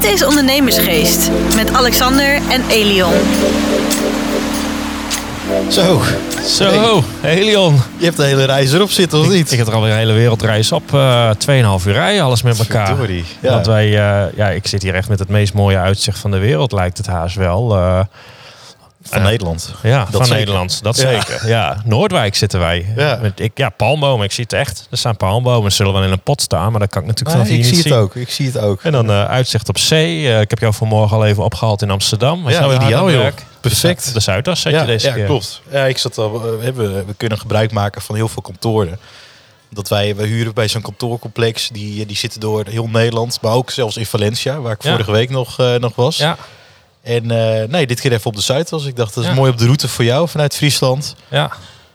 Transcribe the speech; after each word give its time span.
Dit 0.00 0.12
is 0.12 0.24
Ondernemersgeest 0.24 1.30
met 1.54 1.72
Alexander 1.72 2.34
en 2.34 2.62
Elion. 2.68 3.12
Zo, 5.68 6.00
Zo, 6.46 7.02
Helion. 7.20 7.80
je 7.96 8.04
hebt 8.04 8.16
de 8.16 8.24
hele 8.24 8.44
reis 8.44 8.72
erop 8.72 8.90
zitten, 8.90 9.18
of 9.18 9.28
niet? 9.28 9.52
Ik 9.52 9.58
heb 9.58 9.66
er 9.66 9.74
alweer 9.74 9.92
een 9.92 9.98
hele 9.98 10.12
wereldreis 10.12 10.72
op. 10.72 10.94
eh 10.94 11.30
2,5 11.78 11.86
uur 11.86 11.92
rijden, 11.92 12.22
alles 12.22 12.42
met 12.42 12.58
elkaar. 12.58 12.86
Verdorie, 12.86 13.24
ja. 13.40 13.50
Want 13.50 13.66
wij, 13.66 13.84
eh, 13.86 14.36
ja, 14.36 14.48
ik 14.48 14.66
zit 14.66 14.82
hier 14.82 14.94
echt 14.94 15.08
met 15.08 15.18
het 15.18 15.28
meest 15.28 15.54
mooie 15.54 15.78
uitzicht 15.78 16.18
van 16.18 16.30
de 16.30 16.38
wereld, 16.38 16.72
lijkt 16.72 16.96
het 16.96 17.06
haast 17.06 17.36
wel. 17.36 17.76
Eh, 17.76 18.00
Van 19.02 19.18
eh, 19.18 19.24
Nederland. 19.24 19.74
ja, 19.82 20.06
van 20.10 20.24
zeker. 20.24 20.38
Nederland, 20.38 20.82
dat 20.82 20.96
Ja. 20.96 21.10
zeker. 21.10 21.48
Ja, 21.48 21.82
Noordwijk 21.84 22.34
zitten 22.36 22.58
wij. 22.60 22.92
Ja. 22.96 23.18
Met, 23.22 23.40
ik, 23.40 23.50
ja, 23.54 23.68
palmbomen, 23.68 24.24
ik 24.24 24.32
zie 24.32 24.44
het 24.44 24.52
echt. 24.52 24.86
Er 24.90 24.98
staan 24.98 25.16
palmbomen, 25.16 25.70
ze 25.70 25.76
zullen 25.76 25.92
wel 25.92 26.02
in 26.02 26.10
een 26.12 26.20
pot 26.22 26.42
staan, 26.42 26.70
maar 26.70 26.80
dat 26.80 26.90
kan 26.90 27.02
ik 27.02 27.08
natuurlijk 27.08 27.36
Nee, 27.36 27.46
vanaf 27.46 27.58
ik 27.58 27.64
hier 27.64 27.74
zie 27.74 27.84
niet 27.84 27.84
het 27.84 27.92
zien. 27.92 28.02
ook. 28.02 28.14
Ik 28.28 28.30
zie 28.30 28.46
het 28.46 28.58
ook. 28.58 28.82
En 28.82 28.92
dan 28.92 29.10
eh, 29.10 29.24
uitzicht 29.24 29.68
op 29.68 29.78
zee. 29.78 30.32
Eh, 30.32 30.40
ik 30.40 30.50
heb 30.50 30.58
jou 30.58 30.74
vanmorgen 30.74 31.16
al 31.16 31.26
even 31.26 31.44
opgehaald 31.44 31.82
in 31.82 31.90
Amsterdam. 31.90 32.42
Was 32.42 32.52
Ja, 32.52 32.60
nou 32.60 32.74
ideaal, 32.74 33.04
het 33.04 33.14
joh. 33.14 33.22
werk. 33.22 33.44
Perfect. 33.60 34.14
De 34.14 34.20
Zuidas 34.20 34.60
zet 34.60 34.72
ja, 34.72 34.80
je 34.80 34.86
deze 34.86 35.06
ja, 35.06 35.14
keer. 35.14 35.26
klopt. 35.26 35.62
Ja, 35.70 35.84
ik 35.84 35.98
zat 35.98 36.18
al, 36.18 36.42
we, 36.42 36.58
hebben, 36.64 37.06
we 37.06 37.14
kunnen 37.16 37.38
gebruik 37.38 37.72
maken 37.72 38.02
van 38.02 38.14
heel 38.14 38.28
veel 38.28 38.42
kantoren. 38.42 38.98
Dat 39.70 39.88
wij, 39.88 40.16
we 40.16 40.26
huren 40.26 40.54
bij 40.54 40.68
zo'n 40.68 40.82
kantoorcomplex. 40.82 41.68
Die, 41.68 42.06
die 42.06 42.16
zitten 42.16 42.40
door 42.40 42.64
heel 42.68 42.86
Nederland. 42.88 43.38
Maar 43.42 43.52
ook 43.52 43.70
zelfs 43.70 43.96
in 43.96 44.06
Valencia, 44.06 44.60
waar 44.60 44.72
ik 44.72 44.82
Ja. 44.82 44.90
vorige 44.90 45.10
week 45.12 45.30
nog, 45.30 45.58
eh, 45.58 45.74
nog 45.74 45.94
was. 45.94 46.16
Ja, 46.16 46.36
En 47.02 47.30
eh, 47.30 47.68
nee, 47.68 47.86
dit 47.86 48.00
keer 48.00 48.12
even 48.12 48.26
op 48.26 48.36
de 48.36 48.42
Zuidas. 48.42 48.84
Ik 48.84 48.96
dacht, 48.96 49.14
dat 49.14 49.24
is 49.24 49.30
Ja. 49.30 49.36
mooi 49.36 49.50
op 49.50 49.58
de 49.58 49.64
route 49.64 49.88
voor 49.88 50.04
jou 50.04 50.28
vanuit 50.28 50.56
Friesland. 50.56 51.14
Ja, 51.28 51.50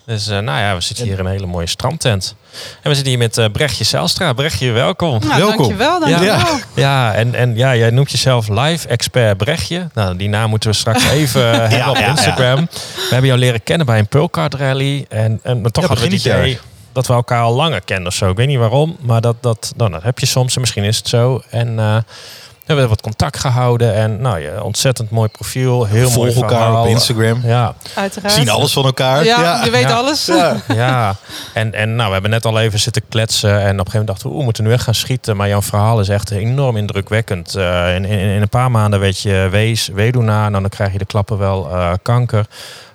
dus 0.05 0.27
eh, 0.27 0.40
nou 0.40 0.59
ja, 0.59 0.76
we 0.76 0.82
zitten 0.82 1.05
hier 1.05 1.20
in 1.20 1.26
een 1.26 1.32
hele 1.32 1.46
mooie 1.46 1.68
strandtent. 1.68 2.36
En 2.82 2.90
we 2.90 2.94
zitten 2.96 3.08
hier 3.08 3.18
met 3.18 3.38
eh, 3.38 3.46
Brechtje 3.52 3.84
Zijlstra. 3.84 4.34
Brechtje, 4.34 4.72
welkom. 4.72 5.20
Nou, 5.20 5.38
Welkom. 5.40 5.58
dankjewel, 5.58 5.99
dankjewel. 5.99 6.36
Ja. 6.38 6.60
Ja, 6.76 7.13
en, 7.13 7.36
en 7.36 7.55
ja, 7.55 7.76
jij 7.76 7.90
noemt 7.90 8.12
jezelf 8.12 8.48
live 8.48 8.88
expert 8.88 9.38
Brechtje. 9.38 9.88
Nou, 9.93 10.15
die 10.18 10.30
naam 10.30 10.49
moeten 10.49 10.70
we 10.70 10.76
straks 10.76 11.10
even 11.20 11.70
hebben 11.70 11.90
op 11.90 11.98
ja, 11.98 12.08
Instagram. 12.08 12.68
We 12.96 13.08
hebben 13.10 13.27
jou 13.27 13.40
leren 13.40 13.63
kennen 13.63 13.85
bij 13.85 13.99
een 13.99 14.08
Pearlcard 14.08 14.54
rally. 14.54 15.05
En, 15.10 15.40
en 15.43 15.62
maar 15.62 15.71
toch 15.71 15.84
Ja, 15.84 15.90
hadden 15.90 16.10
we 16.10 16.15
het 16.15 16.26
idee 16.26 16.60
dat 16.91 17.08
we 17.08 17.13
elkaar 17.13 17.41
al 17.41 17.54
langer 17.54 17.82
kennen 17.82 18.08
of 18.08 18.13
zo. 18.13 18.30
Ik 18.30 18.37
weet 18.37 18.48
niet 18.48 18.58
waarom, 18.58 18.98
maar 18.99 19.21
dat, 19.21 19.35
dat, 19.41 19.74
nou, 19.77 19.91
dat 19.91 20.04
heb 20.04 20.20
je 20.20 20.26
soms 20.26 20.55
en 20.55 20.62
misschien 20.62 20.84
is 20.84 20.98
het 20.98 21.08
zo. 21.08 21.41
En 21.49 21.80
eh, 22.68 22.74
we 22.76 22.82
hebben 22.82 22.90
wat 22.90 23.02
contact 23.02 23.40
gehouden. 23.40 23.94
En 23.94 24.21
nou 24.21 24.40
ja, 24.40 24.62
ontzettend 24.62 25.10
mooi 25.10 25.30
profiel. 25.30 25.85
Heel 25.85 26.10
mooi 26.10 26.32
Volg 26.32 26.44
elkaar 26.44 26.63
verhaal. 26.66 26.84
op 26.84 26.90
Instagram. 26.90 27.41
Ja, 27.44 27.74
Uiteraard. 27.96 28.34
Zien 28.34 28.49
alles 28.49 28.74
van 28.74 28.85
elkaar. 28.85 29.24
Ja, 29.24 29.63
je 29.63 29.70
weet 29.71 29.82
Ja. 29.82 29.96
alles. 29.96 30.26
Ja. 30.26 30.55
Ja, 30.68 31.16
en, 31.54 31.74
en 31.74 31.96
nou, 31.96 32.08
we 32.08 32.13
hebben 32.13 32.32
net 32.32 32.46
al 32.46 32.60
even 32.60 32.80
zitten 32.80 33.02
kletsen. 33.10 33.49
En 33.49 33.58
op 33.58 33.63
een 33.66 33.70
gegeven 33.70 33.91
moment 33.91 34.08
dachten 34.08 34.30
we, 34.30 34.38
we 34.38 34.43
moeten 34.43 34.63
nu 34.63 34.71
echt 34.71 34.84
gaan 34.84 34.93
schieten. 34.96 35.36
Maar 35.38 35.48
jouw 35.48 35.62
verhaal 35.62 35.99
is 35.99 36.10
echt 36.10 36.32
enorm 36.32 36.77
indrukwekkend. 36.77 37.55
Eh, 37.55 37.96
in, 37.96 38.05
in, 38.05 38.20
in 38.20 38.41
een 38.41 38.49
paar 38.49 38.71
maanden 38.71 38.99
weet 38.99 39.20
je 39.21 39.48
wees, 39.52 39.88
weduwnaar. 39.88 40.49
Nou, 40.49 40.62
dan 40.62 40.70
krijg 40.70 40.91
je 40.91 40.98
de 40.98 41.05
klappen 41.05 41.38
wel 41.38 41.70
eh, 41.71 41.91
kanker. 42.02 42.46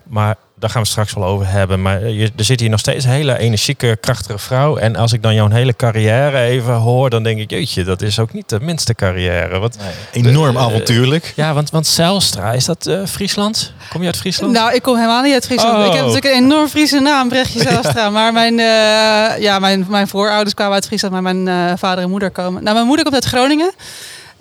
Maar 0.02 0.34
daar 0.60 0.70
gaan 0.70 0.82
we 0.82 0.88
het 0.88 0.98
straks 0.98 1.12
wel 1.14 1.24
over 1.24 1.48
hebben. 1.48 1.82
Maar 1.82 2.08
je, 2.08 2.30
er 2.36 2.44
zit 2.44 2.60
hier 2.60 2.70
nog 2.70 2.80
steeds 2.80 3.04
een 3.04 3.10
hele 3.10 3.38
energieke, 3.38 3.98
krachtige 4.00 4.38
vrouw. 4.38 4.76
En 4.76 4.96
als 4.96 5.12
ik 5.12 5.22
dan 5.22 5.34
jouw 5.34 5.50
hele 5.50 5.76
carrière 5.76 6.38
even 6.38 6.74
hoor, 6.74 7.10
dan 7.10 7.22
denk 7.22 7.38
ik, 7.40 7.50
jeetje, 7.50 7.84
dat 7.84 8.02
is 8.02 8.18
ook 8.18 8.32
niet 8.32 8.48
de 8.48 8.60
minste 8.60 8.94
carrière. 8.94 9.58
Wat, 9.58 9.76
Enorm 10.12 10.56
Eh, 10.56 10.62
avontuurlijk. 10.62 11.32
ja, 11.36 11.54
want, 11.54 11.70
want 11.70 11.86
Zijlstra, 11.86 12.52
is 12.52 12.64
dat 12.64 12.86
eh, 12.86 13.04
Friesland? 13.06 13.72
Kom 13.88 14.00
je 14.00 14.06
uit 14.06 14.16
Friesland? 14.16 14.52
Nou, 14.52 14.74
ik 14.74 14.82
kom 14.82 14.94
helemaal 14.96 15.22
niet 15.22 15.34
uit 15.34 15.46
Friesland. 15.46 15.78
Oh. 15.78 15.86
Ik 15.86 15.92
heb 15.92 16.06
natuurlijk 16.06 16.34
een 16.34 16.42
enorm 16.44 16.68
Friese 16.68 16.98
naam, 17.00 17.28
Brechtje 17.28 17.60
Zijlstra. 17.68 18.10
Maar 18.10 18.32
mijn, 18.32 18.58
eh, 18.58 19.42
ja, 19.42 19.58
mijn, 19.58 19.86
mijn 19.88 20.08
voorouders 20.08 20.54
kwamen 20.54 20.74
uit 20.74 20.86
Friesland, 20.86 21.12
maar 21.14 21.34
mijn 21.34 21.48
eh, 21.48 21.72
vader 21.76 22.04
en 22.04 22.10
moeder 22.10 22.30
komen. 22.30 22.62
Nou, 22.62 22.74
mijn 22.74 22.86
moeder 22.86 23.04
komt 23.04 23.16
uit 23.16 23.32
Groningen. 23.32 23.72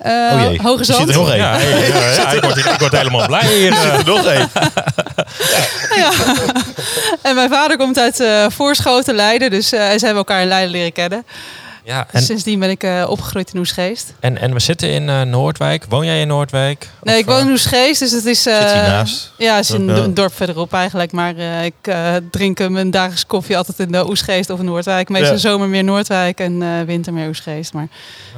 Eh 0.00 0.12
Oh 0.34 0.40
jee, 0.50 0.60
Hoge 0.62 0.78
er 0.78 0.84
zit 0.84 0.96
Zand. 0.96 1.08
er 1.08 1.14
nog 1.16 1.28
één. 1.28 1.36
Ja, 1.38 1.58
ja, 1.58 1.68
ja, 1.76 2.10
ja, 2.10 2.30
ik, 2.32 2.42
word, 2.42 2.56
ik 2.56 2.76
word 2.78 2.92
helemaal 2.96 3.26
blij 3.26 3.46
hier. 3.56 3.72
eh. 3.72 3.98
Er 3.98 4.04
nog 4.06 4.24
één. 4.26 4.48
Ja. 5.96 6.10
En 7.22 7.34
mijn 7.34 7.50
vader 7.50 7.76
komt 7.76 7.98
uit 7.98 8.20
eh 8.20 8.46
Voorschoten, 8.48 9.14
Leiden. 9.14 9.50
Dus 9.50 9.72
eh, 9.72 9.80
ze 9.80 9.86
hebben 10.04 10.16
elkaar 10.16 10.42
in 10.42 10.48
Leiden 10.48 10.70
leren 10.70 10.92
kennen. 10.92 11.24
Ja, 11.84 12.02
Dus 12.12 12.20
en, 12.20 12.26
sindsdien 12.26 12.58
ben 12.58 12.70
ik 12.70 12.82
eh, 12.82 13.04
opgegroeid 13.08 13.50
in 13.52 13.58
Oesgeest. 13.58 14.12
en, 14.20 14.38
en 14.40 14.52
we 14.52 14.60
zitten 14.60 14.90
in 14.90 15.08
eh, 15.08 15.20
Noordwijk. 15.22 15.84
Woon 15.88 16.04
jij 16.06 16.20
in 16.20 16.28
Noordwijk? 16.28 16.88
Nee, 17.02 17.14
Of, 17.14 17.20
ik 17.20 17.26
woon 17.26 17.38
eh, 17.40 17.44
in 17.46 17.50
Oesgeest, 17.50 18.00
dus 18.00 18.10
het 18.10 18.24
is... 18.26 18.46
eh, 18.46 18.54
Zit 18.60 18.72
hiernaast. 18.72 19.32
Ja, 19.38 19.54
het 19.56 19.64
is 19.64 19.70
een, 19.70 20.14
dorp 20.14 20.34
verderop 20.34 20.72
eigenlijk. 20.74 21.12
Maar 21.12 21.36
eh, 21.36 21.64
ik 21.64 21.74
eh, 21.82 22.14
drink 22.30 22.60
eh, 22.60 22.66
mijn 22.66 22.90
dagelijkse 22.90 23.26
koffie 23.26 23.56
altijd 23.56 23.78
in 23.78 23.92
de 23.92 24.08
Oesgeest 24.08 24.50
of 24.50 24.62
Noordwijk. 24.62 25.08
Meestal 25.08 25.32
Ja. 25.32 25.38
zomer 25.38 25.68
meer 25.68 25.84
Noordwijk 25.84 26.40
en 26.40 26.62
eh, 26.62 26.68
winter 26.86 27.12
meer 27.12 27.28
Oesgeest. 27.28 27.72
Maar 27.72 27.86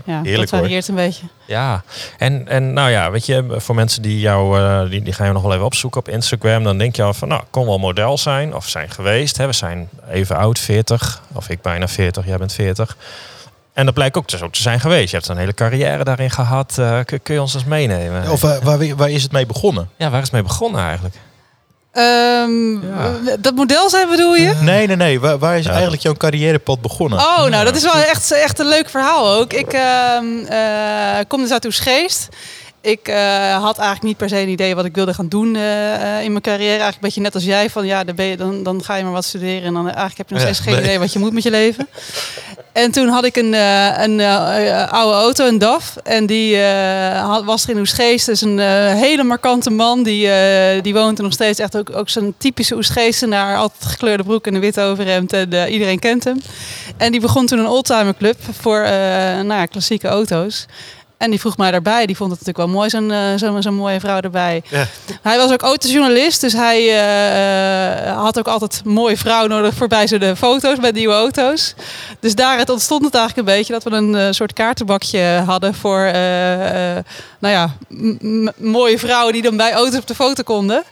ja, 0.04 0.20
Heerlijk, 0.22 0.50
dat 0.50 0.60
varieert 0.60 0.88
een 0.88 0.94
beetje. 0.94 1.22
Ja, 1.52 1.82
en, 2.18 2.48
en 2.48 2.72
nou 2.72 2.90
ja, 2.90 3.10
weet 3.10 3.26
je, 3.26 3.44
voor 3.48 3.74
mensen 3.74 4.02
die 4.02 4.20
jou, 4.20 4.58
eh, 4.60 4.90
die, 4.90 5.02
die 5.02 5.12
gaan 5.12 5.26
je 5.26 5.32
nog 5.32 5.42
wel 5.42 5.52
even 5.52 5.64
opzoeken 5.64 6.00
op 6.00 6.08
Instagram. 6.08 6.64
Dan 6.64 6.78
denk 6.78 6.96
je 6.96 7.02
al 7.02 7.14
van, 7.14 7.28
nou, 7.28 7.42
kon 7.50 7.66
wel 7.66 7.78
model 7.78 8.18
zijn 8.18 8.54
of 8.54 8.68
zijn 8.68 8.90
geweest. 8.90 9.36
Hè. 9.36 9.46
We 9.46 9.52
zijn 9.52 9.88
even 10.10 10.36
oud, 10.36 10.58
40. 10.58 11.22
Of 11.32 11.48
ik 11.48 11.62
bijna 11.62 11.88
40, 11.88 12.26
jij 12.26 12.36
bent 12.36 12.52
40. 12.52 12.96
En 13.72 13.84
dat 13.84 13.94
blijkt 13.94 14.16
ook 14.16 14.28
dus 14.28 14.42
ook 14.42 14.52
te 14.52 14.62
zijn 14.62 14.80
geweest. 14.80 15.10
Je 15.10 15.16
hebt 15.16 15.28
een 15.28 15.36
hele 15.36 15.54
carrière 15.54 16.04
daarin 16.04 16.30
gehad. 16.30 16.78
Eh, 16.78 16.98
kun, 17.04 17.22
kun 17.22 17.34
je 17.34 17.40
ons 17.40 17.54
eens 17.54 17.64
meenemen? 17.64 18.30
Of 18.30 18.40
waar, 18.40 18.96
waar 18.96 19.10
is 19.10 19.22
het 19.22 19.32
mee 19.32 19.46
begonnen? 19.46 19.88
ja, 19.96 20.10
waar 20.10 20.18
is 20.18 20.24
het 20.24 20.32
mee 20.32 20.42
begonnen 20.42 20.80
eigenlijk? 20.80 21.14
Ehm, 21.92 22.72
Ja. 22.72 23.36
Dat 23.40 23.54
model 23.54 23.90
zijn 23.90 24.08
bedoel 24.08 24.34
je? 24.34 24.54
Nee, 24.60 24.86
nee, 24.86 24.96
nee. 24.96 25.20
Waar, 25.20 25.38
waar 25.38 25.58
is 25.58 25.64
Ja. 25.64 25.70
eigenlijk 25.70 26.02
jouw 26.02 26.14
carrièrepad 26.14 26.80
begonnen? 26.80 27.18
Oh, 27.18 27.44
nou, 27.46 27.64
dat 27.64 27.76
is 27.76 27.82
wel 27.82 27.94
echt, 27.96 28.32
echt 28.32 28.58
een 28.58 28.68
leuk 28.68 28.88
verhaal 28.90 29.28
ook. 29.34 29.52
Ik 29.52 29.72
ehm, 29.72 30.24
eh, 30.48 31.18
kom 31.28 31.40
dus 31.40 31.50
uit 31.52 31.64
Oesgeest. 31.64 32.28
Ik 32.82 33.08
eh, 33.08 33.62
had 33.62 33.78
eigenlijk 33.78 34.02
niet 34.02 34.16
per 34.16 34.28
se 34.28 34.38
een 34.38 34.48
idee 34.48 34.74
wat 34.74 34.84
ik 34.84 34.94
wilde 34.94 35.14
gaan 35.14 35.28
doen 35.28 35.56
eh, 35.56 35.94
eh, 35.94 36.24
in 36.24 36.30
mijn 36.30 36.42
carrière. 36.42 36.68
Eigenlijk 36.68 36.94
een 36.94 37.00
beetje 37.00 37.20
net 37.20 37.34
als 37.34 37.44
jij. 37.44 37.70
Van 37.70 37.86
ja, 37.86 38.04
dan, 38.04 38.14
ben 38.14 38.26
je, 38.26 38.36
dan, 38.36 38.62
dan 38.62 38.84
ga 38.84 38.94
je 38.94 39.02
maar 39.02 39.12
wat 39.12 39.24
studeren. 39.24 39.62
En 39.62 39.72
dan 39.72 39.84
eigenlijk 39.84 40.16
heb 40.16 40.28
je 40.28 40.34
nog 40.34 40.42
Ja, 40.42 40.52
steeds 40.52 40.68
geen 40.68 40.84
idee 40.84 40.98
wat 40.98 41.12
je 41.12 41.18
moet 41.18 41.32
met 41.32 41.42
je 41.42 41.50
leven. 41.50 41.88
En 42.72 42.90
toen 42.90 43.08
had 43.08 43.24
ik 43.24 43.36
een, 43.36 43.52
een 44.02 44.20
oude 44.90 45.16
auto, 45.16 45.46
een 45.46 45.58
DAF. 45.58 45.96
En 46.02 46.26
die 46.26 46.60
had, 47.14 47.44
was 47.44 47.64
er 47.64 47.70
in 47.70 47.78
Oesgeest. 47.78 48.26
Dus 48.26 48.40
een 48.40 48.58
hele 48.96 49.22
markante 49.22 49.70
man. 49.70 50.02
Die, 50.02 50.30
die 50.80 50.94
woont 50.94 51.18
er 51.18 51.24
nog 51.24 51.32
steeds. 51.32 51.58
Echt 51.58 51.76
ook, 51.76 51.96
ook 51.96 52.08
zo'n 52.08 52.34
typische 52.38 52.74
Oesgeestenaar. 52.74 53.56
Altijd 53.56 53.84
gekleurde 53.84 54.22
broek 54.22 54.46
en 54.46 54.54
een 54.54 54.60
wit 54.60 54.80
overhemd. 54.80 55.32
En 55.32 55.68
iedereen 55.68 55.98
kent 55.98 56.24
hem. 56.24 56.40
En 56.96 57.12
die 57.12 57.20
begon 57.20 57.46
toen 57.46 57.58
een 57.58 57.66
oldtimer 57.66 58.14
club 58.16 58.36
voor 58.60 58.80
nou 58.80 59.54
ja, 59.54 59.66
klassieke 59.66 60.08
auto's. 60.08 60.66
En 61.22 61.30
die 61.30 61.40
vroeg 61.40 61.56
mij 61.56 61.70
daarbij. 61.70 62.06
Die 62.06 62.16
vond 62.16 62.30
het 62.30 62.40
natuurlijk 62.40 62.66
wel 62.66 62.76
mooi, 62.76 62.90
zo'n 62.90 63.10
eh, 63.10 63.60
zo'n 63.62 63.74
mooie 63.74 64.00
vrouw 64.00 64.20
erbij. 64.20 64.62
Ja. 64.68 64.86
Hij 65.22 65.36
was 65.36 65.52
ook 65.52 65.62
autojournalist, 65.62 66.40
dus 66.40 66.52
hij 66.52 66.80
eh, 68.06 68.16
had 68.22 68.38
ook 68.38 68.48
altijd 68.48 68.80
mooie 68.84 69.16
vrouw 69.16 69.46
nodig 69.46 69.74
voorbij 69.74 70.06
zo 70.06 70.18
de 70.18 70.36
foto's 70.36 70.78
met 70.78 70.94
nieuwe 70.94 71.14
auto's. 71.14 71.74
Dus 72.20 72.34
daaruit 72.34 72.70
ontstond 72.70 73.04
het 73.04 73.14
eigenlijk 73.14 73.48
een 73.48 73.54
beetje 73.56 73.72
dat 73.72 73.82
we 73.82 73.90
een 73.90 74.14
eh, 74.14 74.26
soort 74.30 74.52
kaartenbakje 74.52 75.42
hadden 75.46 75.74
voor 75.74 76.00
nou 77.38 77.54
ja, 77.54 77.76
m- 77.88 78.16
m- 78.44 78.52
mooie 78.56 78.98
vrouwen 78.98 79.32
die 79.32 79.42
dan 79.42 79.56
bij 79.56 79.72
auto's 79.72 79.98
op 80.00 80.06
de 80.06 80.14
foto 80.14 80.42
konden. 80.42 80.82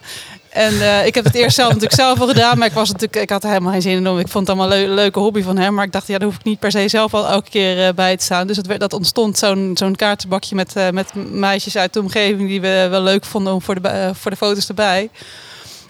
En 0.50 0.81
eh, 0.81 1.06
ik 1.06 1.15
heb 1.15 1.25
het 1.25 1.34
eerst 1.34 1.55
zelf 1.55 1.69
natuurlijk 1.69 1.94
zelf 2.00 2.21
al 2.21 2.27
gedaan, 2.27 2.59
maar 2.59 2.66
ik, 2.66 2.72
was 2.72 2.88
natuurlijk, 2.88 3.22
ik 3.22 3.31
had 3.31 3.43
er 3.43 3.49
helemaal 3.49 3.72
geen 3.72 3.83
zin 3.83 3.97
in. 3.97 4.09
om. 4.09 4.19
Ik 4.19 4.28
vond 4.28 4.47
het 4.49 4.56
allemaal 4.59 4.78
een 4.78 4.94
leuke 4.94 5.19
hobby 5.19 5.43
van 5.43 5.56
hem. 5.59 5.75
Maar 5.75 5.84
ik 5.84 5.93
dacht, 5.93 6.06
ja, 6.06 6.19
daar 6.19 6.28
hoef 6.28 6.37
ik 6.38 6.44
niet 6.44 6.59
per 6.59 6.71
se 6.71 6.88
zelf 6.88 7.15
al 7.15 7.27
elke 7.28 7.50
keer 7.50 7.87
eh, 7.87 7.94
bij 7.94 8.16
te 8.16 8.25
staan. 8.25 8.47
Dus 8.47 8.59
werd- 8.66 8.81
dat 8.81 8.93
ontstond 8.93 9.38
zo'n 9.75 9.94
kaartenbakje 9.97 10.55
met, 10.55 10.77
eh, 10.77 10.88
met 10.91 11.15
meisjes 11.33 11.77
uit 11.77 11.93
de 11.93 12.00
omgeving 12.00 12.49
die 12.49 12.61
we 12.61 12.87
wel 12.91 13.03
leuk 13.03 13.25
vonden 13.25 13.53
om 13.53 13.62
voor 13.62 13.83
de, 13.83 14.11
voor 14.15 14.31
de 14.31 14.37
foto's 14.37 14.69
erbij. 14.69 15.11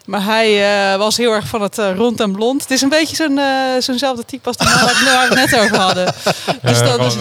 Maar 0.06 0.24
hij 0.24 0.72
eh, 0.92 0.98
was 0.98 1.16
heel 1.16 1.32
erg 1.32 1.46
van 1.46 1.62
het 1.62 1.78
eh, 1.78 1.96
rond 1.96 2.20
en 2.20 2.32
blond. 2.32 2.62
Het 2.62 2.70
is 2.70 2.82
een 2.82 2.88
beetje 2.88 3.16
zo'n, 3.16 3.38
eh, 3.38 3.44
zo'nzelfde 3.78 4.24
type 4.24 4.48
als 4.48 4.56
die 4.56 4.68
man 4.68 4.78
waar, 4.78 5.28
we 5.28 5.38
het 5.38 5.50
net 5.50 5.60
over 5.60 5.78
hadden. 5.78 6.14
Dus 6.62 6.78
dat 6.78 7.04
is, 7.04 7.14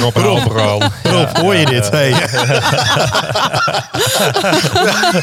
Rob, 0.00 0.16
Rob, 0.16 0.46
Rob 1.02 1.36
hoor 1.36 1.54
je 1.54 1.66
dit? 1.66 1.90
Hey. 1.90 2.14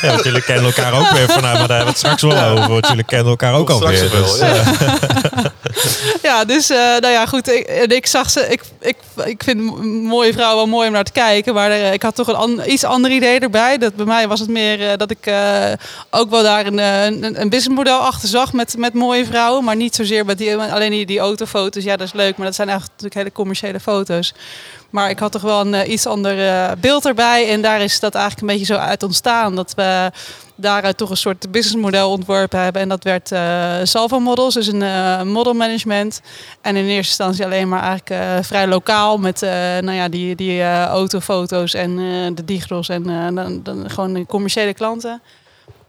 Ja, 0.01 0.11
want 0.11 0.23
jullie 0.23 0.41
kennen 0.41 0.65
elkaar 0.65 0.93
ook 0.93 1.09
weer 1.09 1.29
vanuit, 1.29 1.57
maar 1.57 1.67
daar 1.67 1.77
hebben 1.77 1.77
we 1.77 1.85
het 1.85 1.97
straks 1.97 2.21
wel 2.21 2.43
over. 2.43 2.69
Want 2.69 2.87
jullie 2.87 3.03
kennen 3.03 3.27
elkaar 3.27 3.53
ook 3.53 3.69
Straks 3.69 4.01
alweer. 4.01 4.11
wel, 4.11 4.21
Dus, 4.21 4.39
ja. 4.39 4.63
ja, 6.29 6.45
dus 6.45 6.69
eh, 6.69 6.77
nou 6.77 7.07
ja, 7.07 7.25
goed. 7.25 7.49
Ik, 7.51 7.65
en 7.67 7.89
ik 7.89 8.05
zag 8.05 8.29
ze. 8.29 8.47
Ik, 8.49 8.61
ik, 8.79 8.95
ik 9.25 9.43
vind 9.43 9.83
mooie 10.03 10.33
vrouwen 10.33 10.57
wel 10.57 10.67
mooi 10.67 10.87
om 10.87 10.93
naar 10.93 11.03
te 11.03 11.11
kijken. 11.11 11.53
Maar 11.53 11.71
eh, 11.71 11.93
ik 11.93 12.01
had 12.01 12.15
toch 12.15 12.27
een 12.27 12.71
iets 12.71 12.83
ander 12.83 13.11
idee 13.11 13.39
erbij. 13.39 13.77
Dat 13.77 13.95
bij 13.95 14.05
mij 14.05 14.27
was 14.27 14.39
het 14.39 14.49
meer 14.49 14.89
eh, 14.89 14.97
dat 14.97 15.11
ik 15.11 15.25
eh, 15.25 15.71
ook 16.09 16.29
wel 16.29 16.43
daar 16.43 16.65
een, 16.65 16.77
een, 16.77 17.41
een 17.41 17.49
businessmodel 17.49 17.99
achter 17.99 18.29
zag 18.29 18.53
met, 18.53 18.77
met 18.77 18.93
mooie 18.93 19.25
vrouwen. 19.25 19.63
Maar 19.63 19.75
niet 19.75 19.95
zozeer 19.95 20.25
met 20.25 20.37
die, 20.37 20.55
alleen 20.55 20.91
die, 20.91 21.05
die 21.05 21.19
autofoto's. 21.19 21.83
Ja, 21.83 21.95
dat 21.97 22.07
is 22.07 22.13
leuk. 22.13 22.37
Maar 22.37 22.45
dat 22.45 22.55
zijn 22.55 22.69
eigenlijk 22.69 23.01
natuurlijk 23.01 23.27
hele 23.27 23.35
commerciële 23.35 23.79
foto's. 23.79 24.33
Maar 24.89 25.09
ik 25.09 25.19
had 25.19 25.31
toch 25.31 25.41
wel 25.41 25.59
een 25.59 25.91
iets 25.91 26.05
ander 26.05 26.35
beeld 26.79 27.05
erbij. 27.05 27.49
En 27.49 27.61
daar 27.61 27.81
is 27.81 27.99
dat 27.99 28.15
eigenlijk 28.15 28.41
een 28.41 28.57
beetje 28.57 28.73
zo 28.73 28.79
uit 28.79 29.03
ontstaan. 29.03 29.55
Dat 29.55 29.73
we 29.75 30.11
daaruit 30.55 30.97
toch 30.97 31.09
een 31.09 31.17
soort 31.17 31.51
businessmodel 31.51 32.11
ontworpen 32.11 32.59
hebben. 32.59 32.81
En 32.81 32.89
dat 32.89 33.03
werd 33.03 33.31
Salvo 33.89 34.19
Models, 34.19 34.53
dus 34.53 34.67
een 34.67 35.27
model 35.27 35.53
management. 35.53 36.09
Nederland. 36.09 36.21
En 36.61 36.75
in 36.75 36.85
eerste 36.85 37.23
instantie 37.23 37.45
alleen 37.45 37.69
maar 37.69 37.83
eigenlijk 37.83 38.45
vrij 38.45 38.67
lokaal 38.69 39.17
met 39.17 39.41
eh, 39.41 39.49
nou 39.51 39.91
ja, 39.91 40.09
die, 40.09 40.35
die 40.35 40.61
eh, 40.61 40.85
autofoto's 40.85 41.73
en 41.73 41.99
eh, 41.99 42.35
de 42.35 42.45
digros 42.45 42.89
en 42.89 43.03
dan, 43.35 43.59
dan 43.63 43.89
gewoon 43.89 44.13
de 44.13 44.25
commerciële 44.25 44.73
klanten. 44.73 45.21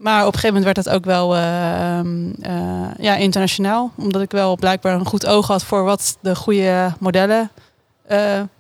Maar 0.01 0.21
op 0.21 0.33
een 0.33 0.39
gegeven 0.39 0.55
moment 0.57 0.65
werd 0.65 0.87
het 0.87 0.95
ook 0.95 1.05
wel 1.05 1.37
eh, 1.37 1.99
ehm, 1.99 2.31
eh, 2.41 2.89
ja, 2.99 3.17
internationaal. 3.17 3.91
Omdat 3.97 4.23
ik 4.23 4.31
wel 4.31 4.57
blijkbaar 4.57 4.95
een 4.95 5.07
goed 5.07 5.27
oog 5.27 5.47
had 5.47 5.65
voor 5.65 5.85
wat 5.85 6.19
de 6.21 6.37
goede 6.37 6.93
modellen 6.99 7.51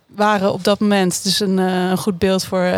waren 0.06 0.52
op 0.52 0.64
dat 0.64 0.80
moment. 0.80 1.24
Dus 1.24 1.40
een, 1.40 1.58
een 1.58 1.98
goed 1.98 2.18
beeld 2.18 2.44
voor 2.44 2.72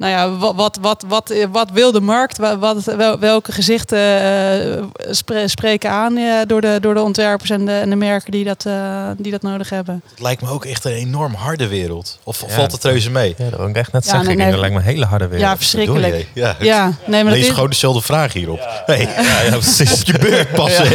nou 0.00 0.12
ja, 0.12 0.30
wat, 0.36 0.54
wat, 0.54 0.78
wat, 0.80 1.04
wat, 1.08 1.34
wat 1.52 1.70
wil 1.72 1.92
de 1.92 2.00
markt? 2.00 2.38
Wa- 2.38 2.58
Wat, 2.58 2.84
wel- 2.84 3.18
welke 3.18 3.52
gezichten 3.52 3.98
eh, 3.98 4.82
spre- 5.10 5.48
spreken 5.48 5.90
aan 5.90 6.16
eh, 6.16 6.34
door, 6.46 6.60
de, 6.60 6.78
door 6.80 6.94
de 6.94 7.02
ontwerpers 7.02 7.50
en 7.50 7.66
de, 7.66 7.72
en 7.72 7.90
de 7.90 7.96
merken 7.96 8.30
die 8.30 8.44
dat, 8.44 8.64
eh, 8.66 9.10
die 9.16 9.32
dat 9.32 9.42
nodig 9.42 9.70
hebben. 9.70 10.02
Het 10.10 10.20
lijkt 10.20 10.42
me 10.42 10.48
ook 10.50 10.64
echt 10.64 10.84
een 10.84 10.92
enorm 10.92 11.34
harde 11.34 11.68
wereld. 11.68 12.18
Of 12.24 12.40
Ja, 12.40 12.54
valt 12.54 12.72
het 12.72 12.84
reuze 12.84 13.10
mee? 13.10 13.34
Ja, 13.38 13.50
dat 13.50 13.58
wil 13.58 13.68
ik 13.68 13.76
echt 13.76 13.92
net 13.92 14.04
Ja, 14.04 14.10
zeggen. 14.10 14.28
nee, 14.28 14.36
denk, 14.36 14.48
nee. 14.50 14.60
dat 14.60 14.60
lijkt 14.60 14.74
me 14.74 14.80
een 14.90 14.94
hele 14.96 15.06
harde 15.06 15.26
wereld. 15.28 15.48
Ja, 15.50 15.56
verschrikkelijk. 15.56 16.26
Ja. 16.34 16.56
Ja, 16.60 16.84
nee, 16.84 17.22
maar 17.22 17.24
dat 17.24 17.32
Lees 17.40 17.48
is, 17.48 17.54
gewoon 17.54 17.70
dezelfde 17.70 18.02
vraag 18.02 18.32
hierop. 18.32 18.82
Hey, 18.86 19.00
Ja, 19.16 19.40
ja, 19.40 19.50
precies. 19.50 20.00
op 20.00 20.06
je 20.06 20.18
beurt 20.18 20.52
passen. 20.52 20.88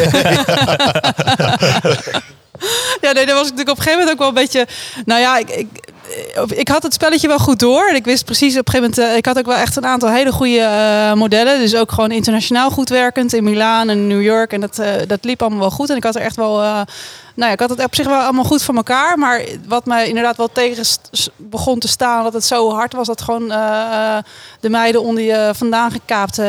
Ja, 3.02 3.12
nee, 3.12 3.25
dat 3.25 3.36
was 3.36 3.48
ik 3.48 3.56
natuurlijk 3.56 3.69
op 3.69 3.78
een 3.78 3.84
gegeven 3.84 3.92
moment 4.00 4.12
ook 4.12 4.18
wel 4.19 4.28
een 4.28 4.34
beetje. 4.34 4.68
Nou 5.06 5.22
ja, 5.22 5.38
ik, 5.38 5.50
ik, 5.50 5.68
ik 6.48 6.68
had 6.68 6.84
het 6.84 6.94
spelletje 6.94 7.28
wel 7.28 7.40
goed 7.40 7.60
door. 7.60 7.92
Ik 7.94 8.06
wist 8.06 8.25
precies 8.25 8.57
op 8.57 8.68
een 8.68 8.74
gegeven 8.74 8.90
moment. 8.96 9.12
eh, 9.12 9.18
ik 9.18 9.25
had 9.25 9.38
ook 9.38 9.46
wel 9.46 9.56
echt 9.56 9.75
een 9.75 9.86
aantal 9.86 10.10
hele 10.10 10.31
goede 10.31 10.60
eh, 10.60 11.13
modellen. 11.13 11.60
Dus 11.60 11.75
ook 11.75 11.92
gewoon 11.92 12.12
internationaal 12.12 12.69
goed 12.69 12.90
werkend 12.90 13.34
in 13.34 13.44
Milaan 13.44 13.90
en 13.90 14.07
New 14.07 14.22
York. 14.22 14.54
En 14.54 14.62
dat, 14.62 14.80
eh, 14.80 14.92
dat 15.07 15.24
liep 15.24 15.42
allemaal 15.42 15.60
wel 15.60 15.72
goed. 15.72 15.90
En 15.90 15.96
ik 15.96 16.04
had 16.04 16.16
er 16.16 16.22
echt 16.22 16.36
wel. 16.36 16.86
Eh, 17.36 17.42
nou 17.42 17.48
ja, 17.48 17.54
ik 17.54 17.60
had 17.60 17.70
het 17.70 17.84
op 17.84 17.96
zich 17.96 18.08
wel 18.08 18.20
allemaal 18.20 18.44
goed 18.44 18.64
voor 18.64 18.76
elkaar. 18.76 19.18
Maar 19.18 19.42
wat 19.68 19.86
mij 19.86 20.08
inderdaad 20.08 20.38
wel 20.38 20.52
tegen 20.52 20.86
begon 21.36 21.80
te 21.80 21.88
staan, 21.88 22.24
dat 22.24 22.34
het 22.34 22.44
zo 22.44 22.72
hard 22.72 22.94
was 22.94 23.08
dat 23.08 23.22
gewoon 23.22 23.52
eh, 23.52 24.18
de 24.60 24.70
meiden 24.70 25.02
onder 25.02 25.24
je 25.24 25.52
vandaan 25.56 25.92
gekaapt 25.92 26.40
eh, 26.40 26.46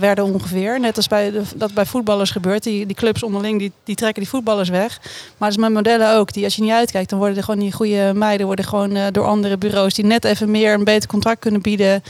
werden 0.00 0.24
ongeveer. 0.24 0.80
Net 0.80 0.96
als 0.96 1.08
bij 1.08 1.32
dat 1.54 1.74
bij 1.74 1.86
voetballers 1.86 2.30
gebeurt. 2.30 2.62
Die, 2.62 2.86
die 2.86 2.96
clubs 2.96 3.22
onderling 3.22 3.58
die, 3.58 3.72
die 3.84 3.94
trekken 3.94 4.22
die 4.22 4.30
voetballers 4.30 4.68
weg. 4.68 4.98
Maar 5.36 5.48
dat 5.48 5.58
is 5.58 5.64
met 5.64 5.72
modellen 5.72 6.14
ook. 6.14 6.32
Die 6.32 6.44
als 6.44 6.56
je 6.56 6.62
niet 6.62 6.72
uitkijkt, 6.72 7.10
dan 7.10 7.18
worden 7.18 7.36
er 7.36 7.44
gewoon 7.44 7.60
die 7.60 7.72
goede 7.72 8.12
meiden 8.14 8.46
worden 8.46 8.64
gewoon 8.64 8.94
eh, 8.94 9.06
door 9.12 9.26
andere 9.26 9.56
bureaus 9.56 9.94
die 9.94 10.04
net 10.04 10.24
even 10.24 10.50
meer 10.50 10.74
een 10.74 10.84
beter 10.84 11.08
contract 11.08 11.40
kunnen 11.40 11.60
bieden. 11.60 12.02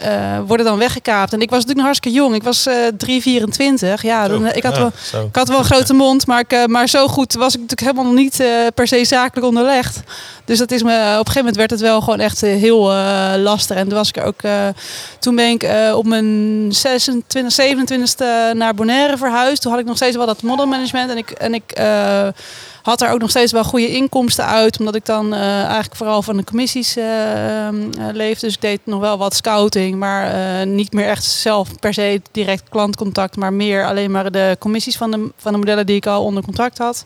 Eh, 0.00 0.38
worden 0.46 0.66
dan 0.66 0.78
weggekaapt. 0.78 1.32
En 1.32 1.40
ik 1.40 1.50
was 1.50 1.64
natuurlijk 1.64 1.76
nog 1.76 1.84
hartstikke 1.86 2.18
jong. 2.18 2.34
Ik 2.34 2.42
was 2.42 2.66
eh 2.66 2.74
3,24. 3.96 4.02
Ja, 4.02 4.28
dan, 4.28 4.46
eh, 4.46 4.56
ik 4.56 4.62
had 4.62 4.76
wel, 4.78 4.92
ik 5.26 5.34
had 5.36 5.48
wel 5.48 5.58
een 5.58 5.64
grote 5.74 5.94
mond, 5.94 6.26
maar, 6.26 6.44
ik, 6.48 6.66
maar 6.66 6.88
zo 6.88 7.06
goed 7.08 7.34
was 7.34 7.54
ik 7.54 7.60
natuurlijk 7.60 7.80
helemaal 7.80 8.12
nog 8.12 8.22
niet 8.22 8.42
per 8.74 8.86
se 8.86 9.04
zakelijk 9.04 9.46
onderlegd. 9.46 10.00
Dus 10.44 10.58
dat 10.58 10.70
is 10.70 10.82
me, 10.82 10.90
op 10.90 10.96
een 10.98 11.14
gegeven 11.14 11.38
moment 11.38 11.56
werd 11.56 11.70
het 11.70 11.80
wel 11.80 12.00
gewoon 12.00 12.20
echt 12.20 12.40
heel 12.40 12.92
lastig. 13.36 13.76
En 13.76 13.88
toen 13.88 13.98
was 13.98 14.08
ik 14.08 14.16
er 14.16 14.24
ook. 14.24 14.40
toen 15.18 15.34
ben 15.34 15.50
ik 15.50 15.66
op 15.94 16.06
mijn 16.06 16.66
26, 16.72 17.56
27ste 17.58 18.56
naar 18.56 18.74
Bonaire 18.74 19.16
verhuisd. 19.16 19.62
Toen 19.62 19.70
had 19.70 19.80
ik 19.80 19.86
nog 19.86 19.96
steeds 19.96 20.16
wel 20.16 20.26
dat 20.26 20.42
modelmanagement. 20.42 21.10
En 21.10 21.16
ik, 21.16 21.30
en 21.30 21.54
ik 21.54 21.72
had 22.82 22.98
daar 22.98 23.12
ook 23.12 23.20
nog 23.20 23.30
steeds 23.30 23.52
wel 23.52 23.64
goede 23.64 23.88
inkomsten 23.88 24.44
uit. 24.46 24.78
Omdat 24.78 24.94
ik 24.94 25.04
dan 25.04 25.34
eh, 25.34 25.62
eigenlijk 25.62 25.96
vooral 25.96 26.22
van 26.22 26.36
de 26.36 26.44
commissies 26.44 26.96
eh, 26.96 27.68
eh, 27.68 27.74
leefde. 28.12 28.46
Dus 28.46 28.54
ik 28.54 28.60
deed 28.60 28.80
nog 28.84 29.00
wel 29.00 29.18
wat 29.18 29.34
scouting. 29.34 29.96
Maar 29.96 30.66
niet 30.66 30.92
meer 30.92 31.06
echt 31.06 31.24
zelf 31.24 31.78
per 31.80 31.94
se 31.94 32.22
direct 32.32 32.68
klantcontact. 32.68 33.36
Maar 33.36 33.52
meer 33.52 33.86
alleen 33.86 34.10
maar 34.10 34.30
de 34.30 34.56
commissies 34.58 34.96
van 34.96 35.10
de, 35.10 35.30
van 35.36 35.52
de 35.52 35.58
modellen 35.58 35.86
die 35.86 35.96
ik 35.96 36.06
al 36.06 36.24
onder 36.24 36.42
contract 36.42 36.78
had. 36.78 37.04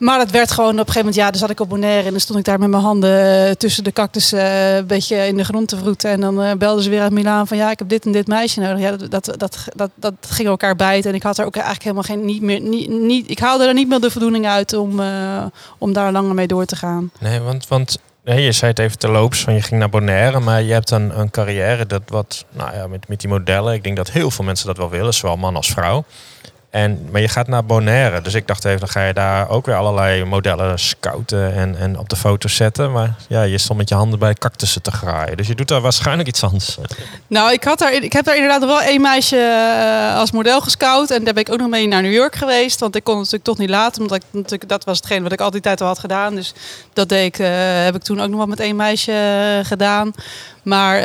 Maar 0.00 0.18
dat 0.18 0.30
werd 0.30 0.50
gewoon 0.50 0.72
op 0.72 0.78
een 0.78 0.92
gegeven 0.92 1.04
moment, 1.04 1.16
ja, 1.16 1.30
dan 1.30 1.40
zat 1.40 1.50
ik 1.50 1.60
op 1.60 1.68
Bonaire 1.68 2.04
en 2.04 2.10
dan 2.10 2.20
stond 2.20 2.38
ik 2.38 2.44
daar 2.44 2.58
met 2.58 2.68
mijn 2.68 2.82
handen 2.82 3.46
eh, 3.46 3.50
tussen 3.50 3.84
de 3.84 3.92
cactus 3.92 4.32
eh, 4.32 4.76
een 4.76 4.86
beetje 4.86 5.26
in 5.26 5.36
de 5.36 5.44
grond 5.44 5.68
te 5.68 5.76
vroeten. 5.76 6.10
En 6.10 6.20
dan 6.20 6.42
eh, 6.42 6.52
belden 6.54 6.84
ze 6.84 6.90
weer 6.90 7.00
uit 7.00 7.12
Milaan 7.12 7.46
van 7.46 7.56
ja, 7.56 7.70
ik 7.70 7.78
heb 7.78 7.88
dit 7.88 8.04
en 8.04 8.12
dit 8.12 8.26
meisje 8.26 8.60
nodig. 8.60 8.80
Ja, 8.80 8.96
dat, 8.96 9.10
dat, 9.10 9.34
dat, 9.38 9.68
dat, 9.74 9.90
dat 9.94 10.14
ging 10.20 10.48
elkaar 10.48 10.76
bijten. 10.76 11.10
En 11.10 11.16
ik 11.16 11.22
had 11.22 11.38
er 11.38 11.44
ook 11.44 11.54
eigenlijk 11.54 11.84
helemaal 11.84 12.04
geen, 12.04 12.24
niet 12.24 12.42
meer, 12.42 12.60
niet, 12.60 12.88
niet, 12.88 13.30
ik 13.30 13.38
haalde 13.38 13.66
er 13.66 13.74
niet 13.74 13.88
meer 13.88 14.00
de 14.00 14.10
voldoening 14.10 14.46
uit 14.46 14.72
om, 14.72 15.00
om 15.78 15.92
daar 15.92 16.12
langer 16.12 16.34
mee 16.34 16.46
door 16.46 16.64
te 16.64 16.76
gaan. 16.76 17.10
Nee, 17.18 17.40
want, 17.40 17.68
want 17.68 17.98
nee, 18.24 18.44
je 18.44 18.52
zei 18.52 18.70
het 18.70 18.80
even 18.80 18.98
terloops 18.98 19.40
van 19.40 19.54
je 19.54 19.62
ging 19.62 19.80
naar 19.80 19.90
Bonaire, 19.90 20.40
maar 20.40 20.62
je 20.62 20.72
hebt 20.72 20.90
een, 20.90 21.18
een 21.18 21.30
carrière 21.30 21.86
dat 21.86 22.02
wat, 22.06 22.44
nou 22.50 22.74
ja, 22.74 22.86
met, 22.86 23.08
met 23.08 23.20
die 23.20 23.28
modellen. 23.28 23.74
Ik 23.74 23.84
denk 23.84 23.96
dat 23.96 24.10
heel 24.10 24.30
veel 24.30 24.44
mensen 24.44 24.66
dat 24.66 24.76
wel 24.76 24.90
willen, 24.90 25.14
zowel 25.14 25.36
man 25.36 25.56
als 25.56 25.70
vrouw. 25.70 26.04
En, 26.70 27.08
maar 27.10 27.20
je 27.20 27.28
gaat 27.28 27.48
naar 27.48 27.64
Bonaire, 27.64 28.20
dus 28.20 28.34
ik 28.34 28.46
dacht 28.46 28.64
even, 28.64 28.80
dan 28.80 28.88
ga 28.88 29.04
je 29.04 29.12
daar 29.12 29.48
ook 29.48 29.66
weer 29.66 29.74
allerlei 29.74 30.24
modellen 30.24 30.78
scouten 30.78 31.54
en, 31.54 31.76
en 31.76 31.98
op 31.98 32.08
de 32.08 32.16
foto's 32.16 32.54
zetten. 32.54 32.92
Maar 32.92 33.14
ja, 33.28 33.42
je 33.42 33.58
stond 33.58 33.78
met 33.78 33.88
je 33.88 33.94
handen 33.94 34.18
bij 34.18 34.34
cactussen 34.34 34.82
te 34.82 34.90
graaien, 34.90 35.36
dus 35.36 35.46
je 35.46 35.54
doet 35.54 35.68
daar 35.68 35.80
waarschijnlijk 35.80 36.28
iets 36.28 36.44
anders. 36.44 36.76
Nou, 37.26 37.52
ik, 37.52 37.64
had 37.64 37.78
daar, 37.78 37.92
ik 37.92 38.12
heb 38.12 38.24
daar 38.24 38.34
inderdaad 38.34 38.64
wel 38.64 38.80
één 38.80 39.00
meisje 39.00 39.36
eh, 39.36 40.16
als 40.16 40.30
model 40.30 40.60
gescout. 40.60 41.10
En 41.10 41.24
daar 41.24 41.34
ben 41.34 41.42
ik 41.42 41.52
ook 41.52 41.58
nog 41.58 41.68
mee 41.68 41.86
naar 41.86 42.02
New 42.02 42.12
York 42.12 42.34
geweest. 42.34 42.80
Want 42.80 42.96
ik 42.96 43.04
kon 43.04 43.14
het 43.14 43.22
natuurlijk 43.22 43.50
toch 43.50 43.58
niet 43.58 43.70
laten. 43.70 44.02
Omdat 44.02 44.16
ik, 44.16 44.22
natuurlijk, 44.30 44.68
dat 44.68 44.84
was 44.84 44.96
hetgeen 44.96 45.22
wat 45.22 45.32
ik 45.32 45.40
altijd 45.40 45.62
tijd 45.62 45.80
al 45.80 45.86
had 45.86 45.98
gedaan. 45.98 46.34
Dus 46.34 46.54
dat 46.92 47.08
deed 47.08 47.26
ik, 47.26 47.38
eh, 47.38 47.48
heb 47.84 47.94
ik 47.94 48.02
toen 48.02 48.20
ook 48.20 48.28
nog 48.28 48.38
wat 48.38 48.48
met 48.48 48.60
één 48.60 48.76
meisje 48.76 49.12
eh, 49.12 49.66
gedaan. 49.66 50.12
Maar 50.62 50.98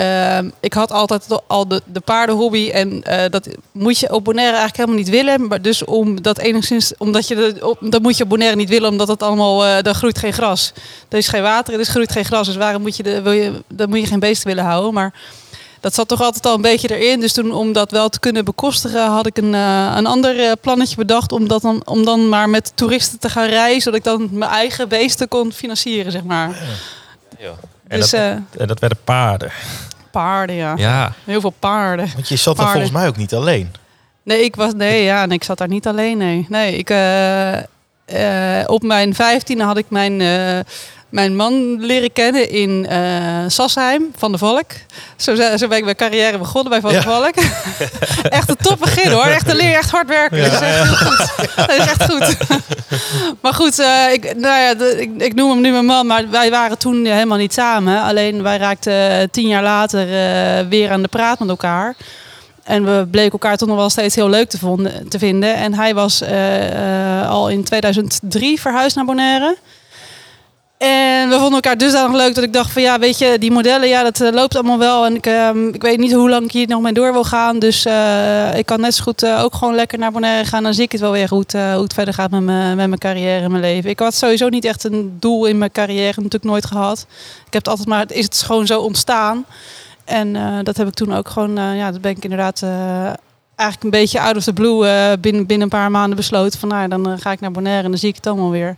ik 0.60 0.74
had 0.74 0.92
altijd 0.92 1.42
al 1.48 1.68
de, 1.68 1.82
de 1.86 2.00
paardenhobby. 2.00 2.70
En 2.70 3.04
dat 3.30 3.48
moet 3.72 4.00
je 4.00 4.14
op 4.14 4.24
Bonaire 4.24 4.58
eigenlijk 4.58 4.78
helemaal 4.78 5.00
niet 5.00 5.10
willen. 5.10 5.48
Maar 5.56 5.63
dus 5.63 5.84
om 5.84 6.22
dat 6.22 6.38
enigszins, 6.38 6.94
omdat 6.98 7.28
je 7.28 7.36
de, 7.36 7.68
op, 7.68 7.78
dat 7.81 8.02
moet 8.02 8.18
je 8.18 8.24
op 8.24 8.30
Bonaire 8.30 8.56
niet 8.56 8.69
willen, 8.69 8.90
omdat 8.90 9.07
het 9.07 9.24
allemaal, 9.24 9.66
eh 9.66 9.81
daar 9.81 9.96
groeit 9.96 10.18
geen 10.18 10.34
gras. 10.34 10.74
Er 11.10 11.18
is 11.18 11.28
geen 11.28 11.42
water, 11.42 11.74
er 11.74 11.80
is 11.80 11.88
groeit 11.88 12.12
geen 12.12 12.25
gras. 12.25 12.48
Dus 12.48 12.56
waarom 12.56 12.81
moet 12.81 12.98
je, 12.98 13.04
de, 13.04 13.22
wil 13.22 13.31
je, 13.31 13.63
dan 13.68 13.90
moet 13.90 14.00
je 14.00 14.06
geen 14.06 14.19
beesten 14.19 14.48
willen 14.48 14.63
houden. 14.63 14.94
Maar 14.94 15.13
dat 15.80 15.94
zat 15.94 16.07
toch 16.07 16.22
altijd 16.22 16.46
al 16.46 16.54
een 16.56 16.62
beetje 16.62 16.98
erin. 16.98 17.19
Dus 17.19 17.34
toen, 17.34 17.52
om 17.52 17.74
dat 17.74 17.92
wel 17.92 18.10
te 18.10 18.19
kunnen 18.19 18.46
bekostigen, 18.46 19.07
had 19.07 19.25
ik 19.25 19.38
een, 19.38 19.54
eh, 19.54 19.94
een 19.96 20.06
ander 20.06 20.40
eh, 20.40 20.52
plannetje 20.62 20.96
bedacht. 20.96 21.31
Om, 21.31 21.48
dat 21.48 21.62
dan, 21.62 21.81
om 21.86 22.06
dan 22.06 22.30
maar 22.30 22.50
met 22.50 22.72
toeristen 22.75 23.19
te 23.19 23.30
gaan 23.30 23.48
reizen. 23.48 23.81
Zodat 23.81 24.00
ik 24.00 24.06
dan 24.06 24.28
mijn 24.31 24.52
eigen 24.52 24.88
beesten 24.88 25.28
kon 25.28 25.52
financieren, 25.52 26.12
zeg 26.12 26.24
maar. 26.24 26.48
En, 27.88 28.00
dus 28.00 28.10
dat, 28.10 28.19
eh, 28.19 28.30
en 28.62 28.68
dat 28.68 28.80
werden 28.80 28.98
paarden. 29.04 29.52
paarden, 30.12 30.56
ja. 30.56 30.74
Ja, 30.78 31.13
Heel 31.24 31.42
veel 31.42 31.54
paarden. 31.60 32.10
Want 32.13 32.28
je 32.28 32.36
zat 32.36 32.56
daar 32.56 32.66
Paarden. 32.66 32.81
volgens 32.81 33.02
mij 33.02 33.07
ook 33.07 33.18
niet 33.18 33.34
alleen. 33.34 33.84
Nee, 34.25 34.44
ik 34.44 34.56
was 34.56 34.74
nee, 34.74 35.04
ja, 35.04 35.25
nee, 35.25 35.38
ik 35.38 35.44
zat 35.44 35.57
daar 35.57 35.68
niet 35.68 35.88
alleen. 35.88 36.18
Nee, 36.18 36.45
nee 36.50 36.77
ik, 36.77 36.89
eh, 36.89 37.57
eh, 38.06 38.69
op 38.69 38.83
mijn 38.83 39.16
vijftiende 39.16 39.63
had 39.63 39.77
ik 39.77 39.86
mijn, 39.89 40.22
eh, 40.22 40.60
mijn 41.10 41.36
man 41.36 41.86
leren 41.86 42.13
kennen 42.13 42.50
in 42.50 42.85
eh 42.90 43.44
Sassheim 43.47 44.11
van 44.18 44.31
de 44.31 44.38
Volk. 44.38 44.71
Zo, 45.16 45.35
zo 45.35 45.68
ben 45.68 45.78
ik 45.78 45.83
mijn 45.83 45.95
carrière 45.95 46.38
begonnen 46.38 46.69
bij 46.69 46.81
Van 46.81 46.92
de. 46.92 47.02
Volk. 47.02 47.33
echt 48.40 48.50
een 48.50 48.56
top 48.56 48.80
begin 48.80 49.11
hoor. 49.11 49.26
Echt 49.26 49.50
een 49.50 49.56
leer, 49.56 49.73
echt 49.73 49.92
hard 49.92 50.07
werken. 50.07 50.38
Dat 50.38 50.52
is 50.52 50.59
echt 50.59 50.83
heel 50.83 50.95
goed. 50.95 51.31
Dat 51.56 51.69
is 51.69 51.78
echt 51.78 52.04
goed. 52.04 52.38
maar 53.42 53.54
goed, 53.54 53.80
ik, 54.11 54.35
nou 54.35 54.61
ja, 54.61 54.85
ik, 54.97 55.09
ik 55.18 55.33
noem 55.33 55.50
hem 55.50 55.61
nu 55.61 55.71
mijn 55.71 55.85
man, 55.85 56.07
maar 56.07 56.30
wij 56.30 56.50
waren 56.50 56.78
toen 56.78 57.06
helemaal 57.06 57.38
niet 57.38 57.54
samen. 57.54 58.02
Alleen 58.02 58.44
wij 58.44 58.57
raakten 58.57 59.31
tien 59.31 59.47
jaar 59.47 59.64
later 59.64 60.07
weer 60.69 60.92
aan 60.92 61.02
de 61.02 61.07
praat 61.07 61.40
met 61.40 61.50
elkaar. 61.50 61.95
En 62.66 62.86
we 62.86 63.07
bleken 63.12 63.31
elkaar 63.31 63.57
toch 63.57 63.68
nog 63.68 63.78
wel 63.78 63.90
steeds 63.90 64.16
heel 64.16 64.30
leuk 64.30 64.50
te, 64.50 64.57
vonden, 64.57 65.10
te 65.10 65.19
vinden. 65.19 65.56
En 65.56 65.74
hij 65.74 65.94
was 65.94 66.22
eh, 66.22 67.22
eh, 67.22 67.30
al 67.30 67.50
in 67.50 67.64
2003 67.64 68.60
verhuisd 68.60 68.95
naar 68.95 69.06
Bonaire. 69.06 69.57
En 70.78 71.30
we 71.30 71.36
vonden 71.36 71.54
elkaar 71.54 71.78
dusdanig 71.78 72.18
leuk 72.18 72.36
dat 72.36 72.44
ik 72.44 72.54
dacht 72.54 72.72
van 72.72 72.81
ja, 72.81 73.00
weet 73.00 73.18
je, 73.18 73.38
die 73.40 73.52
modellen, 73.52 73.88
ja, 73.88 74.04
dat 74.04 74.22
eh, 74.22 74.31
loopt 74.31 74.56
allemaal 74.56 74.78
wel. 74.78 75.06
En 75.06 75.16
ik, 75.16 75.26
ehm, 75.26 75.68
ik 75.68 75.81
weet 75.81 75.98
niet 75.98 76.14
hoe 76.14 76.30
lang 76.30 76.45
ik 76.45 76.52
hier 76.52 76.68
nog 76.68 76.81
mee 76.81 76.94
door 76.94 77.12
wil 77.12 77.24
gaan. 77.24 77.60
Dus 77.60 77.86
ik 78.56 78.66
kan 78.66 78.81
net 78.81 78.95
zo 78.95 79.04
goed 79.04 79.26
ook 79.26 79.56
gewoon 79.56 79.76
lekker 79.76 80.00
naar 80.00 80.12
Bonaire 80.12 80.45
gaan. 80.45 80.64
Dan 80.64 80.74
zie 80.74 80.84
ik 80.84 80.92
het 80.92 81.02
wel 81.02 81.12
weer 81.12 81.28
goed 81.28 81.54
eh, 81.54 81.74
hoe 81.74 81.84
het 81.84 81.94
verder 81.94 82.14
gaat 82.14 82.31
met, 82.31 82.42
met 82.42 82.76
mijn 82.76 82.98
carrière 82.98 83.44
en 83.44 83.52
mijn 83.52 83.64
leven. 83.64 83.90
Ik 83.90 84.00
had 84.00 84.14
sowieso 84.14 84.50
niet 84.50 84.66
echt 84.66 84.84
een 84.84 85.18
doel 85.19 85.45
in 85.45 85.57
mijn 85.57 85.72
carrière, 85.72 86.16
natuurlijk 86.16 86.44
nooit 86.44 86.66
gehad. 86.66 87.06
Ik 87.45 87.54
heb 87.54 87.64
het 87.64 87.68
altijd 87.68 87.88
maar, 87.88 88.00
het 88.00 88.12
is 88.12 88.24
het 88.24 88.42
gewoon 88.42 88.66
zo 88.66 88.80
ontstaan. 88.80 89.45
En 90.06 90.35
eh, 90.35 90.57
dat 90.64 90.78
heb 90.78 90.88
ik 90.88 90.94
toen 90.94 91.16
ook 91.16 91.30
gewoon, 91.30 91.57
eh, 91.57 91.78
ja, 91.78 91.92
dat 91.92 92.02
ben 92.02 92.12
ik 92.12 92.24
inderdaad 92.24 92.62
eh, 92.62 93.04
eigenlijk 93.56 93.83
een 93.83 93.90
beetje 93.90 94.21
out 94.21 94.35
of 94.35 94.44
the 94.44 94.54
blue 94.54 94.80
binnen, 95.18 95.45
binnen 95.45 95.62
een 95.62 95.80
paar 95.80 95.92
maanden 95.92 96.16
besloten. 96.16 96.59
Van 96.59 96.69
nou, 96.69 96.88
dan 96.88 97.19
ga 97.19 97.31
ik 97.31 97.40
naar 97.40 97.52
Bonaire 97.52 97.83
en 97.83 97.90
dan 97.90 98.00
zie 98.00 98.09
ik 98.09 98.16
het 98.16 98.28
allemaal 98.28 98.52
weer. 98.52 98.76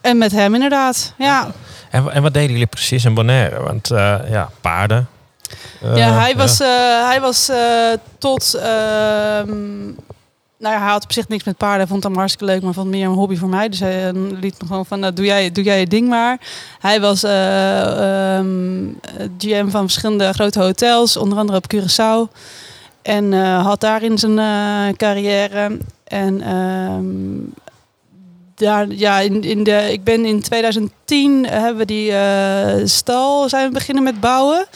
En 0.00 0.18
met 0.18 0.32
hem 0.32 0.54
inderdaad, 0.54 1.12
ja. 1.18 1.50
en, 1.90 2.12
en 2.12 2.22
wat 2.22 2.34
deden 2.34 2.50
jullie 2.50 2.66
precies 2.66 3.04
in 3.04 3.14
Bonaire? 3.14 3.62
Want 3.62 3.88
ja, 4.28 4.50
paarden. 4.60 5.08
Ja, 5.94 6.12
hij 6.12 6.36
was, 6.36 6.58
hij 7.08 7.18
was 7.20 7.50
tot... 8.18 8.60
nou 10.58 10.78
hij 10.78 10.90
had 10.90 11.04
op 11.04 11.12
zich 11.12 11.28
niks 11.28 11.44
met 11.44 11.56
paarden. 11.56 11.78
Hij 11.78 11.86
vond 11.86 12.04
het 12.04 12.16
hartstikke 12.16 12.52
leuk, 12.52 12.62
maar 12.62 12.72
vond 12.72 12.88
meer 12.88 13.06
een 13.06 13.12
hobby 13.12 13.36
voor 13.36 13.48
mij. 13.48 13.68
Dus 13.68 13.80
hij 13.80 14.08
eh, 14.08 14.14
liet 14.14 14.60
me 14.60 14.66
gewoon 14.66 14.86
van, 14.86 15.00
nou, 15.00 15.12
doe, 15.12 15.24
jij, 15.24 15.52
doe 15.52 15.64
jij 15.64 15.80
je 15.80 15.86
ding 15.86 16.08
maar. 16.08 16.40
Hij 16.78 17.00
was 17.00 17.22
eh, 17.22 18.36
ehm, 18.36 18.86
GM 19.38 19.68
van 19.68 19.82
verschillende 19.82 20.32
grote 20.32 20.60
hotels, 20.60 21.16
onder 21.16 21.38
andere 21.38 21.58
op 21.58 21.74
Curaçao. 21.74 22.32
En 23.02 23.32
eh, 23.32 23.64
had 23.64 23.80
daarin 23.80 24.18
zijn 24.18 24.96
carrière. 24.96 25.78
En 26.04 26.40
ehm, 26.40 27.64
daar, 28.54 28.86
ja, 28.88 29.18
in, 29.18 29.42
in 29.42 29.64
de, 29.64 29.92
ik 29.92 30.04
ben 30.04 30.24
in 30.24 30.42
2010 30.42 31.46
hebben 31.46 31.76
we 31.76 31.84
die 31.84 32.12
stal 32.86 33.48
zijn 33.48 33.66
we 33.66 33.72
beginnen 33.74 34.02
met 34.02 34.20
bouwen. 34.20 34.66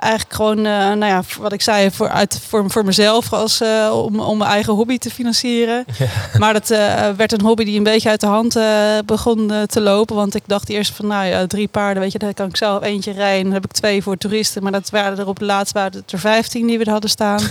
Eigenlijk 0.00 0.34
gewoon, 0.34 0.58
eh, 0.58 0.72
nou 0.72 1.04
ja, 1.04 1.22
wat 1.38 1.52
ik 1.52 1.62
zei, 1.62 1.90
voor, 1.90 2.08
uit, 2.08 2.40
voor, 2.48 2.70
voor 2.70 2.84
mezelf 2.84 3.32
als, 3.32 3.60
eh, 3.60 3.90
om, 3.92 4.20
om 4.20 4.38
mijn 4.38 4.50
eigen 4.50 4.72
hobby 4.72 4.98
te 4.98 5.10
financieren. 5.10 5.84
Maar 6.38 6.52
dat 6.52 6.70
eh, 6.70 7.08
werd 7.16 7.32
een 7.32 7.40
hobby 7.40 7.64
die 7.64 7.76
een 7.76 7.82
beetje 7.82 8.08
uit 8.08 8.20
de 8.20 8.26
hand 8.26 8.58
begon 9.06 9.52
te 9.66 9.80
lopen. 9.80 10.16
Want 10.16 10.34
ik 10.34 10.42
dacht 10.46 10.68
eerst 10.68 10.96
van, 10.96 11.06
nou 11.06 11.26
ja, 11.26 11.46
drie 11.46 11.68
paarden, 11.68 12.02
weet 12.02 12.12
je, 12.12 12.18
daar 12.18 12.34
kan 12.34 12.48
ik 12.48 12.56
zelf 12.56 12.82
eentje 12.82 13.12
rijden. 13.12 13.44
Dan 13.44 13.52
heb 13.52 13.64
ik 13.64 13.72
twee 13.72 14.02
voor 14.02 14.16
toeristen. 14.16 14.62
Maar 14.62 14.72
dat 14.72 14.90
waren 14.90 15.18
er 15.18 15.26
op 15.26 15.38
het 15.38 15.46
laatst 15.46 15.74
waren 15.74 15.98
het 15.98 16.12
er 16.12 16.18
vijftien 16.18 16.66
die 16.66 16.78
we 16.78 16.84
er 16.84 16.90
hadden 16.90 17.10
staan. 17.10 17.40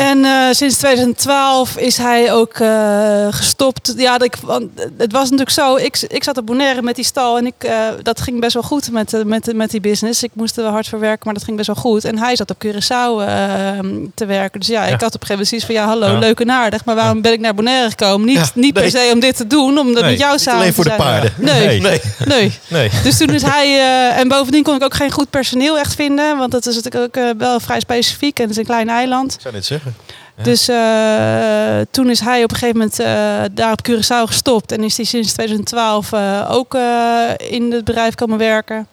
En 0.00 0.24
eh, 0.24 0.32
sinds 0.50 0.76
2012 0.76 1.76
is 1.76 1.96
hij 1.96 2.32
ook 2.32 2.52
eh, 2.54 3.26
gestopt. 3.30 3.94
Ja, 3.96 4.18
dat 4.18 4.26
ik, 4.26 4.34
want 4.42 4.70
het 4.98 5.12
was 5.12 5.22
natuurlijk 5.22 5.50
zo. 5.50 5.76
Ik, 5.76 6.00
ik 6.08 6.24
zat 6.24 6.36
op 6.38 6.46
Bonaire 6.46 6.82
met 6.82 6.94
die 6.94 7.04
stal 7.04 7.38
en 7.38 7.46
ik, 7.46 7.54
eh, 7.58 7.72
dat 8.02 8.20
ging 8.20 8.40
best 8.40 8.54
wel 8.54 8.62
goed 8.62 8.90
met, 8.90 9.22
met, 9.26 9.54
met 9.54 9.70
die 9.70 9.80
business. 9.80 10.22
Ik 10.22 10.30
moest 10.34 10.56
er 10.56 10.62
wel 10.62 10.72
hard 10.72 10.88
voor 10.88 11.00
werken, 11.00 11.20
maar 11.24 11.34
dat 11.34 11.44
ging 11.44 11.56
best 11.56 11.66
wel 11.68 11.76
goed. 11.76 12.04
En 12.04 12.18
hij 12.18 12.36
zat 12.36 12.50
op 12.50 12.56
Curaçao 12.66 13.26
eh, 13.26 13.78
te 14.14 14.26
werken. 14.26 14.60
Dus 14.60 14.68
ja, 14.68 14.86
Ja. 14.86 14.94
ik 14.94 15.00
had 15.00 15.14
op 15.14 15.20
een 15.20 15.26
gegeven 15.26 15.28
moment 15.30 15.48
zoiets 15.48 15.66
van... 15.66 15.74
ja, 15.74 15.86
hallo, 15.86 16.06
Ja. 16.06 16.18
leuk 16.18 16.40
en 16.40 16.50
aardig. 16.50 16.84
Maar 16.84 16.94
waarom 16.94 17.20
ben 17.22 17.32
ik 17.32 17.40
naar 17.40 17.54
Bonaire 17.54 17.90
gekomen? 17.90 18.26
Niet, 18.26 18.38
niet 18.54 18.74
nee. 18.74 18.82
per 18.82 18.90
se 18.90 19.10
om 19.12 19.20
dit 19.20 19.36
te 19.36 19.46
doen, 19.46 19.78
om 19.78 19.92
dat 19.92 20.02
Nee, 20.02 20.10
met 20.10 20.20
jou 20.20 20.38
samen 20.38 20.60
alleen 20.60 20.74
te 20.74 20.74
voor 20.74 20.84
de 20.84 20.96
paarden. 20.96 21.32
Nee, 21.36 21.66
Nee. 21.66 21.80
nee. 21.80 22.00
Nee. 22.24 22.58
Nee. 22.68 22.90
Dus 23.02 23.16
toen 23.16 23.28
is 23.34 23.42
hij... 23.42 23.78
en 24.16 24.28
bovendien 24.28 24.62
kon 24.62 24.74
ik 24.74 24.82
ook 24.82 24.94
geen 24.94 25.10
goed 25.10 25.30
personeel 25.30 25.78
echt 25.78 25.94
vinden. 25.94 26.36
Want 26.38 26.50
dat 26.52 26.66
is 26.66 26.74
natuurlijk 26.74 27.16
ook 27.18 27.38
wel 27.38 27.60
vrij 27.60 27.80
specifiek. 27.80 28.36
En 28.36 28.42
het 28.42 28.52
is 28.52 28.58
een 28.58 28.64
klein 28.64 28.88
eiland. 28.88 29.34
Ik 29.34 29.40
zou 29.40 29.54
dit 29.54 29.64
zeggen. 29.64 29.89
Ja. 30.36 30.42
Dus 30.42 30.68
eh, 30.68 31.86
toen 31.90 32.10
is 32.10 32.20
hij 32.20 32.44
op 32.44 32.50
een 32.50 32.56
gegeven 32.56 32.76
moment 32.76 32.98
eh, 32.98 33.54
daar 33.54 33.72
op 33.72 33.88
Curaçao 33.88 34.26
gestopt. 34.26 34.72
En 34.72 34.82
is 34.84 34.96
hij 34.96 35.06
sinds 35.06 35.32
2012 35.32 36.12
eh, 36.12 36.46
ook 36.50 36.74
eh, 36.74 37.22
in 37.38 37.72
het 37.72 37.84
bedrijf 37.84 38.14
komen 38.14 38.38
werken. 38.38 38.86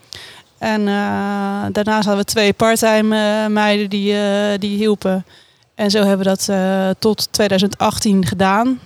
En 0.57 0.87
eh, 0.87 0.95
daarnaast 1.71 2.05
hadden 2.05 2.25
we 2.25 2.31
twee 2.31 2.53
parttime 2.53 3.49
meiden 3.49 3.89
die, 3.89 4.13
eh, 4.13 4.59
die 4.59 4.77
hielpen. 4.77 5.25
En 5.75 5.91
zo 5.91 5.99
hebben 5.99 6.17
we 6.17 6.23
dat 6.23 6.47
eh, 6.49 6.89
tot 6.99 7.27
2018 7.31 8.25
gedaan. 8.25 8.79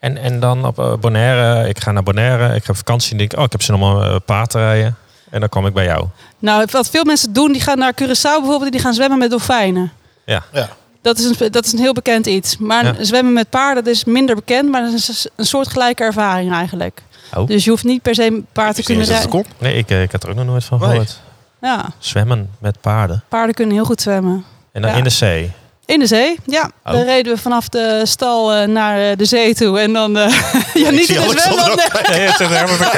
En, 0.00 0.16
en 0.16 0.40
dan 0.40 0.64
op 0.66 0.96
Bonaire, 1.00 1.68
ik 1.68 1.80
ga 1.80 1.92
naar 1.92 2.02
Bonaire, 2.02 2.54
ik 2.54 2.66
heb 2.66 2.76
vakantie 2.76 3.12
en 3.12 3.18
denk, 3.18 3.36
oh, 3.36 3.44
ik 3.44 3.52
heb 3.52 3.68
een 3.68 3.80
uh, 3.80 4.16
paard 4.24 4.50
te 4.50 4.58
rijden. 4.58 4.96
En 5.30 5.40
dan 5.40 5.48
kom 5.48 5.66
ik 5.66 5.72
bij 5.72 5.84
jou. 5.84 6.06
Nou, 6.38 6.66
wat 6.70 6.90
veel 6.90 7.04
mensen 7.04 7.32
doen, 7.32 7.52
die 7.52 7.60
gaan 7.60 7.78
naar 7.78 7.92
Curaçao 7.92 8.22
bijvoorbeeld... 8.22 8.64
en 8.64 8.70
die 8.70 8.80
gaan 8.80 8.94
zwemmen 8.94 9.18
met 9.18 9.30
dolfijnen. 9.30 9.92
Ja. 10.24 10.42
Ja. 10.52 10.68
Dat 11.08 11.18
is, 11.18 11.40
een, 11.40 11.50
dat 11.52 11.64
is 11.64 11.72
een 11.72 11.78
heel 11.78 11.92
bekend 11.92 12.26
iets. 12.26 12.56
Maar 12.56 12.84
Ja. 12.84 12.94
zwemmen 13.04 13.32
met 13.32 13.50
paarden 13.50 13.84
dat 13.84 13.92
is 13.94 14.04
minder 14.04 14.34
bekend, 14.34 14.70
maar 14.70 14.82
dat 14.82 14.92
is 14.92 15.28
een 15.36 15.44
soortgelijke 15.46 16.02
ervaring 16.04 16.52
eigenlijk. 16.52 17.02
Oh. 17.36 17.46
Dus 17.46 17.64
je 17.64 17.70
hoeft 17.70 17.84
niet 17.84 18.02
per 18.02 18.14
se 18.14 18.26
een 18.26 18.46
paard 18.52 18.74
te 18.74 18.82
kunnen 18.82 19.04
rijden. 19.04 19.44
Nee, 19.58 19.74
ik, 19.76 19.90
eh, 19.90 20.02
ik 20.02 20.12
had 20.12 20.22
er 20.22 20.28
ook 20.30 20.36
nog 20.36 20.44
nooit 20.46 20.64
van 20.64 20.78
Nee. 20.78 20.88
gehoord. 20.88 21.20
Ja, 21.60 21.90
Zwemmen 21.98 22.50
met 22.58 22.80
paarden. 22.80 23.22
paarden 23.28 23.54
kunnen 23.54 23.74
heel 23.74 23.84
goed 23.84 24.00
zwemmen. 24.00 24.44
En 24.72 24.82
dan 24.82 24.90
Ja. 24.90 24.96
in 24.96 25.04
de 25.04 25.10
zee. 25.10 25.50
In 25.88 25.98
de 25.98 26.06
zee, 26.06 26.38
ja. 26.46 26.70
Oh. 26.84 26.92
Dan 26.92 27.02
reden 27.04 27.34
we 27.34 27.40
vanaf 27.40 27.68
de 27.68 28.00
stal 28.04 28.52
eh, 28.52 28.66
naar 28.66 29.10
eh, 29.10 29.16
de 29.16 29.24
zee 29.24 29.54
toe. 29.54 29.80
En 29.80 29.92
dan, 29.92 30.16
eh, 30.16 30.32
ja, 30.84 30.90
niet 30.90 31.08
in 31.08 31.20
de 31.20 31.40
zwembad. 31.40 31.76
nee. 32.08 32.20
Het 32.20 32.38
helemaal 32.38 32.92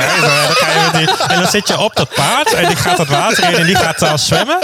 En 1.29 1.41
dan 1.41 1.51
zit 1.51 1.69
je 1.69 1.79
op 1.79 1.97
dat 1.97 2.09
paard 2.15 2.53
en 2.55 2.67
die 2.67 2.77
gaat 2.77 2.99
het 2.99 3.09
water 3.09 3.49
in 3.49 3.55
en 3.55 3.67
die 3.67 3.77
gaat 3.77 3.99
dan 3.99 4.19
zwemmen. 4.19 4.59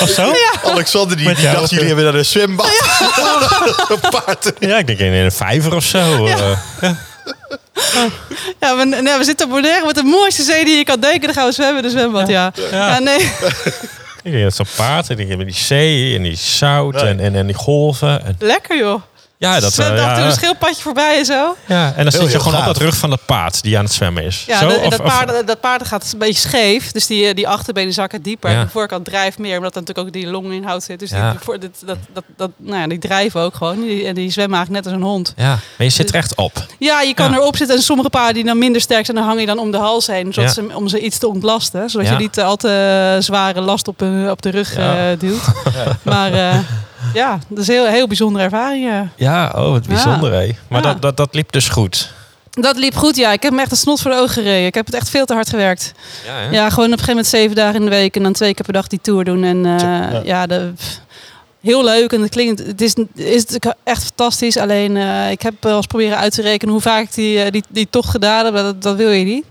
Of 0.00 0.08
zo? 0.08 0.32
Alexander 0.64 1.16
die, 1.16 1.34
die 1.34 1.50
dacht, 1.50 1.70
jullie 1.70 1.86
hebben 1.86 2.04
naar 2.04 2.14
een 2.14 2.24
zwembad. 2.24 2.66
een 3.88 4.10
paard. 4.10 4.52
Ja, 4.58 4.76
ik 4.78 4.86
denk 4.86 4.98
in 4.98 5.12
een 5.12 5.32
vijver 5.32 5.74
of 5.74 5.84
zo. 5.84 6.26
eh. 6.26 6.90
Ja, 8.60 8.76
we, 8.76 8.84
nee, 8.84 9.18
we 9.18 9.24
zitten 9.24 9.46
op 9.46 9.52
Bonaire 9.52 9.86
met 9.86 9.94
de 9.94 10.02
mooiste 10.02 10.42
zee 10.42 10.64
die 10.64 10.76
je 10.76 10.84
kan 10.84 11.00
denken. 11.00 11.20
Dan 11.20 11.34
gaan 11.34 11.46
we 11.46 11.52
zwemmen 11.52 11.76
in 11.76 11.82
de 11.82 11.90
zwembad, 11.90 12.28
ja. 12.28 12.52
ja. 12.70 12.88
Ja. 12.88 12.98
nee. 12.98 13.32
Ik 14.22 14.32
denk, 14.32 14.44
dat 14.44 14.54
zo'n 14.54 14.66
paard 14.76 15.08
ik 15.08 15.28
heb 15.28 15.38
die 15.38 15.52
zee 15.54 16.16
en 16.16 16.22
die 16.22 16.34
zout 16.34 16.94
en, 16.94 17.20
en, 17.20 17.34
en 17.34 17.46
die 17.46 17.54
golven. 17.54 18.24
En, 18.24 18.36
Lekker 18.38 18.76
joh. 18.78 19.02
Ja, 19.50 19.60
dat, 19.60 19.72
Zwemt 19.72 19.98
eh, 19.98 20.02
af 20.02 20.08
en 20.08 20.14
toe 20.14 20.22
ja, 20.22 20.28
een 20.30 20.36
schildpadje 20.36 20.82
voorbij 20.82 21.18
en 21.18 21.24
zo. 21.24 21.56
ja, 21.66 21.86
en 21.86 22.04
dan 22.04 22.12
Heel, 22.12 22.22
zit 22.22 22.32
je 22.32 22.40
gewoon 22.40 22.58
op 22.58 22.64
dat 22.64 22.76
rug 22.76 22.96
van 22.96 23.10
dat 23.10 23.26
paard 23.26 23.62
die 23.62 23.78
aan 23.78 23.84
het 23.84 23.92
zwemmen 23.92 24.22
is. 24.24 24.44
Ja, 24.46 24.58
Zo, 24.58 24.68
dat, 24.68 24.76
of- 24.76 24.88
dat, 24.90 25.00
of- 25.00 25.06
paarden, 25.06 25.46
dat 25.46 25.60
paarden 25.60 25.86
gaat 25.86 26.10
een 26.12 26.18
beetje 26.18 26.40
scheef. 26.48 26.92
Dus 26.92 27.06
die, 27.06 27.26
eh, 27.26 27.34
die 27.34 27.48
achterbenen 27.48 27.92
zakken 27.92 28.22
dieper. 28.22 28.50
Ja. 28.50 28.56
En 28.58 28.64
de 28.64 28.70
voorkant 28.70 29.04
drijft 29.04 29.38
meer. 29.38 29.56
Omdat 29.56 29.74
er 29.74 29.80
natuurlijk 29.80 30.06
ook 30.08 30.12
die 30.22 30.26
longinhoud 30.30 30.82
zit. 30.82 30.98
Dus 30.98 31.10
Ja. 31.10 31.30
die, 31.30 31.38
voor, 31.40 31.58
dit, 31.60 31.82
dat, 31.86 31.96
dat, 32.12 32.24
dat, 32.36 32.50
nou 32.56 32.80
ja, 32.80 32.86
die 32.86 32.98
drijven 32.98 33.40
ook 33.40 33.54
gewoon. 33.54 33.80
Die, 33.82 34.06
en 34.06 34.14
die 34.14 34.30
zwemmen 34.30 34.56
eigenlijk 34.56 34.84
net 34.84 34.94
als 34.94 35.02
een 35.02 35.08
hond. 35.08 35.32
ja, 35.36 35.48
maar 35.48 35.86
je 35.86 35.88
zit 35.88 36.08
er 36.08 36.14
echt 36.14 36.34
op. 36.34 36.66
Ja, 36.78 37.00
je 37.00 37.14
kan 37.14 37.30
Ja. 37.30 37.36
erop 37.36 37.56
zitten. 37.56 37.76
En 37.76 37.82
sommige 37.82 38.10
paarden 38.10 38.34
die 38.34 38.44
dan 38.44 38.58
minder 38.58 38.80
sterk 38.80 39.04
zijn, 39.04 39.16
dan 39.16 39.26
hang 39.26 39.40
je 39.40 39.46
dan 39.46 39.58
om 39.58 39.70
de 39.70 39.78
hals 39.78 40.06
heen. 40.06 40.32
Zodat 40.32 40.54
Ja. 40.54 40.62
ze, 40.62 40.74
om 40.74 40.88
ze 40.88 41.00
iets 41.00 41.18
te 41.18 41.28
ontlasten. 41.28 41.90
Zodat 41.90 42.06
Ja. 42.06 42.12
je 42.12 42.18
niet 42.18 42.40
al 42.40 42.56
te 42.56 43.16
zware 43.20 43.60
last 43.60 43.88
op, 43.88 44.00
hun- 44.00 44.30
op 44.30 44.42
de 44.42 44.50
rug 44.50 44.76
Ja. 44.76 45.10
eh, 45.10 45.18
duwt. 45.18 45.40
Maar 46.02 46.32
eh, 46.32 46.58
ja, 47.14 47.38
dat 47.48 47.58
is 47.58 47.68
een 47.68 47.74
heel, 47.74 47.86
heel 47.86 48.06
bijzondere 48.06 48.44
ervaring. 48.44 48.84
ja. 48.84 49.08
Ja, 49.16 49.52
oh, 49.56 49.70
wat 49.70 49.86
bijzonder 49.86 50.32
hé. 50.32 50.56
Maar 50.68 50.82
Ja. 50.82 50.92
dat, 50.92 51.02
dat, 51.02 51.16
dat 51.16 51.34
liep 51.34 51.52
dus 51.52 51.68
goed. 51.68 52.12
Dat 52.50 52.76
liep 52.76 52.94
goed, 52.94 53.16
ja. 53.16 53.32
Ik 53.32 53.42
heb 53.42 53.52
me 53.52 53.60
echt 53.60 53.70
een 53.70 53.76
snot 53.76 54.00
voor 54.00 54.10
de 54.10 54.16
ogen 54.16 54.30
gereden. 54.32 54.66
Ik 54.66 54.74
heb 54.74 54.86
het 54.86 54.94
echt 54.94 55.08
veel 55.08 55.24
te 55.24 55.34
hard 55.34 55.48
gewerkt. 55.48 55.92
Ja? 56.26 56.50
Ja, 56.50 56.68
gewoon 56.70 56.92
op 56.92 56.98
een 56.98 57.04
gegeven 57.04 57.06
moment 57.08 57.26
zeven 57.26 57.56
dagen 57.56 57.74
in 57.74 57.84
de 57.84 57.90
week 57.90 58.16
en 58.16 58.22
dan 58.22 58.32
twee 58.32 58.54
keer 58.54 58.64
per 58.64 58.72
dag 58.74 58.86
die 58.86 58.98
tour 59.02 59.24
doen. 59.24 59.44
En 59.44 59.66
eh, 59.66 59.80
Ja. 59.80 60.20
ja, 60.24 60.46
de, 60.46 60.72
pff, 60.76 61.00
heel 61.62 61.84
leuk 61.84 62.12
en 62.12 62.20
het 62.20 62.30
klinkt, 62.30 62.66
het 62.66 62.80
is, 62.80 62.94
is 63.14 63.44
echt 63.84 64.04
fantastisch. 64.04 64.56
Alleen 64.56 64.96
eh, 64.96 65.30
ik 65.30 65.42
heb 65.42 65.54
wel 65.60 65.76
eens 65.76 65.86
proberen 65.86 66.18
uit 66.18 66.34
te 66.34 66.42
rekenen 66.42 66.72
hoe 66.72 66.82
vaak 66.82 67.02
ik 67.02 67.14
die, 67.14 67.42
eh, 67.42 67.50
die, 67.50 67.64
die 67.68 67.86
tocht 67.90 68.10
gedaan 68.10 68.44
heb. 68.44 68.54
Dat, 68.54 68.82
dat 68.82 68.96
wil 68.96 69.10
je 69.10 69.24
niet. 69.24 69.44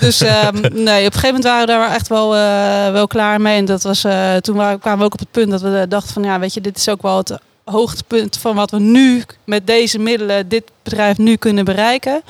Dus 0.00 0.20
ehm, 0.32 0.60
nee, 0.60 1.06
op 1.06 1.14
een 1.14 1.20
gegeven 1.20 1.22
moment 1.22 1.44
waren 1.44 1.66
we 1.66 1.72
daar 1.72 1.94
echt 1.94 2.08
wel, 2.08 2.36
eh, 2.36 2.92
wel 2.92 3.06
klaar 3.06 3.40
mee. 3.40 3.56
En 3.56 3.64
dat 3.64 3.82
was, 3.82 4.04
eh, 4.04 4.36
toen 4.36 4.56
waren, 4.56 4.78
kwamen 4.78 4.98
we 4.98 5.04
ook 5.04 5.12
op 5.12 5.18
het 5.18 5.30
punt 5.30 5.50
dat 5.50 5.60
we 5.60 5.78
eh, 5.78 5.88
dachten 5.88 6.12
van 6.12 6.22
ja, 6.22 6.38
weet 6.38 6.54
je, 6.54 6.60
dit 6.60 6.76
is 6.76 6.88
ook 6.88 7.02
wel 7.02 7.16
het 7.16 7.38
hoogtepunt 7.64 8.36
van 8.36 8.54
wat 8.54 8.70
we 8.70 8.78
nu 8.78 9.22
met 9.44 9.66
deze 9.66 9.98
middelen, 9.98 10.48
dit 10.48 10.64
bedrijf 10.82 11.18
nu 11.18 11.36
kunnen 11.36 11.64
bereiken. 11.64 12.22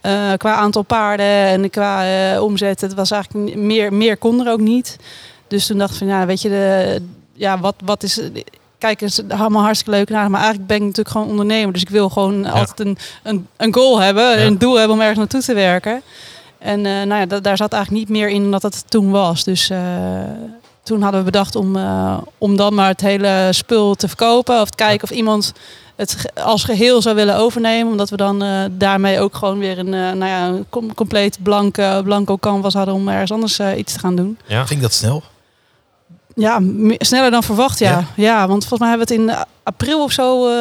Eh, 0.00 0.32
qua 0.36 0.54
aantal 0.54 0.82
paarden 0.82 1.26
en 1.26 1.70
qua 1.70 2.04
eh, 2.32 2.42
omzet. 2.42 2.80
Het 2.80 2.94
was 2.94 3.10
eigenlijk 3.10 3.56
meer, 3.56 3.92
meer 3.92 4.16
kon 4.16 4.46
er 4.46 4.52
ook 4.52 4.60
niet. 4.60 4.96
Dus 5.48 5.66
toen 5.66 5.78
dacht 5.78 5.92
ik 5.92 5.98
van 5.98 6.06
ja, 6.06 6.26
weet 6.26 6.42
je, 6.42 6.48
de, 6.48 7.02
ja, 7.38 7.58
wat, 7.60 7.74
wat 7.84 8.02
is. 8.02 8.20
Kijk, 8.78 9.00
het 9.00 9.10
is 9.10 9.22
allemaal 9.38 9.62
hartstikke 9.62 9.98
leuk 9.98 10.08
en 10.08 10.14
aardig, 10.14 10.30
maar 10.30 10.40
eigenlijk 10.40 10.68
ben 10.68 10.76
ik 10.76 10.82
natuurlijk 10.82 11.08
gewoon 11.10 11.28
ondernemer. 11.28 11.72
Dus 11.72 11.82
ik 11.82 11.88
wil 11.88 12.08
gewoon 12.08 12.46
altijd 12.46 12.80
een, 12.80 12.98
een, 13.22 13.46
een 13.56 13.74
goal 13.74 13.98
hebben, 14.00 14.38
Ja. 14.38 14.44
een 14.46 14.58
doel 14.58 14.74
hebben 14.74 14.94
om 14.96 15.00
ergens 15.00 15.18
naartoe 15.18 15.40
te 15.42 15.54
werken. 15.54 16.02
En 16.58 16.86
eh, 16.86 16.92
nou 16.92 17.14
ja, 17.20 17.26
da- 17.26 17.40
daar 17.40 17.56
zat 17.56 17.72
eigenlijk 17.72 18.02
niet 18.08 18.18
meer 18.18 18.28
in 18.28 18.42
dan 18.42 18.50
dat 18.50 18.62
het 18.62 18.84
toen 18.90 19.10
was. 19.10 19.44
Dus 19.44 19.70
eh, 19.70 19.78
toen 20.82 21.02
hadden 21.02 21.20
we 21.20 21.30
bedacht 21.30 21.56
om, 21.56 21.76
eh, 21.76 22.18
om 22.38 22.56
dan 22.56 22.74
maar 22.74 22.88
het 22.88 23.00
hele 23.00 23.48
spul 23.50 23.94
te 23.94 24.08
verkopen. 24.08 24.60
Of 24.60 24.70
te 24.70 24.76
kijken 24.76 25.02
of 25.10 25.16
iemand 25.16 25.52
het 25.96 26.24
als 26.34 26.64
geheel 26.64 27.02
zou 27.02 27.14
willen 27.14 27.36
overnemen. 27.36 27.90
Omdat 27.92 28.10
we 28.10 28.16
dan 28.16 28.42
eh, 28.42 28.64
daarmee 28.70 29.20
ook 29.20 29.34
gewoon 29.36 29.58
weer 29.58 29.78
een, 29.78 29.94
eh, 29.94 30.00
nou 30.00 30.24
ja, 30.26 30.46
een 30.46 30.66
com- 30.68 30.94
compleet 30.94 31.38
blanke, 31.42 32.00
blanco 32.04 32.36
canvas 32.38 32.74
hadden 32.74 32.94
om 32.94 33.08
ergens 33.08 33.32
anders 33.32 33.60
iets 33.76 33.92
te 33.92 33.98
gaan 33.98 34.16
doen. 34.16 34.38
Ja. 34.46 34.64
Ging 34.66 34.80
dat 34.80 34.92
snel? 34.92 35.22
Ja, 36.38 36.60
sneller 36.98 37.30
dan 37.30 37.42
verwacht, 37.42 37.78
ja. 37.78 37.90
Ja? 37.90 38.04
ja. 38.14 38.48
want 38.48 38.66
volgens 38.66 38.80
mij 38.80 38.88
hebben 38.88 39.08
we 39.08 39.14
het 39.14 39.22
in 39.22 39.46
april 39.62 40.02
of 40.02 40.12
zo 40.12 40.46
eh, 40.46 40.52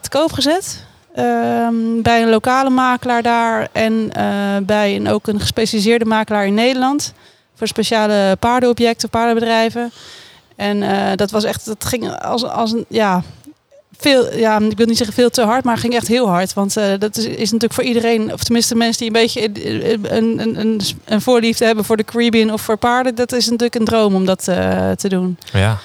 te 0.00 0.08
koop 0.08 0.32
gezet. 0.32 0.84
Ehm, 1.14 2.02
bij 2.02 2.22
een 2.22 2.28
lokale 2.28 2.70
makelaar 2.70 3.22
daar 3.22 3.68
en 3.72 4.12
eh, 4.12 4.56
bij 4.62 4.96
een, 4.96 5.08
ook 5.08 5.26
een 5.26 5.40
gespecialiseerde 5.40 6.04
makelaar 6.04 6.46
in 6.46 6.54
Nederland. 6.54 7.12
Voor 7.54 7.66
speciale 7.66 8.36
paardenobjecten, 8.40 9.08
paardenbedrijven. 9.08 9.92
En 10.56 10.82
eh, 10.82 11.16
dat 11.16 11.30
was 11.30 11.44
echt, 11.44 11.66
dat 11.66 11.84
ging 11.84 12.18
als, 12.18 12.44
als 12.44 12.72
een, 12.72 12.84
ja, 12.88 13.22
veel, 13.98 14.34
ja, 14.36 14.60
ik 14.60 14.76
wil 14.76 14.86
niet 14.86 14.96
zeggen 14.96 15.14
veel 15.16 15.30
te 15.30 15.42
hard, 15.42 15.64
maar 15.64 15.78
ging 15.78 15.94
echt 15.94 16.08
heel 16.08 16.28
hard. 16.28 16.52
Want 16.54 16.76
eh, 16.76 16.84
dat 16.98 17.16
is, 17.16 17.24
is 17.24 17.44
natuurlijk 17.52 17.72
voor 17.72 17.84
iedereen, 17.84 18.32
of 18.32 18.42
tenminste 18.44 18.74
mensen 18.74 18.98
die 18.98 19.06
een 19.16 19.22
beetje 19.22 19.40
eh, 19.40 19.90
een, 20.16 20.38
een, 20.40 20.60
een, 20.60 20.80
een 21.04 21.20
voorliefde 21.20 21.64
hebben 21.64 21.84
voor 21.84 21.96
de 21.96 22.04
Caribbean 22.04 22.52
of 22.52 22.60
voor 22.62 22.76
paarden, 22.76 23.14
dat 23.14 23.32
is 23.32 23.44
natuurlijk 23.44 23.74
een 23.74 23.84
droom 23.84 24.14
om 24.14 24.24
dat 24.26 24.48
eh, 24.48 24.90
te 24.90 25.08
doen. 25.08 25.38
ja. 25.52 25.78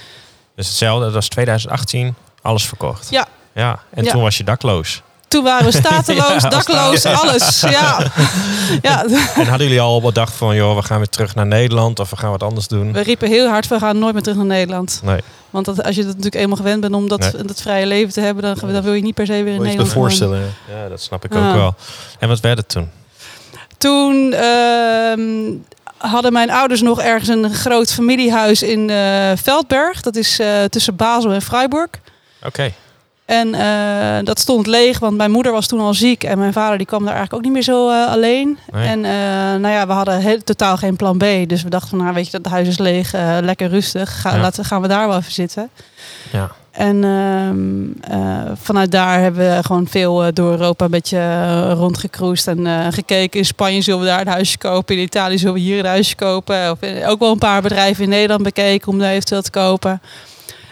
Dus 0.56 0.68
hetzelfde, 0.68 1.06
dat 1.06 1.14
was 1.14 1.28
2018, 1.28 2.16
alles 2.42 2.66
verkocht. 2.66 3.08
Ja. 3.10 3.28
Ja, 3.54 3.80
en 3.90 4.04
Ja. 4.04 4.12
toen 4.12 4.22
was 4.22 4.38
je 4.38 4.44
dakloos. 4.44 5.02
Toen 5.32 5.44
waren 5.44 5.66
we 5.66 5.72
stateloos, 5.72 6.42
Ja, 6.44 6.50
dakloos, 6.50 7.06
alles. 7.06 7.62
Ja. 7.62 8.00
ja, 8.82 9.06
En 9.36 9.48
hadden 9.48 9.68
jullie 9.68 9.82
al 9.82 10.02
bedacht 10.02 10.34
van, 10.34 10.56
joh, 10.56 10.76
we 10.76 10.82
gaan 10.82 10.98
weer 10.98 11.10
terug 11.10 11.36
naar 11.36 11.46
Nederland 11.46 12.00
of 12.00 12.10
we 12.10 12.18
gaan 12.18 12.32
wat 12.32 12.44
anders 12.44 12.68
doen? 12.68 12.94
we 12.94 13.02
riepen 13.02 13.28
heel 13.28 13.48
hard, 13.48 13.68
we 13.68 13.80
gaan 13.80 14.00
nooit 14.00 14.14
meer 14.14 14.22
terug 14.22 14.38
naar 14.38 14.46
Nederland. 14.46 15.02
Nee. 15.04 15.20
Want 15.50 15.66
dat, 15.66 15.84
als 15.84 15.96
je 15.96 16.02
dat 16.02 16.16
natuurlijk 16.16 16.44
eenmaal 16.44 16.58
gewend 16.58 16.82
bent 16.82 16.94
om 16.94 17.08
dat, 17.08 17.20
Nee. 17.20 17.44
dat 17.44 17.62
vrije 17.62 17.86
leven 17.86 18.14
te 18.14 18.22
hebben, 18.22 18.44
dan, 18.44 18.72
dan 18.74 18.84
wil 18.84 18.94
je 18.94 19.02
niet 19.02 19.14
per 19.16 19.26
se 19.26 19.32
weer 19.32 19.42
in 19.42 19.46
Moet 19.48 19.56
je 19.56 19.64
Nederland 19.64 19.92
voorstellen. 19.92 20.54
Ja, 20.70 20.90
dat 20.90 21.02
snap 21.02 21.26
ik 21.26 21.36
ook 21.36 21.54
wel. 21.54 21.76
En 22.20 22.28
wat 22.28 22.40
werd 22.40 22.58
het 22.58 22.70
toen? 22.70 22.90
Toen 23.78 24.34
ehm, 24.34 25.22
hadden 25.98 26.34
mijn 26.34 26.52
ouders 26.52 26.82
nog 26.82 27.02
ergens 27.02 27.28
een 27.28 27.54
groot 27.54 27.94
familiehuis 27.94 28.64
in 28.64 28.90
eh, 28.90 29.32
Veldberg. 29.36 30.02
Dat 30.02 30.16
is 30.16 30.40
eh, 30.40 30.64
tussen 30.64 30.96
Basel 30.96 31.32
en 31.32 31.42
Freiburg. 31.42 31.90
Oké. 32.44 32.72
En 33.32 33.54
eh, 33.54 34.26
dat 34.26 34.40
stond 34.40 34.68
leeg, 34.68 35.00
want 35.00 35.18
mijn 35.18 35.32
moeder 35.32 35.52
was 35.52 35.68
toen 35.68 35.80
al 35.80 35.94
ziek. 35.94 36.24
En 36.24 36.38
mijn 36.38 36.54
vader 36.54 36.78
die 36.78 36.88
kwam 36.88 37.06
daar 37.06 37.16
eigenlijk 37.16 37.34
ook 37.38 37.44
niet 37.44 37.54
meer 37.54 37.76
zo 37.76 37.90
eh, 37.90 38.12
alleen. 38.12 38.58
Nee. 38.72 38.88
En 38.88 39.06
eh, 39.06 39.12
nou 39.60 39.68
ja, 39.68 39.88
we 39.88 39.94
hadden 39.94 40.20
heel, 40.20 40.44
totaal 40.44 40.78
geen 40.78 40.96
plan 40.96 41.18
B. 41.18 41.26
Dus 41.48 41.64
we 41.64 41.70
dachten 41.70 41.90
van, 41.90 41.98
nou 41.98 42.14
weet 42.14 42.32
je, 42.32 42.40
dat 42.40 42.52
huis 42.52 42.68
is 42.68 42.78
leeg, 42.78 43.12
lekker 43.42 43.70
rustig. 43.70 44.22
Ga, 44.22 44.36
Ja. 44.36 44.42
laten, 44.42 44.66
gaan 44.66 44.82
we 44.82 44.88
daar 44.88 45.08
wel 45.08 45.18
even 45.18 45.32
zitten. 45.32 45.70
Ja. 46.32 46.52
En 46.72 47.04
ehm, 47.04 48.14
eh, 48.14 48.52
vanuit 48.62 48.92
daar 48.92 49.20
hebben 49.20 49.56
we 49.56 49.64
gewoon 49.64 49.88
veel 49.88 50.34
door 50.34 50.52
Europa 50.52 50.86
een 50.86 50.92
beetje 50.92 51.74
rondgecruised 51.74 52.48
en 52.48 52.94
gekeken. 52.94 53.40
In 53.40 53.46
Spanje 53.46 53.82
zullen 53.82 54.00
we 54.00 54.06
daar 54.06 54.22
een 54.22 54.28
huisje 54.28 54.58
kopen. 54.58 54.96
In 54.96 55.02
Italië 55.02 55.38
zullen 55.38 55.54
we 55.54 55.60
hier 55.60 55.80
een 55.80 55.86
huisje 55.86 56.16
kopen. 56.16 56.72
Of 56.72 56.78
ook 57.06 57.20
wel 57.20 57.32
een 57.32 57.38
paar 57.38 57.62
bedrijven 57.62 58.04
in 58.04 58.10
Nederland 58.10 58.44
bekeken 58.44 58.88
om 58.88 59.00
daar 59.00 59.12
eventueel 59.12 59.42
te 59.42 59.52
kopen. 59.52 60.02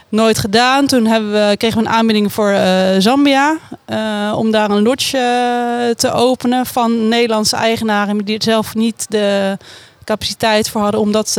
Nooit 0.09 0.37
gedaan. 0.37 0.87
Toen 0.87 1.05
hebben 1.05 1.31
we, 1.31 1.57
kregen 1.57 1.81
we 1.81 1.85
een 1.85 1.91
aanbieding 1.91 2.33
voor 2.33 2.49
eh, 2.49 2.95
Zambia. 2.97 3.57
eh, 3.85 4.33
om 4.35 4.51
daar 4.51 4.69
een 4.69 4.83
lodge 4.83 5.17
eh, 5.17 5.95
te 5.95 6.11
openen 6.11 6.65
van 6.65 7.07
Nederlandse 7.07 7.55
eigenaren. 7.55 8.25
Die 8.25 8.43
zelf 8.43 8.75
niet 8.75 9.05
de 9.09 9.57
capaciteit 10.03 10.69
voor 10.69 10.81
hadden 10.81 10.99
om 11.01 11.11
dat 11.11 11.31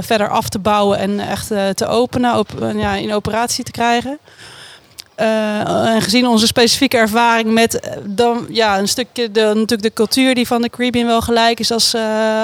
verder 0.00 0.28
af 0.28 0.48
te 0.48 0.58
bouwen 0.58 0.98
en 0.98 1.20
echt 1.20 1.46
te 1.74 1.86
openen, 1.86 2.38
op, 2.38 2.50
ja, 2.76 2.94
in 2.94 3.12
operatie 3.12 3.64
te 3.64 3.70
krijgen. 3.70 4.18
En 5.14 6.02
gezien 6.02 6.26
onze 6.26 6.46
specifieke 6.46 6.96
ervaring 6.96 7.52
met 7.52 7.98
dan, 8.04 8.46
ja, 8.48 8.78
een 8.78 8.88
stukje 8.88 9.30
de, 9.30 9.40
natuurlijk 9.40 9.82
de 9.82 9.92
cultuur 9.92 10.34
die 10.34 10.46
van 10.46 10.62
de 10.62 10.70
Caribbean 10.70 11.06
wel 11.06 11.20
gelijk 11.20 11.60
is 11.60 11.70
als, 11.70 11.94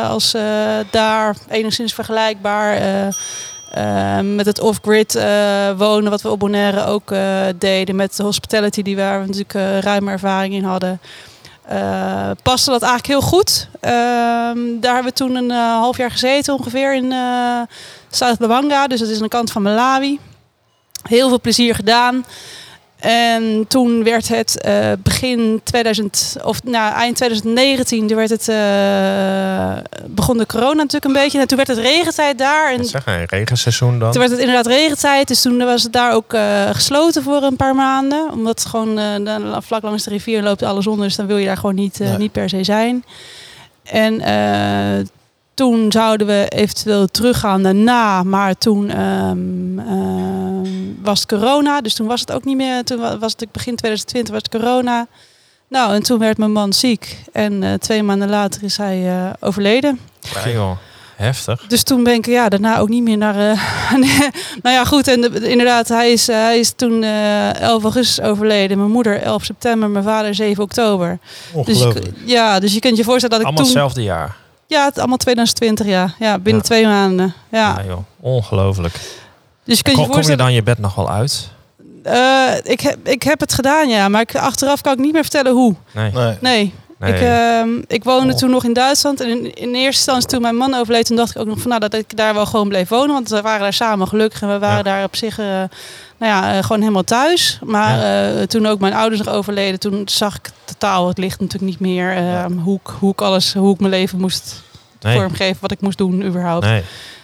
als 0.05 0.35
daar, 0.91 1.37
enigszins 1.49 1.95
vergelijkbaar. 1.95 2.79
Eh, 3.71 4.19
eh, 4.19 4.25
met 4.25 4.47
het 4.47 4.61
off-grid 4.61 5.15
eh, 5.15 5.71
wonen, 5.77 6.11
wat 6.11 6.23
we 6.23 6.31
op 6.31 6.39
Bonaire 6.39 6.85
ook 6.85 7.11
eh, 7.11 7.41
deden, 7.57 7.97
met 7.97 8.17
de 8.17 8.23
hospitality 8.23 8.83
die 8.83 8.97
waar 8.97 9.21
we 9.21 9.27
natuurlijk 9.27 9.55
eh, 9.55 9.79
ruime 9.79 10.11
ervaring 10.11 10.55
in 10.55 10.65
hadden 10.65 11.01
paste 12.43 12.71
dat 12.71 12.83
eigenlijk 12.83 13.07
heel 13.07 13.21
goed. 13.21 13.69
Uh, 13.75 13.91
daar 14.81 14.95
hebben 14.95 15.05
we 15.05 15.13
toen 15.13 15.35
een 15.35 15.51
half 15.51 15.97
jaar 15.97 16.11
gezeten 16.11 16.55
ongeveer 16.55 16.95
in 16.95 17.05
uh, 17.05 17.61
Zuid-Bawanga. 18.09 18.87
Dus 18.87 19.01
dat 19.01 19.09
is 19.09 19.17
aan 19.17 19.23
de 19.23 19.29
kant 19.29 19.53
van 19.53 19.63
Malawi. 19.63 20.19
Heel 21.03 21.29
veel 21.29 21.41
plezier 21.41 21.75
gedaan. 21.75 22.25
En 23.01 23.65
toen 23.69 24.05
werd 24.05 24.29
het 24.29 24.65
uh, 24.67 24.93
begin 24.99 25.61
2000, 25.65 26.37
of 26.43 26.63
nou, 26.65 26.95
eind 26.95 27.17
2019, 27.17 28.07
toen 28.07 28.17
werd 28.17 28.31
het, 28.31 28.49
uh, 28.49 30.07
begon 30.07 30.39
de 30.39 30.47
corona 30.47 30.75
natuurlijk 30.75 31.05
een 31.05 31.23
beetje. 31.23 31.41
En 31.41 31.47
toen 31.47 31.57
werd 31.57 31.69
het 31.69 31.79
regentijd 31.79 32.39
daar. 32.39 32.73
En 32.73 32.85
zeg 32.85 33.07
een 33.07 33.25
regenseizoen 33.25 33.99
dan? 33.99 34.11
Toen 34.11 34.21
werd 34.21 34.33
het 34.33 34.41
inderdaad 34.41 34.67
regentijd, 34.67 35.29
dus 35.29 35.43
toen 35.43 35.59
was 35.59 35.83
het 35.83 35.93
daar 35.93 36.15
ook 36.15 36.33
uh, 36.33 36.71
gesloten 36.73 37.23
voor 37.23 37.43
een 37.43 37.57
paar 37.57 37.75
maanden. 37.75 38.31
Omdat 38.33 38.65
gewoon 38.65 38.99
uh, 38.99 39.57
vlak 39.59 39.83
langs 39.83 40.05
de 40.05 40.11
rivier 40.11 40.43
loopt 40.43 40.63
alles 40.63 40.87
onder, 40.87 41.07
dus 41.07 41.17
dan 41.17 41.27
wil 41.27 41.37
je 41.37 41.47
daar 41.47 41.57
gewoon 41.57 41.75
niet, 41.75 42.01
uh, 42.01 42.17
niet 42.17 42.33
per 42.33 42.49
se 42.49 42.65
zijn. 42.65 43.05
En 43.83 44.15
uh, 44.21 45.07
toen 45.61 45.93
zouden 45.93 46.27
we 46.27 46.47
eventueel 46.49 47.07
teruggaan 47.07 47.63
daarna, 47.63 48.23
maar 48.23 48.59
toen 48.59 49.01
um, 49.01 49.79
uh, 49.79 50.71
was 51.03 51.21
het 51.21 51.29
corona, 51.29 51.81
dus 51.81 51.95
toen 51.95 52.07
was 52.07 52.21
het 52.21 52.33
ook 52.33 52.45
niet 52.45 52.57
meer. 52.57 52.85
Toen 52.85 53.19
was 53.19 53.35
het 53.37 53.53
begin 53.53 53.77
2020 53.77 54.35
was 54.35 54.43
het 54.43 54.61
corona. 54.61 55.07
Nou, 55.69 55.95
en 55.95 56.03
toen 56.03 56.19
werd 56.19 56.39
mijn 56.39 56.53
man 56.53 56.73
ziek 56.73 57.25
en 57.33 57.63
uh, 57.63 57.73
twee 57.73 58.03
maanden 58.03 58.29
later 58.29 58.63
is 58.63 58.77
hij 58.77 59.01
uh, 59.07 59.31
overleden. 59.41 60.01
Ja, 60.21 60.51
joh. 60.51 60.77
Heftig. 61.17 61.65
Dus 61.69 61.83
toen 61.83 62.05
ben 62.05 62.15
ik 62.15 62.27
ja, 62.27 62.49
daarna 62.49 62.79
ook 62.79 62.89
niet 62.89 63.03
meer 63.03 63.19
naar. 63.19 63.37
Uh, 64.01 64.19
nou 64.63 64.77
ja, 64.77 64.85
goed. 64.85 65.09
En 65.09 65.21
de, 65.21 65.49
inderdaad, 65.49 65.89
hij 65.89 66.13
is, 66.13 66.29
uh, 66.29 66.37
hij 66.37 66.59
is 66.59 66.73
toen 66.77 67.03
uh, 67.03 67.61
11 67.61 67.83
augustus 67.83 68.25
overleden. 68.25 68.79
Mijn 68.79 68.91
moeder 68.91 69.23
11 69.23 69.45
september, 69.45 69.91
mijn 69.91 70.05
vader 70.05 70.35
7 70.35 70.63
oktober. 70.63 71.19
Ongelooflijk. 71.53 72.05
Dus 72.05 72.15
je, 72.25 72.31
ja, 72.33 72.61
dus 72.61 72.75
je 72.75 72.81
kunt 72.81 72.97
je 72.97 73.05
voorstellen 73.05 73.39
dat 73.39 73.41
ik 73.41 73.47
allemaal 73.47 73.73
toen. 73.73 73.83
hetzelfde 73.83 74.03
jaar. 74.03 74.37
Ja, 74.71 74.85
het 74.85 74.99
allemaal 74.99 75.17
2020, 75.17 75.87
ja. 75.87 76.15
Ja, 76.19 76.39
binnen 76.39 76.63
ja. 76.63 76.69
twee 76.69 76.87
maanden. 76.87 77.35
Ja, 77.49 77.75
ja 77.79 77.85
joh. 77.87 77.99
Ongelooflijk. 78.21 78.93
Dus 79.65 79.77
je 79.77 79.83
kunt 79.83 79.97
kom, 79.97 80.05
je 80.05 80.13
voorstellen. 80.13 80.25
kom 80.25 80.31
je 80.31 80.37
dan 80.37 80.53
je 80.53 80.63
bed 80.63 80.79
nog 80.79 80.95
wel 80.95 81.11
uit? 81.11 81.51
Uh, 82.07 82.53
ik, 82.63 82.81
heb, 82.81 82.97
ik 83.03 83.23
heb 83.23 83.41
het 83.41 83.53
gedaan, 83.53 83.89
ja. 83.89 84.09
Maar 84.09 84.21
ik, 84.21 84.37
achteraf 84.37 84.81
kan 84.81 84.93
ik 84.93 84.99
niet 84.99 85.13
meer 85.13 85.23
vertellen 85.23 85.53
hoe. 85.53 85.75
Nee. 85.93 86.11
Nee. 86.13 86.37
Nee. 86.41 86.75
Nee. 87.01 87.13
Ik, 87.15 87.21
uh, 87.21 87.83
ik 87.87 88.05
woonde 88.05 88.33
Oh. 88.33 88.39
toen 88.39 88.51
nog 88.51 88.65
in 88.65 88.73
Duitsland. 88.73 89.21
En 89.21 89.29
in, 89.29 89.45
in 89.55 89.69
eerste 89.75 89.85
instantie 89.85 90.29
toen 90.29 90.41
mijn 90.43 90.57
man 90.57 90.75
overleed, 90.75 91.07
toen 91.07 91.17
dacht 91.17 91.31
ik 91.35 91.41
ook 91.41 91.47
nog 91.47 91.59
van 91.61 91.69
nou, 91.69 91.81
dat 91.81 91.95
ik 91.95 92.17
daar 92.17 92.35
wel 92.35 92.47
gewoon 92.47 92.69
bleef 92.69 92.89
wonen. 92.89 93.13
Want 93.15 93.29
we 93.29 93.41
waren 93.41 93.61
daar 93.61 93.73
samen 93.73 94.09
gelukkig 94.09 94.43
en 94.43 94.49
we 94.53 94.59
waren 94.59 94.77
Ja. 94.77 94.83
daar 94.83 95.05
op 95.05 95.17
zich 95.17 95.39
uh, 95.39 95.47
nou 95.47 95.69
ja, 96.19 96.57
uh, 96.57 96.63
gewoon 96.63 96.81
helemaal 96.81 97.05
thuis. 97.05 97.59
Maar 97.65 98.29
uh, 98.37 98.43
toen 98.43 98.67
ook 98.67 98.81
mijn 98.81 98.95
ouders 98.95 99.23
nog 99.25 99.35
overleden, 99.35 99.81
toen 99.81 100.03
zag 100.05 100.35
ik 100.37 100.51
totaal 100.65 101.09
het 101.09 101.19
licht 101.19 101.41
natuurlijk 101.41 101.71
niet 101.71 101.81
meer. 101.81 102.17
Uh, 102.23 102.45
hoe, 102.63 102.81
ik, 102.85 102.91
hoe 102.99 103.13
ik 103.13 103.21
alles, 103.21 103.55
hoe 103.55 103.75
ik 103.75 103.81
mijn 103.81 103.93
leven 103.93 104.21
moest 104.21 104.63
Nee. 105.01 105.17
vormgeven, 105.17 105.59
wat 105.61 105.71
ik 105.71 105.81
moest 105.81 105.99
doen 105.99 106.23
überhaupt. 106.25 106.65
Nee. 106.65 106.83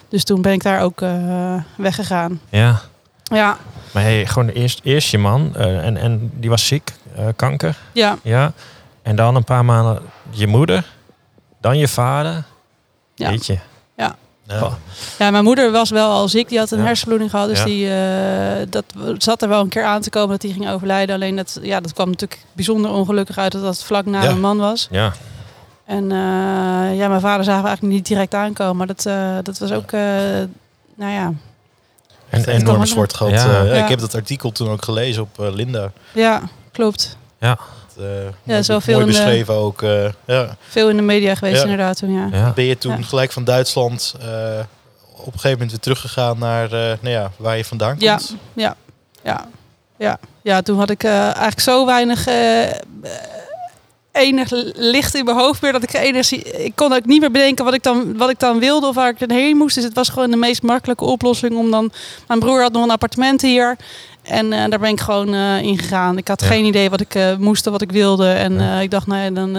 Dus 0.09 0.23
toen 0.23 0.41
ben 0.41 0.53
ik 0.53 0.63
daar 0.63 0.81
ook 0.81 1.01
weggegaan. 1.75 2.39
Ja. 2.49 2.79
Ja, 3.23 3.57
Maar 3.91 4.03
hey, 4.03 4.25
gewoon 4.25 4.49
eerst, 4.49 4.79
eerst 4.83 5.09
je 5.11 5.17
man 5.17 5.55
eh, 5.55 5.85
en, 5.85 5.97
en 5.97 6.31
die 6.33 6.49
was 6.49 6.67
ziek, 6.67 6.93
eh, 7.15 7.25
kanker. 7.35 7.77
ja, 7.91 8.17
Ja. 8.21 8.51
En 9.07 9.15
dan 9.15 9.35
een 9.35 9.43
paar 9.43 9.65
maanden 9.65 10.01
je 10.29 10.47
moeder. 10.47 10.85
Dan 11.61 11.77
je 11.77 11.87
vader. 11.87 12.43
Ja. 13.15 13.29
Weet 13.29 13.45
je. 13.45 13.57
Ja. 13.97 14.15
Ja, 15.19 15.31
mijn 15.31 15.43
moeder 15.43 15.71
was 15.71 15.89
wel 15.89 16.11
al 16.11 16.27
ziek. 16.27 16.49
Die 16.49 16.57
had 16.59 16.71
een 16.71 16.77
Ja. 16.79 16.83
hersenbloeding 16.85 17.29
gehad. 17.29 17.47
Dus 17.47 17.57
Ja. 17.59 17.65
die, 17.65 17.89
eh, 17.89 18.67
dat 18.69 18.85
zat 19.23 19.41
er 19.41 19.49
wel 19.49 19.61
een 19.61 19.67
keer 19.69 19.83
aan 19.83 20.01
te 20.01 20.09
komen 20.09 20.29
dat 20.29 20.41
hij 20.41 20.51
ging 20.51 20.69
overlijden. 20.69 21.15
Alleen 21.15 21.35
dat, 21.35 21.59
ja, 21.61 21.79
dat 21.79 21.93
kwam 21.93 22.09
natuurlijk 22.09 22.45
bijzonder 22.53 22.91
ongelukkig 22.91 23.37
uit 23.37 23.51
dat 23.51 23.61
dat 23.61 23.83
vlak 23.83 24.05
na 24.05 24.19
Ja. 24.21 24.25
mijn 24.27 24.39
man 24.39 24.57
was. 24.57 24.87
Ja. 24.91 25.13
En 25.85 26.03
eh, 26.11 26.97
ja, 26.97 27.07
mijn 27.07 27.21
vader 27.21 27.43
zagen 27.43 27.61
we 27.61 27.67
eigenlijk 27.67 27.95
niet 27.97 28.05
direct 28.07 28.33
aankomen. 28.33 28.75
Maar 28.77 28.87
dat, 28.87 29.05
eh, 29.05 29.37
dat 29.43 29.57
was 29.57 29.71
ook, 29.71 29.91
eh, 29.91 30.01
nou 30.95 31.11
ja, 31.11 31.33
En, 32.29 32.39
Een 32.39 32.45
en, 32.45 32.51
enorme 32.59 32.77
dan- 32.77 32.87
zwart 32.87 33.13
gat. 33.13 33.29
Ja. 33.29 33.35
eh, 33.35 33.43
ja, 33.67 33.73
Ja. 33.75 33.83
Ik 33.83 33.89
heb 33.89 33.99
dat 33.99 34.15
artikel 34.15 34.51
toen 34.51 34.69
ook 34.69 34.83
gelezen 34.83 35.21
op 35.23 35.29
Linda. 35.53 35.91
ja, 36.13 36.41
klopt. 36.71 37.17
ja. 37.39 37.57
Uh, 37.99 38.05
Ja, 38.43 38.61
zo 38.61 38.79
veel 38.79 38.93
mooi 38.99 39.05
in 39.07 39.11
de- 39.13 39.17
beschreven 39.19 39.53
ook. 39.53 39.81
eh, 39.81 40.05
ja. 40.25 40.57
Veel 40.69 40.89
in 40.89 40.95
de 40.95 41.01
media 41.01 41.35
geweest 41.35 41.57
Ja. 41.57 41.61
inderdaad 41.63 41.97
toen, 41.97 42.13
ja. 42.13 42.27
ja. 42.31 42.51
Ben 42.55 42.65
je 42.65 42.77
toen 42.77 42.97
Ja. 42.97 43.03
gelijk 43.03 43.31
van 43.31 43.43
Duitsland 43.43 44.13
eh, 44.19 44.27
op 45.11 45.25
een 45.25 45.31
gegeven 45.31 45.51
moment 45.51 45.71
weer 45.71 45.79
teruggegaan 45.79 46.39
naar 46.39 46.63
eh, 46.65 46.71
nou 46.71 47.09
ja, 47.09 47.31
waar 47.37 47.57
je 47.57 47.65
vandaan 47.65 47.89
komt? 47.89 48.01
Ja. 48.01 48.19
Ja, 48.53 48.75
ja, 49.23 49.47
ja. 49.97 50.19
Ja, 50.41 50.61
toen 50.61 50.77
had 50.77 50.89
ik 50.89 51.03
eh, 51.03 51.11
eigenlijk 51.21 51.59
zo 51.59 51.85
weinig 51.85 52.27
eh, 52.27 52.63
eh, 52.69 52.73
enig 54.17 54.51
licht 54.75 55.15
in 55.15 55.25
mijn 55.25 55.37
hoofd 55.37 55.61
meer 55.61 55.71
dat 55.71 55.83
ik 55.83 55.93
energie, 55.93 56.41
ik 56.43 56.71
kon 56.75 56.93
ook 56.93 57.05
niet 57.05 57.19
meer 57.19 57.31
bedenken 57.31 57.65
wat 57.65 57.73
ik 57.73 57.83
dan 57.83 58.17
wat 58.17 58.29
ik 58.29 58.39
dan 58.39 58.59
wilde 58.59 58.87
of 58.87 58.95
waar 58.95 59.09
ik 59.09 59.19
dan 59.19 59.31
heen 59.31 59.57
moest. 59.57 59.75
Dus 59.75 59.83
het 59.83 59.93
was 59.93 60.09
gewoon 60.09 60.31
de 60.31 60.37
meest 60.37 60.61
makkelijke 60.61 61.05
oplossing 61.05 61.55
om 61.55 61.71
dan. 61.71 61.91
Mijn 62.27 62.39
broer 62.39 62.61
had 62.61 62.71
nog 62.71 62.83
een 62.83 62.91
appartement 62.91 63.41
hier. 63.41 63.75
En 64.23 64.53
eh, 64.53 64.69
daar 64.69 64.79
ben 64.79 64.89
ik 64.89 64.99
gewoon 64.99 65.33
eh 65.33 65.61
in 65.61 65.77
gegaan. 65.77 66.17
Ik 66.17 66.27
had 66.27 66.41
Ja. 66.41 66.47
geen 66.47 66.65
idee 66.65 66.89
wat 66.89 67.01
ik 67.01 67.15
eh, 67.15 67.35
moest 67.35 67.65
of 67.65 67.71
wat 67.71 67.81
ik 67.81 67.91
wilde. 67.91 68.31
En 68.31 68.53
Ja. 68.53 68.79
ik 68.79 68.91
dacht, 68.91 69.07
nou 69.07 69.21
ja, 69.21 69.29
dan, 69.29 69.53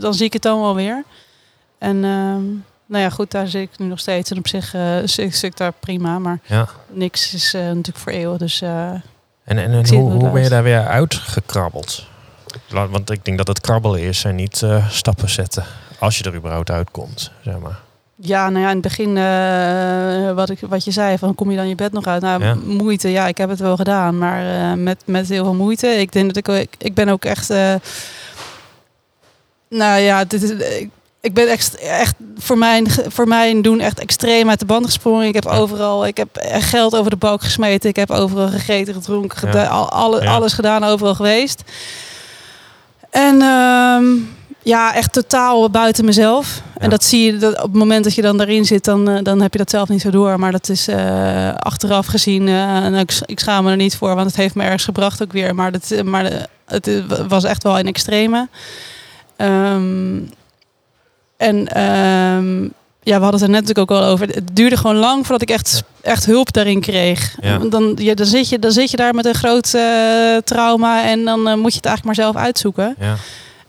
dan 0.00 0.14
zie 0.14 0.26
ik 0.26 0.32
het 0.32 0.42
dan 0.42 0.60
wel 0.60 0.74
weer. 0.74 1.04
En 1.78 1.96
ehm, 2.04 2.42
nou 2.86 3.02
ja, 3.02 3.10
goed, 3.10 3.30
daar 3.30 3.48
zit 3.48 3.62
ik 3.62 3.78
nu 3.78 3.86
nog 3.86 3.98
steeds. 3.98 4.30
En 4.30 4.38
op 4.38 4.48
zich 4.48 4.74
zit, 5.04 5.42
ik 5.42 5.56
daar 5.56 5.72
prima. 5.80 6.18
Maar 6.18 6.38
ja. 6.46 6.68
niks 6.88 7.34
is 7.34 7.52
natuurlijk 7.52 7.98
voor 7.98 8.12
eeuwig. 8.12 8.38
Dus 8.38 8.60
En, 8.60 9.02
en, 9.44 9.58
en 9.58 9.88
hoe, 9.94 10.10
hoe 10.10 10.30
ben 10.30 10.42
je 10.42 10.48
daar 10.48 10.62
weer 10.62 10.86
uitgekrabbeld? 10.86 12.06
Want 12.90 13.10
ik 13.10 13.24
denk 13.24 13.38
dat 13.38 13.46
het 13.48 13.60
krabbelen 13.60 14.00
is 14.00 14.24
en 14.24 14.34
niet 14.34 14.62
eh, 14.62 14.90
stappen 14.90 15.28
zetten. 15.30 15.64
Als 15.98 16.18
je 16.18 16.24
er 16.24 16.34
überhaupt 16.34 16.70
uitkomt, 16.70 17.30
zeg 17.44 17.58
maar. 17.58 17.78
ja, 18.16 18.48
nou 18.50 18.62
ja, 18.64 18.68
in 18.68 18.72
het 18.76 18.82
begin, 18.82 19.16
eh, 19.16 20.32
wat, 20.34 20.50
ik, 20.50 20.58
wat 20.68 20.84
je 20.84 20.90
zei, 20.90 21.18
van 21.18 21.34
kom 21.34 21.50
je 21.50 21.56
dan 21.56 21.68
je 21.68 21.74
bed 21.74 21.92
nog 21.92 22.06
uit? 22.06 22.22
Nou, 22.22 22.44
Ja. 22.44 22.54
moeite, 22.54 23.08
ja, 23.08 23.26
ik 23.26 23.38
heb 23.38 23.48
het 23.48 23.58
wel 23.60 23.76
gedaan, 23.76 24.18
maar 24.18 24.70
eh, 24.70 24.76
met, 24.78 25.02
met 25.04 25.28
heel 25.28 25.44
veel 25.44 25.54
moeite. 25.54 25.86
Ik 25.88 26.12
denk 26.12 26.34
dat 26.34 26.36
ik, 26.36 26.48
ik, 26.60 26.74
ik 26.78 26.94
ben 26.94 27.08
ook 27.08 27.24
echt, 27.24 27.48
nou 29.68 30.00
ja, 30.00 30.24
dit 30.24 30.42
is, 30.42 30.50
ik, 30.50 30.88
ik 31.20 31.34
ben 31.34 31.48
echt, 31.48 31.76
echt 31.78 32.14
voor, 32.38 32.58
mijn, 32.58 32.86
voor 33.08 33.28
mijn 33.28 33.62
doen 33.62 33.80
echt 33.80 33.98
extreem 34.00 34.48
uit 34.48 34.58
de 34.58 34.64
band 34.66 34.84
gesprongen. 34.84 35.26
Ik 35.26 35.34
heb 35.34 35.44
Ja. 35.44 35.50
overal, 35.50 36.06
ik 36.06 36.16
heb 36.16 36.28
geld 36.60 36.96
over 36.96 37.10
de 37.10 37.16
balk 37.16 37.42
gesmeten. 37.42 37.88
Ik 37.90 37.96
heb 37.96 38.10
overal 38.10 38.48
gegeten, 38.48 38.94
gedronken, 38.94 39.38
Ja. 39.42 39.46
geda- 39.52 39.66
al, 39.66 39.90
alle, 39.90 40.28
alles 40.28 40.52
gedaan, 40.52 40.84
overal 40.84 41.14
geweest. 41.14 41.62
En 43.10 43.42
ehm, 43.42 44.04
ja, 44.62 44.94
echt 44.94 45.12
totaal 45.12 45.70
buiten 45.70 46.04
mezelf. 46.04 46.62
Ja. 46.74 46.80
En 46.80 46.90
dat 46.90 47.04
zie 47.04 47.24
je 47.24 47.36
dat 47.36 47.56
op 47.56 47.62
het 47.62 47.72
moment 47.72 48.04
dat 48.04 48.14
je 48.14 48.22
dan 48.22 48.36
daarin 48.36 48.64
zit, 48.64 48.84
dan, 48.84 49.08
eh, 49.08 49.22
dan 49.22 49.40
heb 49.40 49.52
je 49.52 49.58
dat 49.58 49.70
zelf 49.70 49.88
niet 49.88 50.00
zo 50.00 50.10
door. 50.10 50.38
Maar 50.38 50.52
dat 50.52 50.68
is 50.68 50.88
eh, 50.88 51.54
achteraf 51.54 52.06
gezien, 52.06 52.48
eh, 52.48 52.84
en 52.84 52.94
ik, 52.94 53.12
ik 53.26 53.40
schaam 53.40 53.64
me 53.64 53.70
er 53.70 53.76
niet 53.76 53.96
voor, 53.96 54.14
want 54.14 54.26
het 54.26 54.36
heeft 54.36 54.54
me 54.54 54.62
ergens 54.62 54.84
gebracht 54.84 55.22
ook 55.22 55.32
weer. 55.32 55.54
Maar, 55.54 55.72
dat, 55.72 56.02
maar 56.04 56.48
het 56.66 56.90
was 57.28 57.44
echt 57.44 57.62
wel 57.62 57.78
in 57.78 57.86
extreme. 57.86 58.48
Ehm, 59.36 60.18
en 61.36 61.68
ehm, 61.68 62.68
ja, 63.02 63.16
we 63.16 63.22
hadden 63.22 63.40
het 63.40 63.42
er 63.42 63.54
net 63.54 63.60
natuurlijk 63.66 63.90
ook 63.90 63.98
al 63.98 64.04
over. 64.04 64.28
Het 64.28 64.56
duurde 64.56 64.76
gewoon 64.76 64.96
lang 64.96 65.26
voordat 65.26 65.42
ik 65.48 65.50
echt, 65.56 65.82
echt 66.00 66.26
hulp 66.26 66.52
daarin 66.52 66.80
kreeg. 66.80 67.36
Ja. 67.40 67.58
Dan, 67.58 67.94
ja, 67.98 68.14
dan, 68.14 68.26
zit 68.26 68.48
je, 68.48 68.58
dan 68.58 68.70
zit 68.72 68.90
je 68.90 68.96
daar 68.96 69.14
met 69.14 69.24
een 69.26 69.34
groot 69.34 69.74
eh, 69.74 70.36
trauma 70.44 71.04
en 71.08 71.24
dan 71.24 71.48
eh, 71.48 71.54
moet 71.54 71.70
je 71.72 71.76
het 71.76 71.86
eigenlijk 71.86 72.04
maar 72.04 72.14
zelf 72.26 72.36
uitzoeken. 72.36 72.96
Ja. 73.00 73.14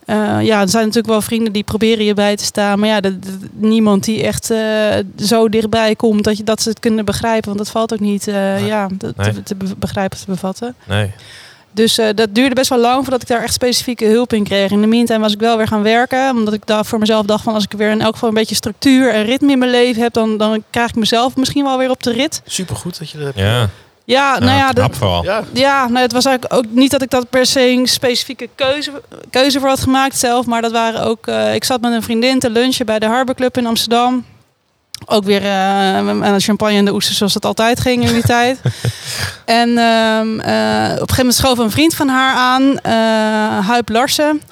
Eh, 0.04 0.46
ja, 0.46 0.60
er 0.60 0.68
zijn 0.68 0.82
natuurlijk 0.84 1.12
wel 1.12 1.22
vrienden 1.22 1.52
die 1.52 1.62
proberen 1.62 2.04
je 2.04 2.14
bij 2.14 2.36
te 2.36 2.44
staan. 2.44 2.78
Maar 2.78 2.88
ja, 2.88 3.00
de- 3.00 3.18
de- 3.18 3.38
niemand 3.52 4.04
die 4.04 4.22
echt 4.22 4.50
zo 5.16 5.48
dichtbij 5.48 5.94
komt 5.94 6.24
dat, 6.24 6.36
je, 6.36 6.44
dat 6.44 6.62
ze 6.62 6.68
het 6.68 6.78
kunnen 6.80 7.04
begrijpen. 7.04 7.46
Want 7.46 7.58
dat 7.58 7.70
valt 7.70 7.92
ook 7.92 8.00
niet 8.00 8.26
Nee. 8.26 8.64
ja, 8.64 8.88
te, 8.98 9.12
Nee. 9.16 9.32
te, 9.32 9.42
te 9.42 9.54
be- 9.54 9.76
begrijpen, 9.78 10.18
te 10.18 10.24
bevatten. 10.26 10.74
Nee. 10.84 11.10
Dus 11.72 11.98
eh, 11.98 12.06
dat 12.14 12.34
duurde 12.34 12.54
best 12.54 12.68
wel 12.68 12.78
lang 12.78 13.02
voordat 13.02 13.22
ik 13.22 13.28
daar 13.28 13.42
echt 13.42 13.52
specifieke 13.54 14.04
hulp 14.04 14.32
in 14.32 14.44
kreeg. 14.44 14.70
In 14.70 14.80
de 14.80 14.86
meantime 14.86 15.18
was 15.18 15.32
ik 15.32 15.40
wel 15.40 15.56
weer 15.56 15.66
gaan 15.66 15.82
werken. 15.82 16.30
Omdat 16.30 16.54
ik 16.54 16.66
daar 16.66 16.84
voor 16.84 16.98
mezelf 16.98 17.26
dacht 17.26 17.44
van 17.44 17.54
als 17.54 17.64
ik 17.64 17.72
weer 17.72 17.90
in 17.90 18.00
elk 18.00 18.12
geval 18.12 18.28
een 18.28 18.34
beetje 18.34 18.54
structuur 18.54 19.10
en 19.12 19.24
ritme 19.24 19.52
in 19.52 19.58
mijn 19.58 19.70
leven 19.70 20.02
heb, 20.02 20.12
dan, 20.12 20.36
dan 20.36 20.62
krijg 20.70 20.88
ik 20.88 20.94
mezelf 20.94 21.36
misschien 21.36 21.64
wel 21.64 21.78
weer 21.78 21.90
op 21.90 22.02
de 22.02 22.12
rit. 22.12 22.42
Supergoed 22.46 22.98
dat 22.98 23.10
je 23.10 23.16
dat 23.18 23.26
hebt. 23.26 23.38
Ja. 23.38 23.68
Ja, 24.04 24.38
nou 24.38 24.56
ja, 24.58 24.70
knap 24.70 24.88
dat, 24.88 24.96
vooral. 24.96 25.24
Ja, 25.24 25.44
ja 25.52 25.88
nou, 25.88 25.98
het 25.98 26.12
was 26.12 26.24
eigenlijk 26.24 26.54
ook 26.54 26.64
niet 26.70 26.90
dat 26.90 27.02
ik 27.02 27.10
dat 27.10 27.30
per 27.30 27.46
se 27.46 27.60
een 27.68 27.86
specifieke 27.86 28.48
keuze, 28.54 28.90
keuze 29.30 29.60
voor 29.60 29.68
had 29.68 29.80
gemaakt 29.80 30.18
zelf. 30.18 30.46
Maar 30.46 30.62
dat 30.62 30.72
waren 30.72 31.02
ook. 31.02 31.26
eh, 31.26 31.54
ik 31.54 31.64
zat 31.64 31.80
met 31.80 31.92
een 31.92 32.02
vriendin 32.02 32.38
te 32.38 32.50
lunchen 32.50 32.86
bij 32.86 32.98
de 32.98 33.06
Harbor 33.06 33.34
Club 33.34 33.56
in 33.56 33.66
Amsterdam. 33.66 34.24
Ook 35.06 35.24
weer 35.24 35.42
eh, 35.42 35.96
aan 35.96 36.32
de 36.34 36.40
champagne 36.40 36.76
en 36.76 36.84
de 36.84 36.92
oesters 36.92 37.16
zoals 37.16 37.34
het 37.34 37.44
altijd 37.44 37.80
ging 37.80 38.06
in 38.08 38.12
die 38.12 38.22
tijd. 38.36 38.60
En 39.44 39.78
eh, 39.78 40.20
op 40.22 40.30
een 40.40 41.08
gegeven 41.08 41.16
moment 41.16 41.34
schoof 41.34 41.58
een 41.58 41.70
vriend 41.70 41.94
van 41.94 42.08
haar 42.08 42.34
aan, 42.36 42.78
eh 42.78 43.68
Huip 43.68 43.88
Larsen. 43.88 44.42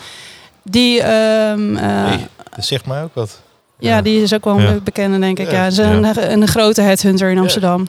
Die, 0.62 1.02
ehm, 1.02 1.76
eh, 1.76 1.84
hey, 2.06 2.26
dat 2.56 2.64
zegt 2.64 2.86
mij 2.86 3.02
ook 3.02 3.14
wat. 3.14 3.40
ja, 3.78 3.96
Ja. 3.96 4.02
die 4.02 4.22
is 4.22 4.34
ook 4.34 4.44
wel 4.44 4.56
een 4.58 4.62
Ja. 4.62 4.72
bekende, 4.84 5.18
denk 5.18 5.38
ik. 5.38 5.50
Ja. 5.50 5.64
Ja, 5.64 5.70
ze 5.70 5.82
is 5.82 5.88
een, 5.88 6.32
een 6.32 6.48
grote 6.48 6.80
headhunter 6.82 7.30
in 7.30 7.38
Amsterdam. 7.38 7.88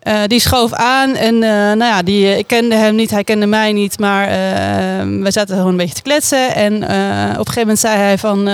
Eh, 0.00 0.18
die 0.26 0.40
schoof 0.40 0.72
aan 0.72 1.14
en 1.14 1.34
eh, 1.34 1.50
nou 1.50 1.84
ja, 1.84 2.02
die, 2.02 2.26
eh, 2.26 2.38
ik 2.38 2.46
kende 2.46 2.74
hem 2.74 2.94
niet, 2.94 3.10
hij 3.10 3.24
kende 3.24 3.46
mij 3.46 3.72
niet, 3.72 3.98
maar 3.98 4.28
eh, 4.28 5.06
we 5.22 5.30
zaten 5.30 5.54
gewoon 5.56 5.70
een 5.70 5.76
beetje 5.76 5.94
te 5.94 6.02
kletsen. 6.02 6.54
En 6.54 6.72
eh, 6.82 7.30
op 7.30 7.46
een 7.46 7.52
gegeven 7.52 7.60
moment 7.60 7.78
zei 7.78 7.96
hij 7.96 8.18
van, 8.18 8.44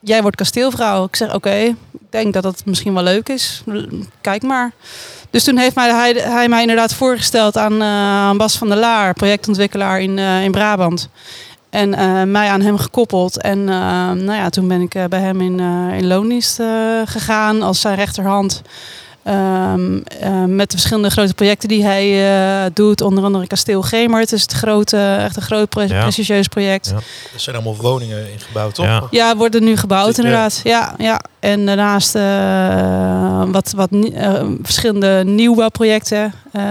jij 0.00 0.22
wordt 0.22 0.36
kasteelvrouw. 0.36 1.04
Ik 1.04 1.16
zeg, 1.16 1.34
oké, 1.34 1.74
denk 2.14 2.34
dat 2.34 2.42
dat 2.42 2.62
misschien 2.64 2.94
wel 2.94 3.02
leuk 3.02 3.28
is. 3.28 3.62
Kijk 4.20 4.42
maar. 4.42 4.72
Dus 5.30 5.44
toen 5.44 5.56
heeft 5.56 5.74
mij, 5.74 5.90
hij, 5.90 6.12
hij 6.12 6.48
mij 6.48 6.60
inderdaad 6.60 6.94
voorgesteld 6.94 7.56
aan, 7.56 7.80
eh, 7.80 7.88
aan 7.88 8.36
Bas 8.36 8.58
van 8.58 8.68
der 8.68 8.78
Laar, 8.78 9.14
projectontwikkelaar 9.14 10.00
in, 10.00 10.18
eh, 10.18 10.44
in 10.44 10.50
Brabant. 10.52 11.08
En 11.70 11.94
eh, 11.94 12.22
mij 12.22 12.48
aan 12.48 12.60
hem 12.60 12.78
gekoppeld. 12.78 13.40
En 13.40 13.64
nou 13.64 14.32
ja, 14.32 14.48
toen 14.48 14.68
ben 14.68 14.80
ik 14.80 14.96
bij 15.08 15.20
hem 15.20 15.40
in, 15.40 15.60
in 15.98 16.06
loondienst 16.06 16.62
gegaan 17.04 17.62
als 17.62 17.80
zijn 17.80 17.96
rechterhand. 17.96 18.62
Ehm, 19.24 19.96
eh, 20.20 20.44
met 20.44 20.70
de 20.70 20.76
verschillende 20.76 21.10
grote 21.10 21.34
projecten 21.34 21.68
die 21.68 21.84
hij 21.84 22.26
eh, 22.64 22.70
doet. 22.74 23.00
Onder 23.00 23.24
andere 23.24 23.46
Kasteel 23.46 23.82
Gemert. 23.82 24.32
is 24.32 24.42
het 24.42 24.52
grote, 24.52 25.16
echt 25.20 25.36
een 25.36 25.42
groot 25.42 25.68
pre- 25.68 25.82
Ja. 25.88 26.00
prestigieus 26.02 26.48
project. 26.48 26.86
Ja. 26.88 26.96
Er 27.34 27.40
zijn 27.40 27.56
allemaal 27.56 27.76
woningen 27.76 28.32
ingebouwd, 28.32 28.74
toch? 28.74 28.86
Ja. 28.86 29.02
Ja, 29.10 29.36
worden 29.36 29.64
nu 29.64 29.76
gebouwd 29.76 30.18
inderdaad. 30.18 30.60
Ja, 30.64 30.94
ja. 30.98 31.20
En 31.40 31.66
daarnaast 31.66 32.14
eh, 32.14 33.42
wat, 33.52 33.72
wat 33.76 33.88
eh, 34.14 34.42
verschillende 34.62 35.22
nieuwbouwprojecten 35.26 36.32
eh, 36.52 36.62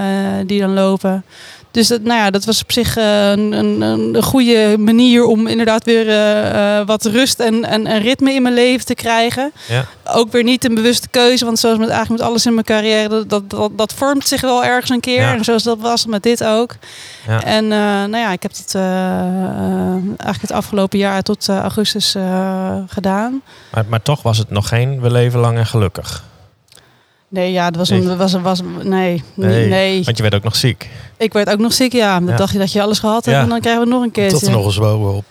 die 0.46 0.60
dan 0.60 0.74
lopen. 0.74 1.24
Dus 1.73 1.88
dat, 1.88 2.01
nou 2.01 2.19
ja, 2.19 2.29
dat 2.29 2.45
was 2.45 2.62
op 2.62 2.71
zich 2.71 2.97
eh, 2.97 3.29
een, 3.29 3.51
een, 3.51 3.81
een 3.81 4.23
goede 4.23 4.75
manier 4.77 5.25
om 5.25 5.47
inderdaad 5.47 5.83
weer 5.83 6.09
eh, 6.09 6.79
eh, 6.79 6.88
wat 6.88 7.05
rust 7.05 7.39
en, 7.39 7.65
en, 7.65 7.88
en 7.88 8.01
ritme 8.01 8.33
in 8.33 8.41
mijn 8.41 8.53
leven 8.53 8.86
te 8.86 8.93
krijgen. 8.93 9.51
Ja. 9.67 9.86
Ook 10.03 10.31
weer 10.31 10.43
niet 10.43 10.65
een 10.65 10.75
bewuste 10.75 11.07
keuze, 11.07 11.45
want 11.45 11.59
zoals 11.59 11.77
met 11.77 11.89
eigenlijk 11.89 12.21
met 12.21 12.29
alles 12.29 12.45
in 12.45 12.53
mijn 12.53 12.65
carrière, 12.65 13.09
dat, 13.09 13.29
dat, 13.29 13.49
dat, 13.49 13.77
dat 13.77 13.93
vormt 13.93 14.27
zich 14.27 14.41
wel 14.41 14.63
ergens 14.63 14.89
een 14.89 14.99
keer. 14.99 15.21
Ja. 15.21 15.33
En 15.33 15.43
zoals 15.43 15.63
dat 15.63 15.79
was 15.79 16.05
met 16.05 16.23
dit 16.23 16.43
ook. 16.43 16.75
Ja. 17.27 17.43
En 17.43 17.67
nou 17.67 18.17
ja, 18.17 18.31
ik 18.31 18.41
heb 18.41 18.51
het 18.51 18.75
eigenlijk 18.75 20.41
het 20.41 20.51
afgelopen 20.51 20.99
jaar 20.99 21.21
tot 21.21 21.47
augustus 21.47 22.15
gedaan. 22.88 23.41
Maar, 23.71 23.86
maar 23.88 24.01
toch 24.01 24.21
was 24.21 24.38
het 24.38 24.49
nog 24.49 24.67
geen 24.67 25.01
we 25.01 25.12
leven 25.12 25.39
lang 25.39 25.57
en 25.57 25.65
gelukkig. 25.65 26.23
Nee, 27.34 27.52
ja, 27.52 27.65
dat 27.69 27.76
was 27.78 27.89
Nee. 27.89 28.02
een, 28.02 28.17
was, 28.17 28.34
een- 28.34 28.41
was, 28.41 28.62
nee, 28.82 29.24
nee, 29.34 29.67
nee. 29.67 30.04
Want 30.04 30.17
je 30.17 30.24
werd 30.24 30.36
ook 30.36 30.43
nog 30.43 30.56
ziek. 30.56 30.89
Ik 31.17 31.34
werd 31.34 31.50
ook 31.50 31.60
nog 31.60 31.74
ziek, 31.74 31.93
ja. 31.93 32.19
Dan 32.19 32.28
Ja. 32.30 32.36
dacht 32.36 32.54
je 32.54 32.60
dat 32.60 32.72
je 32.72 32.82
alles 32.82 33.00
gehad 33.00 33.26
hebt 33.26 33.38
Ja. 33.38 33.43
en 33.43 33.50
dan 33.50 33.60
krijgen 33.60 33.84
we 33.84 33.88
nog 33.89 34.04
een 34.04 34.12
keertje. 34.12 34.38
Tot 34.38 34.48
er 34.48 34.54
nog 34.54 34.65
eens 34.65 34.78
bovenop. 34.78 35.26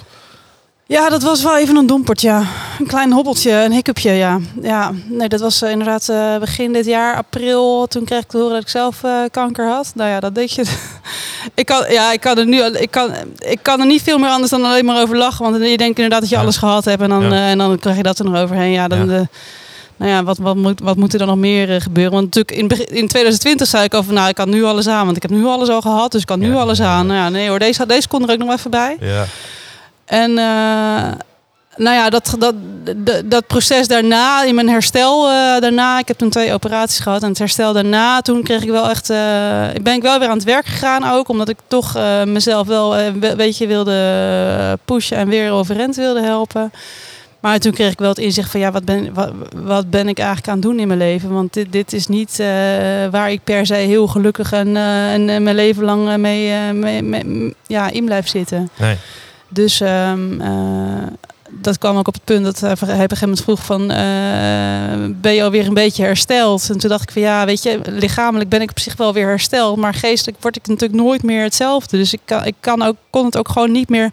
Ja, 0.87 1.09
dat 1.09 1.23
was 1.23 1.43
wel 1.43 1.57
even 1.59 1.77
een 1.77 1.87
dompert, 1.87 2.21
ja. 2.21 2.43
Een 2.79 2.87
klein 2.87 3.13
hobbeltje, 3.13 3.51
een 3.53 3.73
hiccupje, 3.73 4.11
ja. 4.13 4.39
Ja, 4.63 4.93
nee, 5.09 5.29
dat 5.29 5.41
was 5.41 5.63
eh, 5.63 5.71
inderdaad 5.71 6.09
eh, 6.09 6.37
begin 6.39 6.73
dit 6.73 6.87
jaar, 6.87 7.17
april. 7.17 7.87
Toen 7.87 8.05
kreeg 8.05 8.21
ik 8.23 8.29
te 8.29 8.37
horen 8.37 8.53
dat 8.53 8.63
ik 8.63 8.69
zelf 8.69 9.05
eh, 9.05 9.11
kanker 9.31 9.69
had. 9.69 9.93
Nou 9.95 10.11
ja, 10.11 10.21
dat 10.21 10.35
deed 10.35 10.53
je. 10.53 10.63
ik, 11.55 11.67
kan, 11.67 11.85
ja, 11.91 12.13
ik, 12.13 12.21
kan 12.21 12.39
er 12.39 12.47
nu, 12.47 12.63
ik, 12.65 12.91
kan, 12.91 13.11
ik 13.39 13.59
kan 13.63 13.81
er 13.81 13.87
niet 13.87 14.03
veel 14.03 14.19
meer 14.19 14.31
anders 14.31 14.51
dan 14.51 14.65
alleen 14.65 14.85
maar 14.85 15.03
over 15.03 15.17
lachen. 15.17 15.45
Want 15.51 15.57
je 15.57 15.77
denkt 15.77 15.97
inderdaad 15.99 16.21
dat 16.21 16.29
je 16.29 16.37
Ja. 16.37 16.43
alles 16.43 16.57
gehad 16.57 16.85
hebt. 16.85 17.03
En 17.03 17.09
dan, 17.09 17.23
Ja. 17.23 17.49
en 17.49 17.59
dan 17.59 17.79
krijg 17.79 17.97
je 17.97 18.03
dat 18.03 18.19
er 18.19 18.25
nog 18.25 18.37
overheen. 18.43 18.71
Ja, 18.73 18.89
dan... 18.89 19.11
Ja. 19.11 19.27
Nou 20.03 20.15
ja, 20.15 20.25
wat, 20.25 20.39
wat, 20.39 20.57
moet, 20.57 20.81
wat 20.81 20.97
moet 20.97 21.13
er 21.13 21.19
dan 21.19 21.29
nog 21.29 21.37
meer 21.37 21.75
eh, 21.75 21.81
gebeuren? 21.81 22.13
Want 22.13 22.25
natuurlijk 22.35 22.57
in, 22.57 22.97
in 22.97 23.09
2020 23.09 23.67
zei 23.69 23.85
ik 23.85 23.95
al 23.95 24.03
van, 24.03 24.15
nou, 24.15 24.29
ik 24.29 24.35
kan 24.35 24.51
nu 24.51 24.65
alles 24.65 24.89
aan. 24.89 25.05
Want 25.05 25.17
ik 25.17 25.23
heb 25.23 25.31
nu 25.31 25.45
alles 25.45 25.69
al 25.69 25.81
gehad, 25.81 26.13
dus 26.13 26.21
ik 26.21 26.27
kan 26.27 26.39
nu 26.39 26.53
Ja. 26.53 26.59
alles 26.61 26.81
aan. 26.81 27.07
Nou 27.07 27.19
ja, 27.19 27.29
nee 27.29 27.49
hoor, 27.49 27.59
deze, 27.59 27.87
deze 27.87 28.09
kon 28.09 28.23
er 28.23 28.33
ook 28.33 28.39
nog 28.39 28.53
even 28.53 28.71
bij. 28.71 28.97
Ja. 29.01 29.25
En 30.05 30.31
eh, 30.31 31.13
nou 31.77 31.97
ja, 31.97 32.11
dat, 32.11 32.35
dat, 32.39 32.55
dat, 32.97 33.23
dat 33.31 33.47
proces 33.47 33.89
daarna, 33.89 34.45
in 34.45 34.55
mijn 34.55 34.69
herstel 34.69 35.29
eh, 35.29 35.61
daarna, 35.61 35.99
ik 35.99 36.09
heb 36.09 36.19
toen 36.19 36.31
twee 36.31 36.53
operaties 36.53 36.99
gehad. 36.99 37.23
En 37.23 37.29
het 37.29 37.39
herstel 37.39 37.73
daarna, 37.73 38.21
toen 38.21 38.43
kreeg 38.43 38.63
ik 38.63 38.71
wel 38.71 38.89
echt, 38.91 39.11
eh, 39.11 39.17
ben 39.83 39.95
ik 39.95 40.03
wel 40.03 40.19
weer 40.19 40.29
aan 40.29 40.37
het 40.37 40.45
werk 40.45 40.67
gegaan 40.67 41.11
ook. 41.11 41.29
Omdat 41.29 41.49
ik 41.49 41.59
toch 41.67 41.97
mezelf 42.25 42.67
wel 42.67 42.99
een 42.99 43.19
beetje 43.37 43.67
wilde 43.67 44.79
pushen 44.85 45.17
en 45.17 45.29
weer 45.29 45.51
overeind 45.53 45.97
wilde 45.97 46.23
helpen. 46.23 46.73
Maar 47.43 47.59
toen 47.59 47.73
kreeg 47.73 47.93
ik 47.93 47.99
wel 47.99 48.09
het 48.09 48.19
inzicht 48.19 48.51
van, 48.51 48.61
ja, 48.61 48.71
wat 48.71 48.85
ben, 48.85 49.15
wat, 49.15 49.33
wat 49.57 49.91
ben 49.91 50.09
ik 50.09 50.19
eigenlijk 50.19 50.49
aan 50.49 50.55
het 50.55 50.63
doen 50.63 50.79
in 50.79 50.87
mijn 50.87 50.99
leven? 50.99 51.33
Want 51.33 51.53
dit, 51.53 51.73
dit 51.73 51.93
is 51.93 52.07
niet 52.07 52.41
eh, 52.41 52.47
waar 53.11 53.31
ik 53.31 53.41
per 53.45 53.67
se 53.67 53.75
heel 53.75 54.07
gelukkig 54.07 54.53
en, 54.53 54.77
eh, 54.77 55.13
en 55.13 55.25
mijn 55.25 55.55
leven 55.57 55.85
lang 55.85 56.09
eh, 56.09 56.15
mee, 56.15 56.73
mee, 56.73 57.03
mee- 57.03 57.55
ja, 57.67 57.91
in 57.91 58.05
blijf 58.05 58.29
zitten. 58.29 58.71
Nee. 58.79 58.97
Dus 59.49 59.81
ehm, 59.81 60.41
eh, 60.41 61.07
dat 61.51 61.79
kwam 61.79 61.97
ook 61.97 62.09
op 62.09 62.15
het 62.15 62.25
punt 62.25 62.45
dat 62.45 62.61
hij 62.61 62.73
op 62.73 62.81
een 62.81 62.89
gegeven 62.89 63.19
moment 63.21 63.43
vroeg 63.43 63.65
van... 63.65 63.87
ben 65.21 65.33
je 65.35 65.43
alweer 65.43 65.67
een 65.67 65.75
beetje 65.75 66.05
hersteld? 66.05 66.71
En 66.71 66.79
toen 66.79 66.91
dacht 66.91 67.03
ik 67.03 67.11
van 67.11 67.23
ja, 67.23 67.45
weet 67.45 67.63
je, 67.63 67.81
lichamelijk 67.85 68.51
ben 68.51 68.61
ik 68.61 68.71
op 68.71 68.79
zich 68.79 68.97
wel 68.97 69.13
weer 69.13 69.27
hersteld. 69.29 69.77
Maar 69.77 69.95
geestelijk 69.95 70.43
word 70.43 70.57
ik 70.57 70.67
natuurlijk 70.67 71.03
nooit 71.03 71.23
meer 71.23 71.43
hetzelfde. 71.43 71.97
Dus 71.97 72.13
ik, 72.13 72.21
kan, 72.25 72.45
ik 72.45 72.55
kan 72.61 72.83
ook, 72.83 72.97
kon 73.11 73.25
het 73.25 73.37
ook 73.37 73.49
gewoon 73.49 73.73
niet 73.73 73.89
meer 73.89 74.11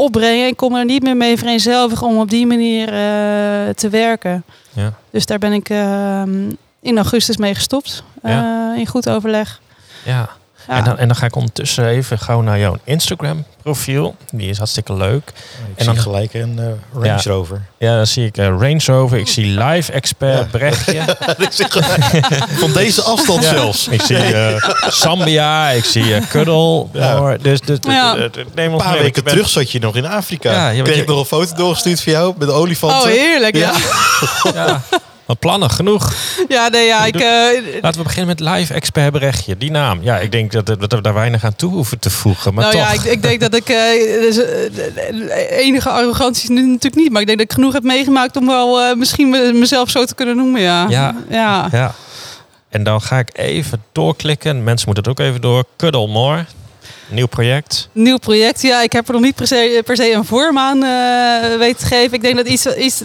opbrengen. 0.00 0.46
Ik 0.46 0.56
kon 0.56 0.74
er 0.74 0.84
niet 0.84 1.02
meer 1.02 1.16
mee 1.16 1.38
vereenzelvigen 1.38 2.06
om 2.06 2.18
op 2.18 2.30
die 2.30 2.46
manier 2.46 2.88
eh, 2.88 3.74
te 3.74 3.88
werken. 3.90 4.44
Ja. 4.72 4.92
Dus 5.10 5.26
daar 5.26 5.38
ben 5.38 5.52
ik 5.52 5.68
ehm, 5.68 6.50
in 6.80 6.96
augustus 6.96 7.36
mee 7.36 7.54
gestopt. 7.54 8.04
Ja. 8.22 8.72
eh, 8.72 8.78
in 8.78 8.86
goed 8.86 9.08
overleg. 9.08 9.60
Ja. 10.04 10.28
Ja. 10.70 10.76
En, 10.76 10.84
dan, 10.84 10.98
en 10.98 11.06
dan 11.08 11.16
ga 11.16 11.26
ik 11.26 11.34
ondertussen 11.36 11.86
even 11.86 12.18
gauw 12.18 12.40
naar 12.40 12.58
jouw 12.58 12.76
Instagram 12.84 13.44
profiel. 13.62 14.14
Die 14.32 14.48
is 14.48 14.56
hartstikke 14.58 14.94
leuk. 14.94 15.28
Ik 15.28 15.34
En 15.76 15.84
zie 15.84 15.92
dan- 15.94 16.02
gelijk 16.02 16.34
een 16.34 16.58
eh, 16.58 17.02
Range. 17.02 17.22
Rover. 17.24 17.62
Ja, 17.78 17.96
dan 17.96 18.06
zie 18.06 18.26
ik 18.26 18.36
eh, 18.36 18.46
Range 18.46 18.80
Rover. 18.86 19.18
Ik 19.18 19.28
zie 19.28 19.44
live 19.62 19.92
expert 19.92 20.38
Ja. 20.38 20.44
Brechtje. 20.58 20.92
Ik 21.38 22.58
Van 22.58 22.72
deze 22.72 23.02
afstand 23.02 23.42
Ja. 23.42 23.48
zelfs. 23.48 23.88
Ik 23.88 24.02
zie 24.02 24.16
eh, 24.16 24.70
Zambia, 24.88 25.68
ik 25.70 25.84
zie 25.84 26.18
Cuddle. 26.28 26.86
Dus, 27.42 27.60
dus, 27.60 27.78
Een 27.82 28.76
paar 28.76 28.92
mee. 28.92 29.02
weken 29.02 29.22
Ik 29.22 29.28
terug 29.28 29.48
zat 29.48 29.70
je 29.70 29.78
nog 29.80 29.96
in 29.96 30.06
Afrika. 30.06 30.50
Ja, 30.52 30.68
ja, 30.68 30.72
want 30.74 30.82
Kreeg 30.82 30.96
je- 30.96 31.02
ik 31.02 31.08
nog 31.08 31.18
een 31.18 31.24
foto 31.24 31.54
doorgestuurd 31.56 32.02
van 32.02 32.12
jou 32.12 32.34
met 32.38 32.48
de 32.48 32.54
olifanten. 32.54 32.98
Oh, 33.10 33.16
heerlijk. 33.16 33.56
Ja, 33.56 33.72
Ja. 34.54 34.80
Wat 35.30 35.38
plannen, 35.38 35.70
genoeg. 35.70 36.12
ja, 36.48 36.68
nee, 36.68 36.86
ja 36.86 37.04
ik, 37.04 37.14
eh, 37.14 37.80
Laten 37.80 37.98
we 37.98 38.06
beginnen 38.06 38.26
met 38.26 38.40
live 38.40 38.74
expert 38.74 39.12
Brechtje. 39.12 39.56
Die 39.56 39.70
naam. 39.70 39.98
Ja, 40.02 40.18
ik 40.18 40.32
denk 40.32 40.52
dat, 40.52 40.66
dat 40.66 40.92
we 40.92 41.00
daar 41.00 41.14
weinig 41.14 41.44
aan 41.44 41.56
toe 41.56 41.72
hoeven 41.72 41.98
te 41.98 42.10
voegen. 42.10 42.54
Maar 42.54 42.64
nou 42.64 42.76
toch. 42.76 42.86
ja, 42.86 42.92
ik, 43.02 43.12
ik 43.12 43.22
denk 43.22 43.40
dat 43.40 43.54
ik. 43.54 43.66
dus, 43.66 44.34
de 44.34 45.46
enige 45.50 45.88
arrogantie 45.88 46.42
is 46.42 46.48
nu 46.48 46.66
natuurlijk 46.66 46.94
niet. 47.02 47.10
Maar 47.12 47.20
ik 47.20 47.26
denk 47.26 47.38
dat 47.38 47.48
ik 47.48 47.54
genoeg 47.54 47.72
heb 47.72 47.82
meegemaakt 47.82 48.36
om 48.36 48.46
wel 48.46 48.80
eh, 48.80 48.94
misschien 48.96 49.28
me- 49.28 49.52
mezelf 49.52 49.90
zo 49.90 50.04
te 50.04 50.14
kunnen 50.14 50.36
noemen. 50.36 50.60
Ja. 50.60 50.86
Ja. 50.88 51.14
ja. 51.28 51.68
Ja. 51.72 51.94
En 52.68 52.82
dan 52.82 53.02
ga 53.02 53.18
ik 53.18 53.30
even 53.32 53.82
doorklikken. 53.92 54.64
Mensen 54.64 54.86
moeten 54.86 55.10
het 55.10 55.20
ook 55.20 55.26
even 55.26 55.40
door. 55.40 55.64
Cuddle 55.76 56.06
More. 56.08 56.44
Nieuw 57.08 57.26
project. 57.26 57.88
Nieuw 57.92 58.18
project. 58.18 58.62
Ja, 58.62 58.82
ik 58.82 58.92
heb 58.92 59.06
er 59.06 59.12
nog 59.12 59.22
niet 59.22 59.34
per 59.34 59.46
se, 59.46 59.82
per 59.84 59.96
se 59.96 60.12
een 60.12 60.24
vorm 60.24 60.58
aan 60.58 60.80
weten 61.58 61.78
te 61.78 61.86
geven. 61.86 62.12
Ik 62.12 62.22
denk 62.22 62.36
dat 62.36 62.46
iets. 62.46 62.66
iets 62.66 63.02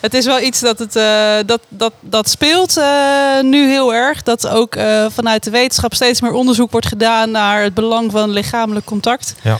het 0.00 0.14
is 0.14 0.24
wel 0.24 0.40
iets 0.40 0.60
dat, 0.60 0.78
het, 0.78 0.96
eh, 0.96 1.36
dat, 1.46 1.60
dat, 1.68 1.92
dat 2.00 2.28
speelt 2.28 2.76
eh, 2.76 3.40
nu 3.42 3.68
heel 3.68 3.94
erg. 3.94 4.22
Dat 4.22 4.48
ook 4.48 4.74
eh, 4.74 5.06
vanuit 5.10 5.44
de 5.44 5.50
wetenschap 5.50 5.94
steeds 5.94 6.20
meer 6.20 6.32
onderzoek 6.32 6.70
wordt 6.70 6.86
gedaan 6.86 7.30
naar 7.30 7.62
het 7.62 7.74
belang 7.74 8.10
van 8.10 8.30
lichamelijk 8.30 8.86
contact. 8.86 9.34
Ja. 9.42 9.58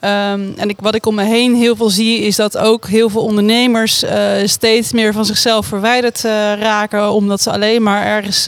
Ehm, 0.00 0.40
en 0.56 0.68
ik, 0.68 0.76
wat 0.80 0.94
ik 0.94 1.06
om 1.06 1.14
me 1.14 1.24
heen 1.24 1.54
heel 1.54 1.76
veel 1.76 1.90
zie, 1.90 2.20
is 2.20 2.36
dat 2.36 2.58
ook 2.58 2.86
heel 2.86 3.08
veel 3.08 3.22
ondernemers 3.22 4.04
steeds 4.44 4.92
meer 4.92 5.12
van 5.12 5.24
zichzelf 5.24 5.66
verwijderd 5.66 6.22
raken, 6.58 7.10
omdat 7.10 7.40
ze 7.40 7.50
alleen 7.50 7.82
maar 7.82 8.04
ergens 8.04 8.46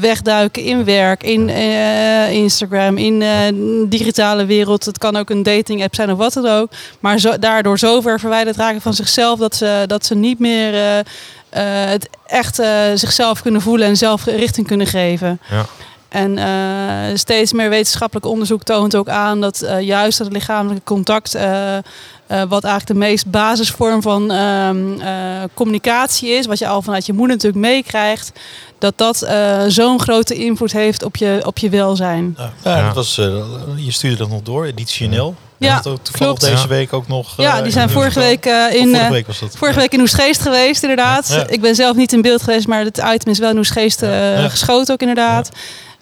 wegduiken 0.00 0.62
in 0.62 0.84
werk, 0.84 1.22
in 1.22 1.48
eh, 1.48 2.30
Instagram, 2.30 2.96
in 2.96 3.22
eh, 3.22 3.28
digitale 3.88 4.44
wereld. 4.44 4.84
Het 4.84 4.98
kan 4.98 5.16
ook 5.16 5.30
een 5.30 5.42
dating 5.42 5.82
app 5.82 5.94
zijn 5.94 6.10
of 6.10 6.18
wat 6.18 6.32
dan 6.32 6.46
ook. 6.46 6.70
Maar 7.00 7.18
zo, 7.18 7.38
daardoor 7.38 7.78
zo 7.78 8.00
ver 8.00 8.20
verwijderd 8.20 8.56
raken 8.56 8.80
van 8.80 8.94
zichzelf 8.94 9.38
dat 9.38 9.54
ze, 9.54 9.84
dat 9.86 10.06
ze 10.06 10.14
niet 10.14 10.38
meer 10.38 10.74
eh, 10.74 10.98
eh, 10.98 11.04
het 11.90 12.08
echt 12.26 12.58
eh, 12.58 12.68
zichzelf 12.94 13.42
kunnen 13.42 13.60
voelen 13.60 13.86
en 13.86 13.96
zelf 13.96 14.24
richting 14.24 14.66
kunnen 14.66 14.86
geven. 14.86 15.40
Ja. 15.50 15.66
En 16.12 16.38
eh, 16.38 17.16
steeds 17.16 17.52
meer 17.52 17.68
wetenschappelijk 17.68 18.26
onderzoek 18.26 18.62
toont 18.62 18.96
ook 18.96 19.08
aan 19.08 19.40
dat 19.40 19.62
eh, 19.62 19.80
juist 19.80 20.18
het 20.18 20.32
lichamelijke 20.32 20.84
contact, 20.84 21.34
eh, 21.34 21.76
eh, 21.76 21.82
wat 22.48 22.64
eigenlijk 22.64 22.86
de 22.86 23.06
meest 23.06 23.30
basisvorm 23.30 24.02
van 24.02 24.30
ehm, 24.30 25.00
eh, 25.00 25.42
communicatie 25.54 26.28
is, 26.30 26.46
wat 26.46 26.58
je 26.58 26.66
al 26.66 26.82
vanuit 26.82 27.06
je 27.06 27.12
moeder 27.12 27.36
natuurlijk 27.36 27.64
meekrijgt, 27.64 28.32
dat 28.78 28.92
dat 28.98 29.22
eh, 29.22 29.62
zo'n 29.66 30.00
grote 30.00 30.34
invloed 30.34 30.72
heeft 30.72 31.02
op 31.02 31.16
je, 31.16 31.42
op 31.44 31.58
je 31.58 31.68
welzijn. 31.68 32.36
Ja. 32.64 32.84
Dat 32.86 32.94
was, 32.94 33.18
eh, 33.18 33.26
je 33.76 33.92
stuurde 33.92 34.16
dat 34.16 34.28
nog 34.28 34.42
door, 34.42 34.64
editie 34.64 35.06
Chanel. 35.08 35.34
Ja, 35.58 35.76
Dat 35.76 35.86
ook 35.86 36.04
toevallig 36.04 36.38
klopt. 36.38 36.54
deze 36.54 36.68
week 36.68 36.92
ook 36.92 37.08
nog. 37.08 37.34
ja, 37.36 37.56
eh, 37.56 37.62
die 37.62 37.72
zijn 37.72 37.90
vorige 37.90 38.18
week, 38.18 38.46
eh, 38.46 38.74
in, 38.74 38.82
vorige 38.84 39.04
eh, 39.04 39.10
week 39.10 39.26
was 39.26 39.38
dat. 39.38 39.56
vorige 39.56 39.78
week 39.78 39.92
in 39.92 40.00
Oesgeest 40.00 40.40
geweest, 40.40 40.82
inderdaad. 40.82 41.28
Ja. 41.28 41.46
Ik 41.46 41.60
ben 41.60 41.74
zelf 41.74 41.96
niet 41.96 42.12
in 42.12 42.22
beeld 42.22 42.42
geweest, 42.42 42.66
maar 42.66 42.84
het 42.84 42.98
item 43.14 43.32
is 43.32 43.38
wel 43.38 43.50
in 43.50 43.56
Oesgeest 43.58 44.02
eh, 44.02 44.38
Ja. 44.42 44.48
geschoten 44.48 44.94
ook 44.94 45.00
inderdaad. 45.00 45.50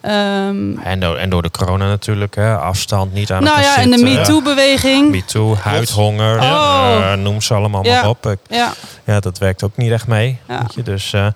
Ehm, 0.01 0.79
En, 0.79 1.01
door, 1.01 1.17
en 1.17 1.31
door 1.31 1.43
de 1.43 1.51
corona 1.51 1.87
natuurlijk, 1.89 2.35
hè, 2.35 2.57
afstand 2.57 3.13
niet 3.13 3.33
aan 3.33 3.43
nou 3.43 3.57
elkaar 3.57 3.77
ja, 3.77 3.83
en 3.83 3.91
de 3.91 3.99
zitten. 3.99 4.17
MeToo-beweging. 4.17 5.11
Me 5.11 5.25
Too, 5.25 5.55
huidhonger, 5.57 6.39
Oh. 6.41 6.99
eh, 7.03 7.19
noem 7.19 7.41
ze 7.41 7.55
allemaal 7.55 7.85
Ja. 7.85 8.01
maar 8.01 8.09
op. 8.11 8.27
Ik- 8.27 8.39
Ja. 8.49 8.73
Ja, 9.05 9.21
dat 9.21 9.39
werkt 9.39 9.63
ook 9.63 9.77
niet 9.77 9.93
echt 9.93 10.07
mee. 10.07 10.39
Ja. 10.49 10.59
Weet 10.59 10.75
je, 10.75 10.83
dus, 10.83 11.13
eh, 11.13 11.27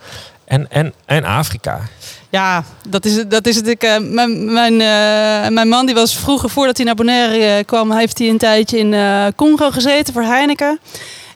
en, 0.45 0.71
en, 0.71 0.93
en 1.07 1.25
Afrika. 1.25 1.81
Ja, 2.31 2.65
dat 2.89 3.05
is 3.05 3.17
het. 3.17 3.31
Dat 3.31 3.47
is 3.47 3.57
het. 3.57 3.69
Ik, 3.69 3.83
eh, 3.83 3.97
mijn, 4.01 4.53
mijn, 4.53 4.77
mijn 5.55 5.69
man 5.69 5.87
die 5.87 5.95
was 5.95 6.17
vroeger, 6.17 6.51
voordat 6.51 6.77
hij 6.77 6.87
naar 6.87 6.95
Bonaire 6.95 7.65
kwam, 7.65 7.93
heeft 7.93 8.19
hij 8.19 8.29
een 8.29 8.39
tijdje 8.39 8.79
in 8.79 8.95
Congo 9.37 9.71
gezeten 9.71 10.13
voor 10.15 10.23
Heineken. 10.23 10.79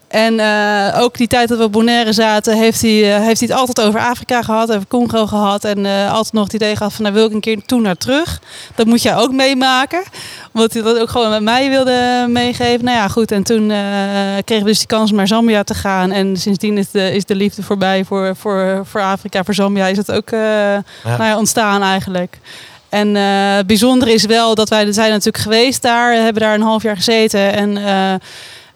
En 0.09 0.41
eh, 0.41 1.01
ook 1.01 1.17
die 1.17 1.27
tijd 1.27 1.49
dat 1.49 1.59
we 1.59 1.65
op 1.65 1.73
Bonaire 1.73 2.13
zaten, 2.13 2.57
heeft 2.57 2.83
hij, 2.83 3.15
eh, 3.15 3.23
heeft 3.25 3.41
hij 3.41 3.49
het 3.49 3.59
altijd 3.59 3.87
over 3.87 4.01
Afrika 4.01 4.43
gehad, 4.43 4.73
over 4.73 4.87
Congo 4.89 5.27
gehad. 5.27 5.65
En 5.65 5.87
eh, 5.87 6.13
altijd 6.13 6.33
nog 6.35 6.45
het 6.45 6.53
idee 6.53 6.77
gehad 6.77 6.93
van, 6.93 7.03
nou 7.03 7.15
wil 7.15 7.27
ik 7.27 7.33
een 7.33 7.41
keer 7.41 7.63
toe 7.67 7.81
naar 7.81 7.97
terug. 7.97 8.41
Dat 8.75 8.87
moet 8.87 9.03
jij 9.03 9.17
ook 9.17 9.33
meemaken. 9.33 10.03
Omdat 10.53 10.73
hij 10.73 10.83
dat 10.83 10.99
ook 10.99 11.11
gewoon 11.11 11.31
met 11.31 11.43
mij 11.43 11.71
wilde 11.71 12.27
meegeven. 12.29 12.85
Nou 12.85 12.97
ja, 12.97 13.09
goed. 13.09 13.33
En 13.33 13.43
toen 13.43 13.67
kregen 14.45 14.65
we 14.65 14.71
dus 14.71 14.79
die 14.79 14.87
kans 14.87 15.11
om 15.11 15.17
naar 15.17 15.27
Zambia 15.27 15.63
te 15.63 15.75
gaan. 15.75 16.11
En 16.11 16.37
sindsdien 16.37 16.79
is 16.79 16.91
de, 16.91 17.15
is 17.15 17.25
de 17.25 17.35
liefde 17.35 17.63
voorbij 17.63 18.05
voor, 18.05 18.37
voor, 18.37 18.83
voor 18.85 19.01
Afrika. 19.01 19.45
Voor 19.45 19.55
Zambia 19.55 19.87
is 19.87 19.97
het 19.97 20.11
ook 20.11 20.31
nou 20.31 20.83
ja, 21.05 21.37
ontstaan 21.37 21.83
eigenlijk. 21.83 22.39
En 22.89 23.15
het 23.15 23.67
bijzondere 23.67 24.13
is 24.13 24.25
wel 24.25 24.55
dat 24.55 24.69
wij 24.69 24.87
er 24.87 24.95
zijn 24.95 25.11
natuurlijk 25.11 25.45
geweest 25.45 25.83
daar. 25.83 26.13
Hebben 26.13 26.43
daar 26.43 26.55
een 26.55 26.61
half 26.61 26.83
jaar 26.83 26.97
gezeten. 26.97 27.53
En 27.53 27.77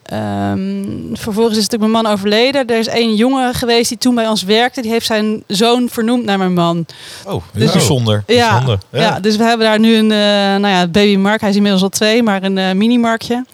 ehm, 0.02 0.84
vervolgens 1.12 1.56
is 1.56 1.62
natuurlijk 1.68 1.92
mijn 1.92 2.04
man 2.04 2.12
overleden. 2.12 2.66
Er 2.66 2.78
is 2.78 2.86
één 2.86 3.14
jongen 3.14 3.54
geweest 3.54 3.88
die 3.88 3.98
toen 3.98 4.14
bij 4.14 4.28
ons 4.28 4.42
werkte. 4.42 4.80
Die 4.82 4.90
heeft 4.90 5.06
zijn 5.06 5.42
zoon 5.46 5.88
vernoemd 5.88 6.24
naar 6.24 6.38
mijn 6.38 6.54
man. 6.54 6.86
Oh, 7.26 7.42
Dus- 7.52 7.72
bijzonder. 7.72 8.22
Ja, 8.26 8.50
Bijzonder. 8.50 8.78
ja. 8.90 9.00
Ja. 9.00 9.20
dus 9.20 9.36
we 9.36 9.44
hebben 9.44 9.66
daar 9.66 9.78
nu 9.78 9.94
een 9.96 10.10
eh 10.12 10.18
nou 10.60 10.66
ja, 10.68 10.86
babymarkt. 10.86 11.40
Hij 11.40 11.50
is 11.50 11.56
inmiddels 11.56 11.82
al 11.82 11.88
twee, 11.88 12.22
maar 12.22 12.42
een 12.42 12.58
eh 12.58 12.72
minimarktje. 12.72 13.44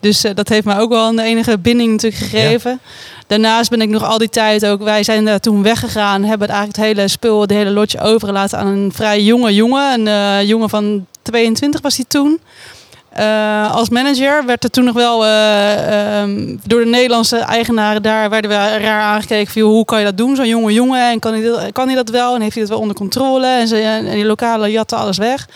Dus 0.00 0.24
eh, 0.24 0.34
dat 0.34 0.48
heeft 0.48 0.64
mij 0.64 0.78
ook 0.78 0.90
wel 0.90 1.08
een 1.08 1.18
enige 1.18 1.58
binding 1.58 1.90
natuurlijk 1.90 2.22
gegeven. 2.22 2.80
Daarnaast 3.26 3.70
ben 3.70 3.80
ik 3.80 3.88
nog 3.88 4.04
al 4.04 4.18
die 4.18 4.28
tijd 4.28 4.66
ook... 4.66 4.82
Wij 4.82 5.02
zijn 5.02 5.24
daar 5.24 5.40
toen 5.40 5.62
weggegaan. 5.62 6.22
Hebben 6.24 6.46
het 6.48 6.56
eigenlijk 6.56 6.76
het 6.76 6.96
hele 6.96 7.08
spul, 7.08 7.46
de 7.46 7.54
hele 7.54 7.70
lotje 7.70 8.00
overgelaten 8.00 8.58
aan 8.58 8.66
een 8.66 8.92
vrij 8.94 9.22
jonge 9.22 9.54
jongen. 9.54 10.06
Een 10.06 10.46
jongen 10.46 10.68
van 10.68 11.06
22 11.22 11.80
was 11.80 11.96
hij 11.96 12.04
toen. 12.08 12.40
Eh, 13.10 13.74
als 13.74 13.88
manager 13.88 14.44
werd 14.46 14.64
er 14.64 14.70
toen 14.70 14.84
nog 14.84 14.94
wel 14.94 15.24
eh, 15.24 16.20
ehm, 16.20 16.56
door 16.64 16.80
de 16.80 16.86
Nederlandse 16.86 17.36
eigenaren 17.36 18.02
daar 18.02 18.30
werden 18.30 18.50
we 18.50 18.56
raar 18.56 19.02
aangekeken 19.02 19.60
hoe 19.60 19.84
kan 19.84 19.98
je 19.98 20.04
dat 20.04 20.16
doen, 20.16 20.36
zo'n 20.36 20.48
jonge 20.48 20.72
jongen 20.72 21.10
en 21.10 21.18
kan 21.18 21.32
hij, 21.32 21.42
dat, 21.42 21.72
kan 21.72 21.86
hij 21.86 21.96
dat 21.96 22.08
wel 22.08 22.34
en 22.34 22.40
heeft 22.40 22.54
hij 22.54 22.62
dat 22.62 22.72
wel 22.72 22.80
onder 22.80 22.96
controle 22.96 23.46
en, 23.46 23.68
ze, 23.68 23.80
en 23.80 24.10
die 24.10 24.24
lokale 24.24 24.70
jatten 24.70 24.98
alles 24.98 25.18
weg. 25.18 25.48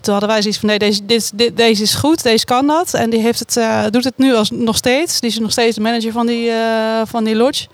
Toen 0.00 0.12
hadden 0.12 0.30
wij 0.30 0.40
zoiets 0.42 0.60
van 0.60 0.68
nee, 0.68 0.78
deze, 0.78 1.06
dit, 1.34 1.56
deze 1.56 1.82
is 1.82 1.94
goed, 1.94 2.22
deze 2.22 2.44
kan 2.44 2.66
dat 2.66 2.94
en 2.94 3.10
die 3.10 3.20
heeft 3.20 3.38
het, 3.38 3.56
eh, 3.56 3.84
doet 3.90 4.04
het 4.04 4.18
nu 4.18 4.34
als, 4.34 4.50
nog 4.50 4.76
steeds. 4.76 5.20
Die 5.20 5.30
is 5.30 5.38
nog 5.38 5.50
steeds 5.50 5.76
de 5.76 5.82
manager 5.82 6.12
van 6.12 6.26
die, 6.26 6.50
van 7.04 7.24
die 7.24 7.36
lodge. 7.36 7.66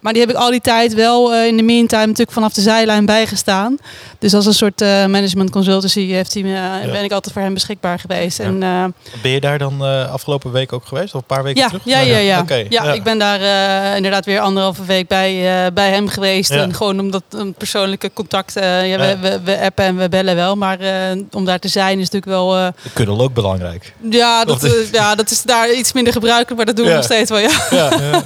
Maar 0.00 0.12
die 0.12 0.22
heb 0.22 0.30
ik 0.30 0.36
al 0.36 0.50
die 0.50 0.60
tijd 0.60 0.94
wel 0.94 1.34
eh, 1.34 1.46
in 1.46 1.56
de 1.56 1.62
meantime 1.62 2.06
natuurlijk 2.06 2.32
vanaf 2.32 2.52
de 2.52 2.60
zijlijn 2.60 3.06
bijgestaan. 3.06 3.78
Dus 4.18 4.34
als 4.34 4.46
een 4.46 4.54
soort 4.54 4.80
eh, 4.80 4.88
management 4.88 5.50
consultancy 5.50 6.06
heeft 6.06 6.34
hij, 6.34 6.42
eh, 6.42 6.90
ben 6.92 7.04
ik 7.04 7.12
altijd 7.12 7.34
voor 7.34 7.42
hem 7.42 7.54
beschikbaar 7.54 7.98
geweest. 7.98 8.38
Ja. 8.38 8.44
En, 8.44 8.94
Ben 9.22 9.30
je 9.30 9.40
daar 9.40 9.58
dan 9.58 9.80
afgelopen 10.10 10.52
week 10.52 10.72
ook 10.72 10.86
geweest? 10.86 11.14
Of 11.14 11.20
een 11.20 11.26
paar 11.26 11.42
weken 11.42 11.60
ja, 11.60 11.66
terug? 11.66 11.84
ja, 11.84 12.00
ja, 12.00 12.18
ja. 12.18 12.44
Ja, 12.68 12.92
ik 12.92 13.02
ben 13.02 13.18
daar 13.18 13.40
inderdaad 13.96 14.24
weer 14.24 14.40
anderhalve 14.40 14.84
week 14.84 15.08
bij, 15.08 15.72
bij 15.72 15.90
hem 15.90 16.08
geweest. 16.08 16.50
En 16.50 16.74
gewoon 16.74 17.00
omdat 17.00 17.22
een 17.30 17.54
persoonlijke 17.54 18.10
contact. 18.12 18.54
we, 18.54 19.16
we, 19.20 19.40
we 19.44 19.60
appen 19.60 19.84
en 19.84 19.96
we 19.96 20.08
bellen 20.08 20.34
wel. 20.34 20.56
Maar 20.56 20.78
om 21.30 21.44
daar 21.44 21.58
te 21.58 21.68
zijn 21.68 21.98
is 21.98 22.10
natuurlijk 22.10 22.32
wel. 22.32 22.50
De 22.50 22.90
kuddel 22.92 23.20
ook 23.20 23.34
belangrijk. 23.34 23.94
ja, 24.10 24.44
dat, 24.44 24.88
ja, 24.92 25.14
dat 25.14 25.30
is 25.30 25.42
daar 25.42 25.72
iets 25.72 25.92
minder 25.92 26.12
gebruikelijk. 26.12 26.56
Maar 26.56 26.66
dat 26.66 26.76
doen 26.76 26.86
we 26.86 26.92
nog 26.92 27.04
steeds 27.04 27.30
wel. 27.30 27.38
Ja. 27.38 27.50
Ja, 27.70 27.90
ja. 28.00 28.22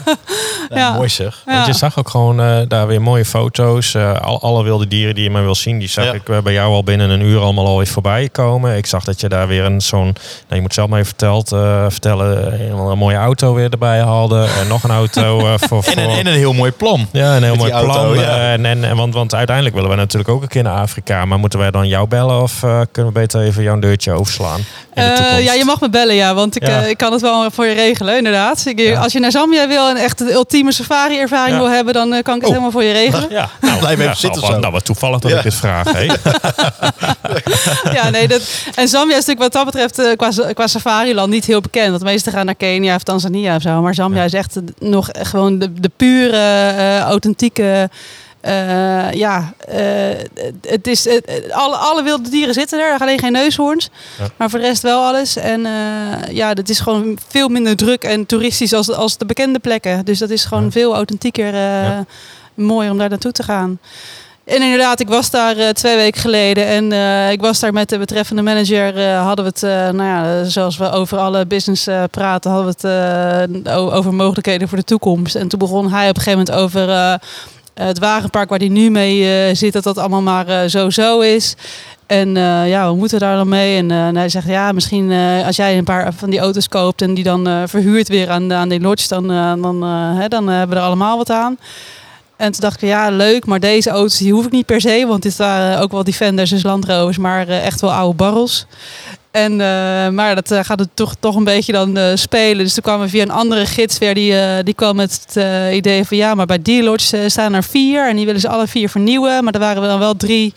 Ja. 0.70 0.92
Mooi 0.92 1.08
zeg. 1.08 1.42
Want 1.64 1.74
je 1.74 1.86
zag 1.86 1.98
ook 1.98 2.08
gewoon 2.08 2.40
eh, 2.40 2.56
daar 2.68 2.86
weer 2.86 3.02
mooie 3.02 3.24
foto's. 3.24 3.96
Al, 3.96 4.40
alle 4.40 4.62
wilde 4.62 4.88
dieren 4.88 5.14
die 5.14 5.24
je 5.24 5.30
maar 5.30 5.42
wil 5.42 5.54
zien, 5.54 5.78
die 5.78 5.88
zag 5.88 6.14
ik 6.14 6.28
eh, 6.28 6.38
bij 6.38 6.52
jou 6.52 6.72
al 6.72 6.84
binnen 6.84 7.10
een 7.10 7.20
uur 7.20 7.40
allemaal 7.40 7.66
alweer 7.66 7.86
voorbij 7.86 8.28
komen. 8.28 8.76
Ik 8.76 8.86
zag 8.86 9.04
dat 9.04 9.20
je 9.20 9.28
daar 9.28 9.48
weer 9.48 9.64
een 9.64 9.80
zo'n, 9.80 10.04
nou, 10.04 10.14
je 10.48 10.60
moet 10.60 10.74
zelf 10.74 10.88
maar 10.88 10.98
even 10.98 11.14
verteld, 11.18 11.48
vertellen, 11.92 12.60
een, 12.60 12.78
een 12.78 12.98
mooie 12.98 13.16
auto 13.16 13.54
weer 13.54 13.70
erbij 13.70 13.98
hadden. 13.98 14.48
En 14.60 14.66
nog 14.66 14.82
een 14.82 14.90
auto 14.90 15.40
voor. 15.68 15.84
En 15.84 15.98
een, 15.98 16.10
en 16.10 16.26
een 16.26 16.32
heel 16.32 16.52
mooi 16.52 16.72
plan. 16.72 17.08
ja, 17.12 17.36
een 17.36 17.42
heel 17.42 17.56
mooi 17.56 17.70
plan. 17.70 17.96
auto, 17.96 18.14
en, 18.14 18.66
en, 18.66 18.84
en 18.84 18.96
want, 18.96 19.14
want 19.14 19.34
uiteindelijk 19.34 19.74
willen 19.74 19.90
we 19.90 19.96
natuurlijk 19.96 20.30
ook 20.30 20.42
een 20.42 20.48
keer 20.48 20.62
naar 20.62 20.78
Afrika. 20.78 21.24
Maar 21.24 21.38
moeten 21.38 21.58
wij 21.58 21.70
dan 21.70 21.88
jou 21.88 22.08
bellen 22.08 22.42
of 22.42 22.58
kunnen 22.92 23.12
we 23.12 23.20
beter 23.20 23.40
even 23.40 23.62
jouw 23.62 23.78
deurtje 23.78 24.12
overslaan 24.12 24.60
de 24.94 25.40
ja, 25.42 25.52
je 25.52 25.64
mag 25.64 25.80
me 25.80 25.90
bellen, 25.90 26.14
ja. 26.14 26.34
Want 26.34 26.56
ik, 26.56 26.68
ik 26.68 26.96
kan 26.96 27.12
het 27.12 27.20
wel 27.20 27.50
voor 27.50 27.66
je 27.66 27.74
regelen, 27.74 28.16
inderdaad. 28.16 28.66
Ik. 28.66 28.96
Als 28.96 29.12
je 29.12 29.20
naar 29.20 29.30
Zambia 29.30 29.68
wil 29.68 29.88
en 29.88 29.96
echt 29.96 30.18
de 30.18 30.32
ultieme 30.32 30.72
safari-ervaring 30.72 31.51
Ja. 31.52 31.58
wil 31.58 31.70
hebben, 31.70 31.94
dan 31.94 32.12
eh, 32.12 32.22
kan 32.22 32.34
ik 32.34 32.40
het 32.40 32.50
Oh. 32.50 32.56
helemaal 32.56 32.70
voor 32.70 32.82
je 32.84 32.92
regelen. 32.92 33.30
Ja, 33.30 33.48
nou, 33.60 33.78
Blijf 33.78 33.92
even 33.98 34.04
ja, 34.10 34.14
zitten 34.14 34.40
nou, 34.40 34.52
zo. 34.54 34.60
Nou, 34.60 34.72
wat 34.72 34.84
toevallig 34.84 35.18
dat 35.20 35.30
Ja. 35.30 35.36
ik 35.36 35.42
dit 35.42 35.54
vraag. 35.54 35.92
Hè? 35.92 36.06
Ja, 37.92 38.10
nee, 38.10 38.28
dat, 38.28 38.64
en 38.74 38.88
Zambia 38.88 39.16
is 39.16 39.26
natuurlijk 39.26 39.40
wat 39.40 39.52
dat 39.52 39.64
betreft 39.64 39.98
eh, 39.98 40.16
qua, 40.16 40.52
qua 40.52 40.66
safariland 40.66 41.30
niet 41.30 41.44
heel 41.44 41.60
bekend. 41.60 41.88
Want 41.88 42.00
de 42.00 42.04
meesten 42.06 42.32
gaan 42.32 42.46
naar 42.46 42.54
Kenia 42.54 42.94
of 42.94 43.02
Tanzania 43.02 43.56
of 43.56 43.62
zo. 43.62 43.82
Maar 43.82 43.94
Zambia 43.94 44.18
Ja. 44.20 44.24
is 44.26 44.32
echt 44.32 44.56
eh, 44.56 44.62
nog 44.78 45.08
gewoon 45.12 45.58
de, 45.58 45.72
de 45.72 45.90
pure, 45.96 46.36
eh, 46.36 47.00
authentieke... 47.00 47.90
eh, 48.42 49.12
ja, 49.12 49.52
eh, 49.68 49.78
het 50.60 50.86
is, 50.86 51.08
alle, 51.50 51.76
alle 51.76 52.02
wilde 52.02 52.28
dieren 52.30 52.54
zitten 52.54 52.80
er, 52.80 52.98
alleen 52.98 53.18
geen 53.18 53.32
neushoorns. 53.32 53.90
Ja. 54.18 54.24
Maar 54.36 54.50
voor 54.50 54.58
de 54.58 54.64
rest 54.66 54.82
wel 54.82 55.04
alles. 55.04 55.36
En 55.36 55.66
eh, 55.66 55.72
ja, 56.34 56.48
het 56.48 56.68
is 56.68 56.80
gewoon 56.80 57.18
veel 57.28 57.48
minder 57.48 57.76
druk 57.76 58.04
en 58.04 58.26
toeristisch 58.26 58.72
als, 58.72 58.90
als 58.92 59.16
de 59.18 59.24
bekende 59.26 59.58
plekken. 59.58 60.04
Dus 60.04 60.18
dat 60.18 60.30
is 60.30 60.44
gewoon 60.44 60.64
Ja. 60.64 60.70
veel 60.70 60.94
authentieker, 60.94 61.54
Ja. 61.54 62.04
mooi 62.54 62.90
om 62.90 62.98
daar 62.98 63.08
naartoe 63.08 63.32
te 63.32 63.42
gaan. 63.42 63.78
En 64.44 64.62
inderdaad, 64.62 65.00
ik 65.00 65.08
was 65.08 65.30
daar 65.30 65.72
twee 65.72 65.96
weken 65.96 66.20
geleden 66.20 66.66
en 66.66 66.92
ik 67.32 67.40
was 67.40 67.60
daar 67.60 67.72
met 67.72 67.88
de 67.88 67.98
betreffende 67.98 68.42
manager. 68.42 69.08
hadden 69.16 69.44
we 69.44 69.50
het, 69.50 69.94
nou 69.94 70.08
ja, 70.08 70.44
zoals 70.44 70.76
we 70.76 70.90
over 70.90 71.18
alle 71.18 71.46
business 71.46 71.88
praten, 72.10 72.50
hadden 72.50 72.74
we 72.80 72.88
het 72.88 73.68
over 73.68 74.14
mogelijkheden 74.14 74.68
voor 74.68 74.78
de 74.78 74.84
toekomst. 74.84 75.34
En 75.34 75.48
toen 75.48 75.58
begon 75.58 75.90
hij 75.90 76.08
op 76.08 76.16
een 76.16 76.22
gegeven 76.22 76.38
moment 76.46 76.64
over 76.64 77.18
het 77.74 77.98
wagenpark 77.98 78.48
waar 78.48 78.58
hij 78.58 78.68
nu 78.68 78.90
mee 78.90 79.46
eh, 79.48 79.54
zit, 79.54 79.72
dat 79.72 79.82
dat 79.84 79.98
allemaal 79.98 80.22
maar 80.22 80.48
eh, 80.48 80.68
zo-zo 80.68 81.20
is. 81.20 81.54
En 82.06 82.36
eh, 82.36 82.68
ja, 82.68 82.90
we 82.90 82.96
moeten 82.96 83.18
daar 83.18 83.36
dan 83.36 83.48
mee? 83.48 83.76
En, 83.76 83.90
eh, 83.90 84.08
hij 84.12 84.28
zegt, 84.28 84.46
ja, 84.46 84.72
misschien 84.72 85.10
eh, 85.10 85.46
als 85.46 85.56
jij 85.56 85.78
een 85.78 85.84
paar 85.84 86.12
van 86.12 86.30
die 86.30 86.38
auto's 86.38 86.68
koopt 86.68 87.02
en 87.02 87.14
die 87.14 87.24
dan 87.24 87.48
eh, 87.48 87.62
verhuurt 87.66 88.08
weer 88.08 88.30
aan, 88.30 88.52
aan 88.52 88.68
die 88.68 88.80
lodge, 88.80 89.08
dan, 89.08 89.30
eh, 89.30 89.52
dan, 89.62 89.82
eh, 89.82 90.18
hè, 90.18 90.28
dan 90.28 90.48
hebben 90.48 90.76
we 90.76 90.82
er 90.82 90.86
allemaal 90.88 91.16
wat 91.16 91.30
aan. 91.30 91.58
En 92.42 92.52
toen 92.52 92.60
dacht 92.60 92.82
ik, 92.82 92.88
ja, 92.88 93.10
leuk, 93.10 93.46
maar 93.46 93.60
deze 93.60 93.90
auto's 93.90 94.18
die 94.18 94.32
hoef 94.32 94.44
ik 94.46 94.52
niet 94.52 94.66
per 94.66 94.80
se. 94.80 95.04
Want 95.06 95.22
dit 95.22 95.36
waren 95.36 95.80
ook 95.80 95.92
wel 95.92 96.04
Defenders, 96.04 96.50
dus 96.50 96.62
Land 96.62 96.84
Rovers, 96.84 97.18
maar 97.18 97.48
eh, 97.48 97.64
echt 97.66 97.80
wel 97.80 97.92
oude 97.92 98.16
barrels. 98.16 98.66
En, 99.30 99.52
eh, 99.52 100.08
maar 100.08 100.34
dat 100.34 100.50
eh, 100.50 100.58
gaat 100.62 100.78
het 100.78 100.88
toch, 100.94 101.14
toch 101.20 101.36
een 101.36 101.44
beetje 101.44 101.72
dan 101.72 101.96
eh, 101.96 102.04
spelen. 102.14 102.64
Dus 102.64 102.74
toen 102.74 102.82
kwamen 102.82 103.04
we 103.04 103.10
via 103.10 103.22
een 103.22 103.30
andere 103.30 103.66
gids 103.66 103.98
weer. 103.98 104.14
Die, 104.14 104.38
eh, 104.40 104.64
die 104.64 104.74
kwam 104.74 104.96
met 104.96 105.20
het 105.24 105.36
eh, 105.36 105.74
idee 105.74 106.04
van 106.04 106.16
ja, 106.16 106.34
maar 106.34 106.46
bij 106.46 106.62
die 106.62 106.82
lodge 106.82 107.16
eh, 107.18 107.28
staan 107.28 107.54
er 107.54 107.64
vier. 107.64 108.08
En 108.08 108.16
die 108.16 108.26
willen 108.26 108.40
ze 108.40 108.48
alle 108.48 108.66
vier 108.66 108.88
vernieuwen. 108.88 109.44
Maar 109.44 109.52
er 109.52 109.60
waren 109.60 109.82
dan 109.82 109.98
wel 109.98 110.16
drie 110.16 110.52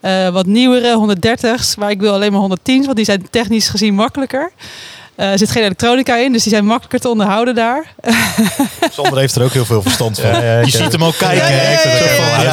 eh, 0.00 0.28
wat 0.28 0.46
nieuwere 0.46 1.16
130's. 1.16 1.76
Maar 1.76 1.90
ik 1.90 2.00
wil 2.00 2.12
alleen 2.12 2.32
maar 2.32 2.50
110's, 2.50 2.84
want 2.84 2.96
die 2.96 3.04
zijn 3.04 3.26
technisch 3.30 3.68
gezien 3.68 3.94
makkelijker. 3.94 4.52
Eh, 5.16 5.30
er 5.30 5.38
zit 5.38 5.50
geen 5.50 5.62
elektronica 5.62 6.16
in, 6.16 6.32
dus 6.32 6.42
die 6.42 6.52
zijn 6.52 6.64
makkelijker 6.64 7.00
te 7.00 7.08
onderhouden 7.08 7.54
daar. 7.54 7.84
Sander 8.92 9.18
heeft 9.18 9.34
er 9.36 9.42
ook 9.42 9.52
heel 9.52 9.64
veel 9.64 9.82
verstand 9.82 10.20
van. 10.20 10.30
Ja, 10.30 10.42
ja, 10.42 10.58
ik 10.58 10.64
je 10.64 10.70
ziet 10.70 10.92
hem 10.92 11.04
ook 11.04 11.16
kijken. 11.18 11.50
Ja, 11.50 11.60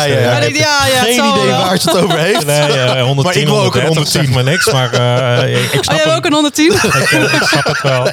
ja. 0.06 0.32
Maar 0.32 0.41
Geen 0.41 1.26
idee 1.26 1.45
wel. 1.45 1.62
waar 1.62 1.78
ze 1.78 1.89
het 1.89 2.00
over 2.04 2.17
heeft. 2.19 2.45
Nee, 2.45 2.60
eh, 2.60 3.04
110, 3.04 3.24
Maar 3.24 3.36
ik 3.36 3.47
wil 3.47 3.62
ook 3.63 3.76
een 3.76 3.82
130 3.86 4.08
zegt 4.08 4.36
me 4.36 4.43
niks, 4.43 4.71
maar 4.71 4.93
eh, 4.93 5.63
ik, 5.63 5.71
ik 5.74 5.80
Oh, 5.80 5.82
snap 5.82 5.95
jij 5.95 6.06
hem. 6.06 6.15
ook 6.17 6.26
een 6.26 6.34
110? 6.34 6.74
ik, 6.74 6.84
ik 7.32 7.41
snap 7.47 7.65
het 7.65 7.82
wel. 7.82 8.04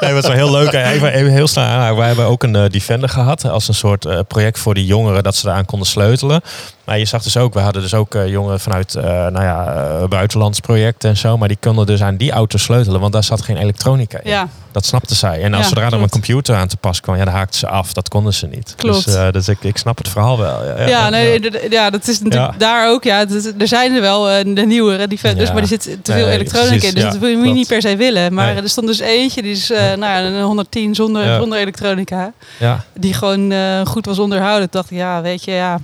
Nee, 0.00 0.12
het 0.12 0.12
was 0.12 0.26
wel 0.26 0.32
heel 0.32 0.50
leuk. 0.50 0.72
Even, 0.72 1.12
even 1.12 1.32
heel 1.32 1.48
snel 1.48 1.64
aan. 1.64 1.96
Wij 1.96 2.06
hebben 2.06 2.24
ook 2.24 2.42
een 2.42 2.56
eh, 2.56 2.68
Defender 2.70 3.08
gehad. 3.08 3.44
Als 3.44 3.68
een 3.68 3.74
soort 3.74 4.04
eh, 4.04 4.18
project 4.28 4.58
voor 4.58 4.74
die 4.74 4.84
jongeren. 4.86 5.22
Dat 5.22 5.36
ze 5.36 5.48
eraan 5.48 5.64
konden 5.64 5.88
sleutelen. 5.88 6.40
Maar 6.84 6.98
je 6.98 7.04
zag 7.04 7.22
dus 7.22 7.36
ook. 7.36 7.54
We 7.54 7.60
hadden 7.60 7.82
dus 7.82 7.94
ook 7.94 8.16
jongeren 8.26 8.60
vanuit 8.60 8.94
eh, 8.94 9.04
nou 9.04 9.42
ja, 9.42 9.74
buitenlands 10.08 10.60
projecten 10.60 11.10
en 11.10 11.16
zo. 11.16 11.36
Maar 11.36 11.48
die 11.48 11.56
konden 11.60 11.86
dus 11.86 12.02
aan 12.02 12.16
die 12.16 12.30
auto 12.32 12.58
sleutelen. 12.58 13.00
Want 13.00 13.12
daar 13.12 13.24
zat 13.24 13.42
geen 13.42 13.56
elektronica 13.56 13.76
in. 13.84 14.08
Ja, 14.24 14.48
Dat 14.72 14.86
snapten 14.86 15.16
zij. 15.16 15.42
En 15.42 15.54
als 15.54 15.62
Ja, 15.62 15.68
zodra 15.68 15.86
er 15.86 15.92
een 16.02 16.08
computer 16.08 16.56
aan 16.56 16.68
te 16.68 16.76
pas 16.76 17.00
kwam. 17.00 17.16
Ja, 17.16 17.24
dan 17.24 17.34
haakten 17.34 17.58
ze 17.58 17.68
af. 17.68 17.92
Dat 17.92 18.08
konden 18.08 18.34
ze 18.34 18.46
niet. 18.46 18.74
Klopt. 18.76 19.04
Dus, 19.04 19.14
eh, 19.14 19.30
dus 19.30 19.48
ik, 19.48 19.58
ik 19.62 19.76
snap 19.76 19.98
het 19.98 20.08
verhaal 20.08 20.38
wel. 20.38 20.64
Ja, 20.64 20.78
ja, 20.78 20.86
ja, 20.86 21.08
nee, 21.08 21.40
ja. 21.42 21.50
ja, 21.70 21.90
dat 21.90 22.08
is 22.08 22.20
natuurlijk 22.20 22.52
Ja. 22.52 22.58
daar 22.58 22.90
ook. 22.90 23.04
Ja, 23.04 23.24
dat- 23.24 23.52
er 23.58 23.68
zijn 23.68 23.94
er 23.94 24.00
wel 24.00 24.30
eh, 24.30 24.44
de 24.54 24.66
nieuwere 24.66 25.06
Defenders, 25.08 25.46
Ja. 25.48 25.52
maar 25.54 25.62
er 25.62 25.68
zit 25.68 25.82
te 26.02 26.12
veel 26.12 26.26
Nee, 26.26 26.34
elektronica 26.34 26.68
precies, 26.68 26.88
in. 26.88 26.94
Dus 26.94 27.02
ja, 27.02 27.10
dat 27.10 27.20
moet 27.20 27.46
je 27.46 27.52
niet 27.52 27.68
per 27.68 27.80
se 27.80 27.96
willen. 27.96 28.34
Maar 28.34 28.52
Nee. 28.54 28.62
er 28.62 28.68
stond 28.68 28.86
dus 28.86 28.98
eentje, 28.98 29.42
die 29.42 29.52
is 29.52 29.70
eh, 29.70 29.80
nou 29.80 29.98
ja, 30.00 30.20
een 30.22 30.42
110 30.42 30.94
zonder, 30.94 31.24
Ja. 31.24 31.38
zonder 31.38 31.58
elektronica. 31.58 32.32
ja, 32.58 32.84
Die 32.94 33.14
gewoon 33.14 33.52
goed 33.86 34.06
was 34.06 34.18
onderhouden. 34.18 34.64
Ik 34.66 34.72
dacht, 34.72 34.90
ja, 34.90 35.22
weet 35.22 35.44
je, 35.44 35.50
ja. 35.52 35.80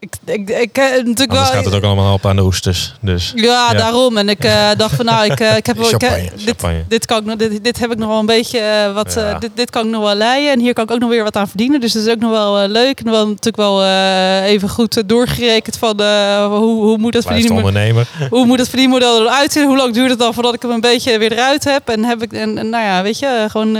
Ik, 0.00 0.14
ik, 0.24 0.48
ik, 0.50 0.76
eh, 0.78 0.84
natuurlijk 0.90 1.20
Anders 1.30 1.48
wel. 1.48 1.56
gaat 1.56 1.64
het 1.64 1.74
ook 1.74 1.82
allemaal 1.82 2.14
op 2.14 2.26
aan 2.26 2.36
de 2.36 2.42
oesters. 2.42 2.94
Dus 3.00 3.32
Ja, 3.36 3.42
Ja. 3.44 3.72
daarom. 3.78 4.16
En 4.16 4.28
ik 4.28 4.44
eh, 4.44 4.68
dacht 4.76 4.94
van 4.94 5.04
nou, 5.04 5.24
ik, 5.32 5.40
eh, 5.40 5.56
ik 5.56 5.66
heb 5.66 5.76
wel. 5.76 5.84
ik 5.94 6.00
heb- 6.00 6.10
Champagne, 6.10 6.30
dit, 6.36 6.84
dit, 6.88 7.06
kan 7.06 7.18
ik, 7.18 7.24
nog- 7.24 7.36
dit, 7.36 7.64
dit 7.64 7.78
heb 7.78 7.90
ik 7.92 7.98
nog 7.98 8.08
wel 8.08 8.18
een 8.18 8.26
beetje 8.26 8.90
wat. 8.94 9.14
Ja. 9.14 9.30
eh, 9.32 9.40
dit, 9.40 9.50
dit 9.54 9.70
kan 9.70 9.84
ik 9.84 9.90
nog 9.90 10.02
wel 10.02 10.14
leiden. 10.14 10.52
En 10.52 10.60
hier 10.60 10.72
kan 10.72 10.84
ik 10.84 10.90
ook 10.90 10.98
nog 10.98 11.10
weer 11.10 11.22
wat 11.22 11.36
aan 11.36 11.48
verdienen. 11.48 11.80
Dus 11.80 11.92
dat 11.92 12.06
is 12.06 12.12
ook 12.12 12.18
nog 12.20 12.30
wel 12.30 12.68
leuk. 12.68 13.00
En 13.00 13.10
wel 13.10 13.26
natuurlijk 13.26 13.56
wel 13.56 13.82
eh, 13.82 14.42
even 14.44 14.68
goed 14.68 15.08
doorgerekend 15.08 15.76
van 15.76 16.00
hoe, 16.46 16.82
hoe 16.84 16.98
moet 16.98 17.12
dat 17.12 17.24
verdienen. 17.24 17.52
ondernemer. 17.56 18.06
Hoe 18.30 18.46
moet 18.46 18.58
het 18.58 18.68
verdienmodel 18.68 19.20
eruit 19.22 19.52
zien? 19.52 19.66
Hoe 19.66 19.76
lang 19.76 19.94
duurt 19.94 20.10
het 20.10 20.18
dan 20.18 20.34
voordat 20.34 20.54
ik 20.54 20.62
hem 20.62 20.70
een 20.70 20.80
beetje 20.80 21.18
weer 21.18 21.32
eruit 21.32 21.64
heb? 21.64 21.88
En 21.88 22.04
heb 22.04 22.22
ik, 22.22 22.32
en, 22.32 22.58
en 22.58 22.68
nou 22.68 22.84
ja, 22.84 23.02
weet 23.02 23.18
je, 23.18 23.26
eh, 23.26 23.50
gewoon 23.50 23.76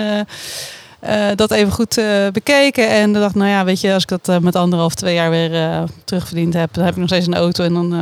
eh, 1.00 1.26
dat 1.34 1.50
even 1.50 1.72
goed 1.72 1.98
eh, 1.98 2.06
bekeken. 2.32 2.90
En 2.90 3.12
dan 3.12 3.22
dacht 3.22 3.34
nou 3.34 3.50
ja, 3.50 3.64
weet 3.64 3.80
je, 3.80 3.92
als 3.92 4.02
ik 4.02 4.08
dat 4.08 4.28
eh, 4.28 4.38
met 4.38 4.56
anderhalf, 4.56 4.94
twee 4.94 5.14
jaar 5.14 5.30
weer 5.30 5.54
eh, 5.54 5.82
terugverdiend 6.04 6.54
heb, 6.54 6.74
dan 6.74 6.84
heb 6.84 6.92
ik 6.92 6.98
nog 7.00 7.08
steeds 7.08 7.26
een 7.26 7.34
auto. 7.34 7.64
En 7.64 7.74
dan 7.74 7.92
eh, 7.94 7.98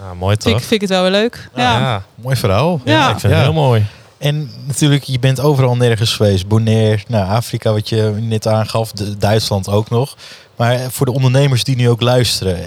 Ja, 0.00 0.14
mooi 0.14 0.36
vind, 0.36 0.46
ik, 0.46 0.52
toch? 0.52 0.60
vind 0.60 0.72
ik 0.72 0.80
het 0.80 0.90
wel 0.90 1.02
weer 1.02 1.10
leuk. 1.10 1.48
Ja. 1.54 1.78
ja. 1.78 2.02
Mooi 2.14 2.36
verhaal. 2.36 2.80
Ja, 2.84 2.92
Ja. 2.92 3.10
ik 3.10 3.18
vind 3.20 3.32
Ja. 3.32 3.38
het 3.38 3.46
heel 3.48 3.62
mooi. 3.62 3.84
En 4.18 4.50
natuurlijk, 4.66 5.02
je 5.04 5.18
bent 5.18 5.40
overal 5.40 5.76
nergens 5.76 6.14
geweest. 6.16 6.46
Bonaire, 6.48 7.02
nou, 7.08 7.28
Afrika, 7.30 7.72
wat 7.72 7.88
je 7.88 8.14
net 8.20 8.46
aangaf. 8.46 8.92
De, 8.92 9.16
Duitsland 9.18 9.68
ook 9.68 9.90
nog. 9.90 10.16
Maar 10.56 10.78
voor 10.90 11.06
de 11.06 11.12
ondernemers 11.12 11.64
die 11.64 11.76
nu 11.76 11.88
ook 11.88 12.00
luisteren. 12.00 12.58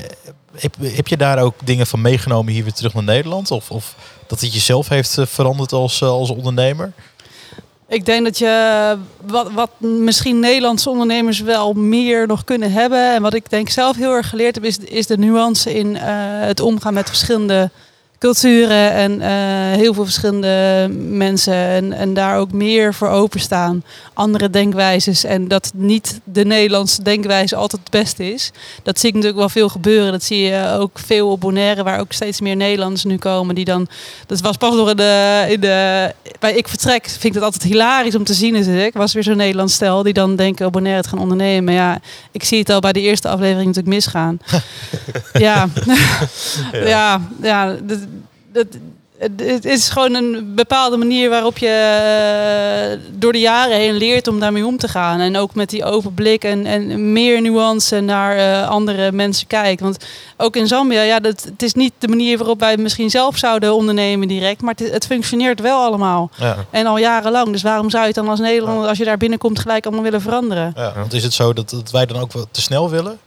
Heb, 0.57 0.75
heb 0.81 1.07
je 1.07 1.17
daar 1.17 1.39
ook 1.39 1.53
dingen 1.63 1.87
van 1.87 2.01
meegenomen 2.01 2.53
hier 2.53 2.63
weer 2.63 2.73
terug 2.73 2.93
naar 2.93 3.03
Nederland? 3.03 3.51
Of, 3.51 3.71
of 3.71 3.95
dat 4.27 4.39
het 4.41 4.53
jezelf 4.53 4.87
heeft 4.89 5.17
veranderd 5.21 5.71
als, 5.73 6.01
als 6.03 6.29
ondernemer? 6.29 6.91
Ik 7.95 8.05
denk 8.05 8.23
dat 8.23 8.37
je 8.37 8.97
wat, 9.25 9.51
wat 9.51 9.69
misschien 9.79 10.39
Nederlandse 10.39 10.89
ondernemers 10.89 11.39
wel 11.39 11.73
meer 11.73 12.27
nog 12.27 12.43
kunnen 12.43 12.71
hebben. 12.71 13.13
En 13.13 13.21
wat 13.21 13.33
ik 13.33 13.49
denk 13.49 13.69
zelf 13.69 13.95
heel 13.95 14.11
erg 14.11 14.29
geleerd 14.29 14.55
heb, 14.55 14.63
is, 14.63 14.77
is 14.77 15.07
de 15.07 15.17
nuance 15.17 15.73
in 15.73 15.97
eh, 15.97 16.03
het 16.39 16.59
omgaan 16.59 16.93
met 16.93 17.07
verschillende 17.07 17.69
culturen 18.25 18.91
en 18.91 19.21
eh, 19.21 19.77
heel 19.77 19.93
veel 19.93 20.03
verschillende 20.03 20.87
mensen. 21.09 21.53
En, 21.53 21.93
en 21.93 22.13
daar 22.13 22.37
ook 22.37 22.51
meer 22.51 22.93
voor 22.93 23.07
openstaan. 23.07 23.83
Andere 24.13 24.49
denkwijzes. 24.49 25.23
En 25.23 25.47
dat 25.47 25.71
niet 25.75 26.19
de 26.23 26.45
Nederlandse 26.45 27.03
denkwijze 27.03 27.55
altijd 27.55 27.81
het 27.81 27.91
beste 27.91 28.33
is. 28.33 28.51
Dat 28.83 28.99
zie 28.99 29.09
ik 29.09 29.15
natuurlijk 29.15 29.39
wel 29.39 29.49
veel 29.49 29.69
gebeuren. 29.69 30.11
Dat 30.11 30.23
zie 30.23 30.41
je 30.41 30.75
ook 30.79 30.99
veel 31.05 31.31
op 31.31 31.39
Bonaire, 31.39 31.83
waar 31.83 31.99
ook 31.99 32.13
steeds 32.13 32.41
meer 32.41 32.55
Nederlanders 32.55 33.03
nu 33.03 33.17
komen. 33.17 33.55
Die 33.55 33.65
dan, 33.65 33.87
dat 34.25 34.41
was 34.41 34.57
pas 34.57 34.89
in 34.89 34.95
de, 34.95 35.45
in 35.49 35.59
de, 35.59 36.11
bij 36.39 36.53
Ik 36.53 36.67
Vertrek, 36.67 37.03
vind 37.09 37.23
ik 37.23 37.33
dat 37.33 37.43
altijd 37.43 37.63
hilarisch 37.63 38.15
om 38.15 38.23
te 38.23 38.33
zien 38.33 38.53
natuurlijk. 38.53 38.93
Was 38.93 39.13
weer 39.13 39.23
zo'n 39.23 39.37
Nederlands 39.37 39.73
stel 39.73 40.03
die 40.03 40.13
dan 40.13 40.35
denken 40.35 40.65
op 40.65 40.71
Bonaire 40.71 41.01
het 41.01 41.09
gaan 41.09 41.19
ondernemen. 41.19 41.63
Maar 41.63 41.73
ja, 41.73 41.99
ik 42.31 42.43
zie 42.43 42.59
het 42.59 42.69
al 42.69 42.79
bij 42.79 42.93
de 42.93 43.01
eerste 43.01 43.27
aflevering 43.27 43.65
natuurlijk 43.65 43.95
misgaan. 43.95 44.37
ja. 45.47 45.67
ja, 46.73 47.21
ja, 47.41 47.75
dat, 47.83 47.99
dat, 48.55 48.67
het 49.17 49.39
het 49.39 49.65
is 49.65 49.89
gewoon 49.89 50.13
een 50.13 50.55
bepaalde 50.55 50.97
manier 50.97 51.29
waarop 51.29 51.57
je 51.57 51.67
eh, 51.67 53.09
door 53.19 53.31
de 53.31 53.39
jaren 53.39 53.77
heen 53.77 53.93
leert 53.93 54.27
om 54.27 54.39
daarmee 54.39 54.65
om 54.65 54.77
te 54.77 54.87
gaan. 54.87 55.19
En 55.19 55.37
ook 55.37 55.55
met 55.55 55.69
die 55.69 55.83
open 55.83 56.13
blik 56.13 56.43
en, 56.43 56.65
en 56.65 57.11
meer 57.11 57.41
nuance 57.41 57.99
naar 57.99 58.37
eh, 58.37 58.69
andere 58.69 59.11
mensen 59.11 59.47
kijken. 59.47 59.83
Want 59.83 60.05
ook 60.37 60.55
in 60.55 60.67
Zambia, 60.67 61.01
ja, 61.01 61.19
dat, 61.19 61.43
het 61.43 61.63
is 61.63 61.73
niet 61.73 61.93
de 61.97 62.07
manier 62.07 62.37
waarop 62.37 62.59
wij 62.59 62.71
het 62.71 62.79
misschien 62.79 63.09
zelf 63.09 63.37
zouden 63.37 63.75
ondernemen 63.75 64.27
direct. 64.27 64.61
Maar 64.61 64.73
het, 64.77 64.91
het 64.91 65.05
functioneert 65.05 65.59
wel 65.61 65.83
allemaal. 65.83 66.29
Ja. 66.37 66.55
En 66.69 66.85
al 66.85 66.97
jarenlang. 66.97 67.51
Dus 67.51 67.61
waarom 67.61 67.89
zou 67.89 68.01
je 68.01 68.07
het 68.07 68.17
dan 68.17 68.29
als 68.29 68.39
Nederlander, 68.39 68.87
als 68.87 68.97
je 68.97 69.05
daar 69.05 69.17
binnenkomt, 69.17 69.59
gelijk 69.59 69.85
allemaal 69.85 70.03
willen 70.03 70.21
veranderen? 70.21 70.73
Ja, 70.75 70.93
want 70.95 71.13
is 71.13 71.23
het 71.23 71.33
zo 71.33 71.53
dat, 71.53 71.69
dat 71.69 71.91
wij 71.91 72.05
dan 72.05 72.21
ook 72.21 72.31
te 72.51 72.61
snel 72.61 72.89
willen? 72.89 73.19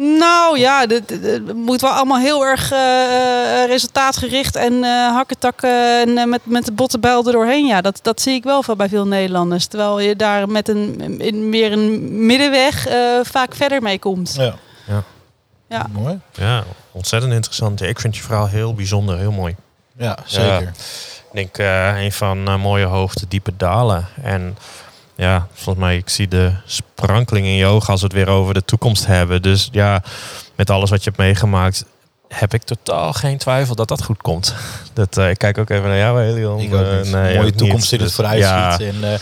Nou 0.00 0.58
ja, 0.58 0.86
het 0.86 1.54
moet 1.54 1.80
wel 1.80 1.90
allemaal 1.90 2.18
heel 2.18 2.46
erg 2.46 2.72
eh, 2.72 3.66
resultaatgericht 3.66 4.56
en 4.56 4.84
eh 4.84 4.90
hakketakken 4.90 6.00
en 6.00 6.18
eh, 6.18 6.24
met, 6.24 6.40
met 6.44 6.64
de 6.64 6.72
botte 6.72 6.98
bijl 6.98 7.26
er 7.26 7.32
doorheen. 7.32 7.66
Ja, 7.66 7.80
dat, 7.80 7.98
dat 8.02 8.20
zie 8.20 8.34
ik 8.34 8.44
wel 8.44 8.62
veel 8.62 8.76
bij 8.76 8.88
veel 8.88 9.06
Nederlanders. 9.06 9.66
Terwijl 9.66 10.00
je 10.00 10.16
daar 10.16 10.48
met 10.48 10.68
een 10.68 11.20
in 11.20 11.48
meer 11.48 11.72
een 11.72 12.26
middenweg 12.26 12.86
eh, 12.86 12.96
vaak 13.22 13.54
verder 13.54 13.82
mee 13.82 13.98
komt. 13.98 14.34
Ja. 14.36 14.54
Ja. 14.86 15.02
Ja. 15.68 15.86
Mooi. 15.90 16.20
Ja, 16.32 16.64
ontzettend 16.92 17.32
interessant. 17.32 17.82
Ik 17.82 18.00
vind 18.00 18.16
je 18.16 18.22
verhaal 18.22 18.48
heel 18.48 18.74
bijzonder, 18.74 19.18
heel 19.18 19.32
mooi. 19.32 19.56
Ja, 19.96 20.18
zeker. 20.24 20.72
Ik 21.30 21.34
denk 21.34 21.58
eh, 21.58 22.02
een 22.02 22.12
van 22.12 22.48
eh, 22.48 22.62
mooie 22.62 22.84
hoogte, 22.84 23.28
diepe 23.28 23.56
dalen. 23.56 24.06
En 24.22 24.56
ja, 25.18 25.46
volgens 25.52 25.84
mij, 25.84 25.96
ik 25.96 26.08
zie 26.08 26.28
de 26.28 26.52
sprankeling 26.64 27.46
in 27.46 27.52
je 27.52 27.66
ogen 27.66 27.88
als 27.88 28.00
we 28.00 28.06
het 28.06 28.16
weer 28.16 28.28
over 28.28 28.54
de 28.54 28.64
toekomst 28.64 29.06
hebben. 29.06 29.42
Dus 29.42 29.68
ja, 29.72 30.02
met 30.54 30.70
alles 30.70 30.90
wat 30.90 30.98
je 30.98 31.04
hebt 31.04 31.22
meegemaakt, 31.22 31.84
heb 32.28 32.54
ik 32.54 32.62
totaal 32.62 33.12
geen 33.12 33.38
twijfel 33.38 33.74
dat 33.74 33.88
dat 33.88 34.02
goed 34.04 34.22
komt. 34.22 34.54
Dat, 34.92 35.16
eh, 35.16 35.30
ik 35.30 35.38
kijk 35.38 35.58
ook 35.58 35.70
even 35.70 35.88
naar 35.88 35.98
jou, 35.98 36.20
Helion. 36.22 36.72
Ook 36.72 36.80
Eh, 36.80 37.12
nee, 37.12 37.36
Mooie 37.36 37.52
toekomst 37.52 37.92
in 37.92 37.98
het 37.98 38.06
Dus, 38.06 38.16
vooruitziet. 38.16 38.50
Ja, 38.50 38.78
En, 38.78 39.12
eh, 39.12 39.18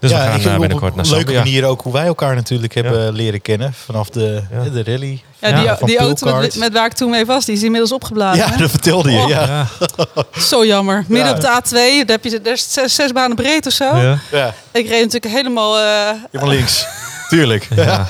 dus 0.00 0.10
ja, 0.10 0.16
we 0.16 0.30
gaan 0.30 0.40
eh, 0.40 0.52
op 0.54 0.58
binnenkort 0.60 0.90
een 0.96 1.02
naar 1.02 1.06
leuke 1.14 1.32
manier 1.32 1.64
ook 1.64 1.80
hoe 1.82 1.92
wij 1.92 2.06
elkaar 2.06 2.34
natuurlijk 2.34 2.74
hebben 2.74 3.12
leren 3.12 3.42
kennen. 3.42 3.72
Vanaf 3.84 4.08
de, 4.10 4.42
Ja. 4.52 4.70
de 4.70 4.84
rally. 4.84 5.22
Ja, 5.38 5.74
die, 5.76 5.86
die 5.86 5.98
auto 5.98 6.36
met, 6.36 6.56
met 6.56 6.72
waar 6.72 6.86
ik 6.86 6.92
toen 6.92 7.10
mee 7.10 7.26
was, 7.26 7.44
die 7.44 7.54
is 7.54 7.62
inmiddels 7.62 7.92
opgeblazen. 7.92 8.44
Ja, 8.44 8.50
hè? 8.50 8.56
dat 8.56 8.70
vertelde 8.70 9.10
je. 9.12 9.26
Ja. 9.26 9.26
Ja, 9.46 9.66
Zo 10.50 10.66
jammer. 10.66 11.04
Midden 11.08 11.40
Ja. 11.40 11.56
op 11.56 11.64
de 11.64 11.68
A2, 11.70 12.06
daar 12.06 12.16
heb 12.20 12.24
je 12.24 12.40
daar 12.40 12.52
is 12.52 12.72
zes, 12.72 12.94
zes 12.94 13.12
banen 13.12 13.36
breed 13.36 13.66
of 13.66 13.72
zo. 13.72 13.84
ja. 13.96 14.18
Ja. 14.32 14.54
Ik 14.72 14.88
reed 14.88 15.04
natuurlijk 15.04 15.34
helemaal 15.34 15.78
eh 15.78 15.84
Helemaal 16.30 16.54
links. 16.54 16.86
Tuurlijk. 17.30 17.68
Ja. 17.76 18.06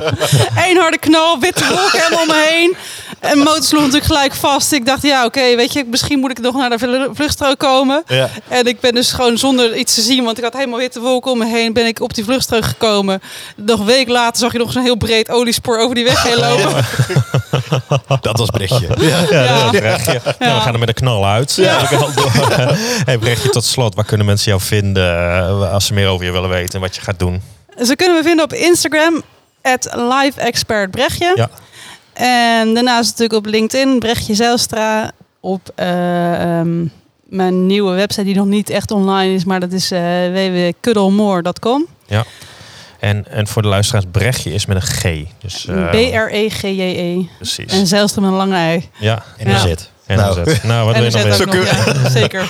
Eén 0.68 0.76
harde 0.76 0.98
knal, 0.98 1.38
witte 1.40 1.64
wolken 1.68 2.00
helemaal 2.02 2.20
om 2.22 2.26
me 2.28 2.46
heen. 2.48 2.76
En 3.20 3.38
de 3.38 3.44
motor 3.44 3.62
sloeg 3.62 3.80
natuurlijk 3.80 4.06
gelijk 4.06 4.34
vast. 4.34 4.72
Ik 4.72 4.86
dacht, 4.86 5.02
ja, 5.02 5.24
oké, 5.24 5.56
weet 5.56 5.72
je, 5.72 5.84
misschien 5.90 6.18
moet 6.18 6.30
ik 6.30 6.40
nog 6.40 6.54
naar 6.54 6.70
de 6.70 6.78
vlu- 6.78 7.08
vluchtstrook 7.14 7.58
komen. 7.58 8.02
Ja. 8.06 8.28
En 8.48 8.66
ik 8.66 8.80
ben 8.80 8.94
dus 8.94 9.12
gewoon 9.12 9.38
zonder 9.38 9.76
iets 9.76 9.94
te 9.94 10.00
zien, 10.00 10.24
want 10.24 10.38
ik 10.38 10.44
had 10.44 10.52
helemaal 10.52 10.78
witte 10.78 11.00
wolken 11.00 11.30
om 11.30 11.38
me 11.38 11.46
heen, 11.46 11.72
ben 11.72 11.86
ik 11.86 12.00
op 12.00 12.14
die 12.14 12.24
vluchtstrook 12.24 12.64
gekomen. 12.64 13.22
Nog 13.56 13.78
een 13.80 13.86
week 13.86 14.08
later 14.08 14.36
zag 14.40 14.52
je 14.52 14.58
nog 14.58 14.72
zo'n 14.72 14.82
heel 14.82 14.96
breed 14.96 15.30
oliespoor 15.30 15.78
over 15.78 15.94
die 15.94 16.04
weg 16.04 16.22
heen 16.22 16.36
lopen. 16.38 16.84
Dat 18.20 18.38
was 18.38 18.50
Brechtje. 18.50 18.88
Ja. 18.98 19.18
Ja, 19.30 19.44
Ja. 19.44 19.62
dat 19.62 19.70
Brechtje. 19.70 20.20
Nou, 20.38 20.54
we 20.54 20.60
gaan 20.60 20.72
er 20.72 20.78
met 20.78 20.88
een 20.88 20.94
knal 20.94 21.26
uit. 21.26 21.56
hey, 23.04 23.18
Brechtje, 23.18 23.48
tot 23.48 23.64
slot. 23.64 23.94
Waar 23.94 24.04
kunnen 24.04 24.26
mensen 24.26 24.50
jou 24.50 24.60
vinden 24.62 25.36
eh, 25.36 25.72
als 25.72 25.86
ze 25.86 25.94
meer 25.94 26.08
over 26.08 26.24
je 26.26 26.32
willen 26.32 26.48
weten 26.50 26.74
en 26.74 26.80
wat 26.80 26.94
je 26.94 27.00
gaat 27.00 27.18
doen? 27.18 27.42
Ze 27.80 27.96
kunnen 27.96 28.16
we 28.16 28.22
vinden 28.22 28.44
op 28.44 28.52
Instagram, 28.52 29.22
@liveexpertbrechtje. 29.94 31.32
Ja. 31.36 31.48
En 32.12 32.74
daarnaast 32.74 33.10
natuurlijk 33.10 33.46
op 33.46 33.52
LinkedIn, 33.52 33.98
Brechtje 33.98 34.34
Zijlstra. 34.34 35.10
Op 35.40 35.70
eh, 35.74 36.58
ehm, 36.58 36.86
mijn 37.22 37.66
nieuwe 37.66 37.94
website 37.94 38.24
die 38.24 38.34
nog 38.34 38.46
niet 38.46 38.70
echt 38.70 38.90
online 38.90 39.34
is, 39.34 39.44
maar 39.44 39.60
dat 39.60 39.72
is 39.72 39.90
eh 39.90 40.00
www.kuddelmoor.com. 40.32 41.86
En, 42.98 43.24
en 43.30 43.46
voor 43.46 43.62
de 43.62 43.68
luisteraars, 43.68 44.04
Brechtje 44.10 44.52
is 44.52 44.66
met 44.66 44.76
een 44.76 44.82
G. 44.82 45.24
Dus, 45.42 45.66
eh, 45.66 45.90
B-R-E-G-J-E. 45.90 47.24
Precies. 47.36 47.72
En 47.72 47.86
Zijlstra 47.86 48.20
met 48.20 48.30
een 48.30 48.36
lange 48.36 48.54
ei. 48.56 48.88
ja. 48.98 49.22
En 49.36 49.46
een 49.46 49.52
Ja. 49.52 49.58
zet. 49.58 49.90
En 50.06 50.16
Nou, 50.16 50.34
nou, 50.34 50.56
nou, 50.62 50.86
wat 50.86 50.94
en 50.94 51.00
wil 51.02 51.10
je 51.18 51.44
nog 51.46 51.46
meer? 51.46 51.94
ja, 52.02 52.10
zeker. 52.10 52.48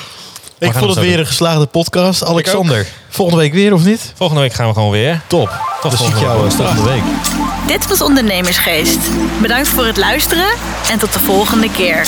Ik 0.66 0.72
gaan 0.72 0.80
vond 0.82 0.94
het 0.94 1.04
weer 1.04 1.18
een 1.18 1.26
geslaagde 1.26 1.66
podcast. 1.66 2.24
Alexander, 2.24 2.86
volgende 3.08 3.40
week 3.42 3.52
weer 3.52 3.72
of 3.72 3.84
niet? 3.84 4.12
Volgende 4.16 4.42
week 4.42 4.52
gaan 4.52 4.66
we 4.68 4.74
gewoon 4.74 4.90
weer. 4.90 5.20
Top. 5.26 5.50
Tot 5.80 5.92
ik 5.92 5.98
volgende 5.98 6.20
jou 6.20 6.42
week. 6.42 6.50
eh, 6.52 6.56
volgende 6.56 6.90
week. 6.90 7.02
Dit 7.66 7.88
was 7.88 8.00
Ondernemersgeest. 8.02 8.98
Bedankt 9.40 9.68
voor 9.68 9.86
het 9.86 9.96
luisteren 9.96 10.48
en 10.90 10.98
tot 10.98 11.12
de 11.12 11.18
volgende 11.20 11.70
keer. 11.70 12.06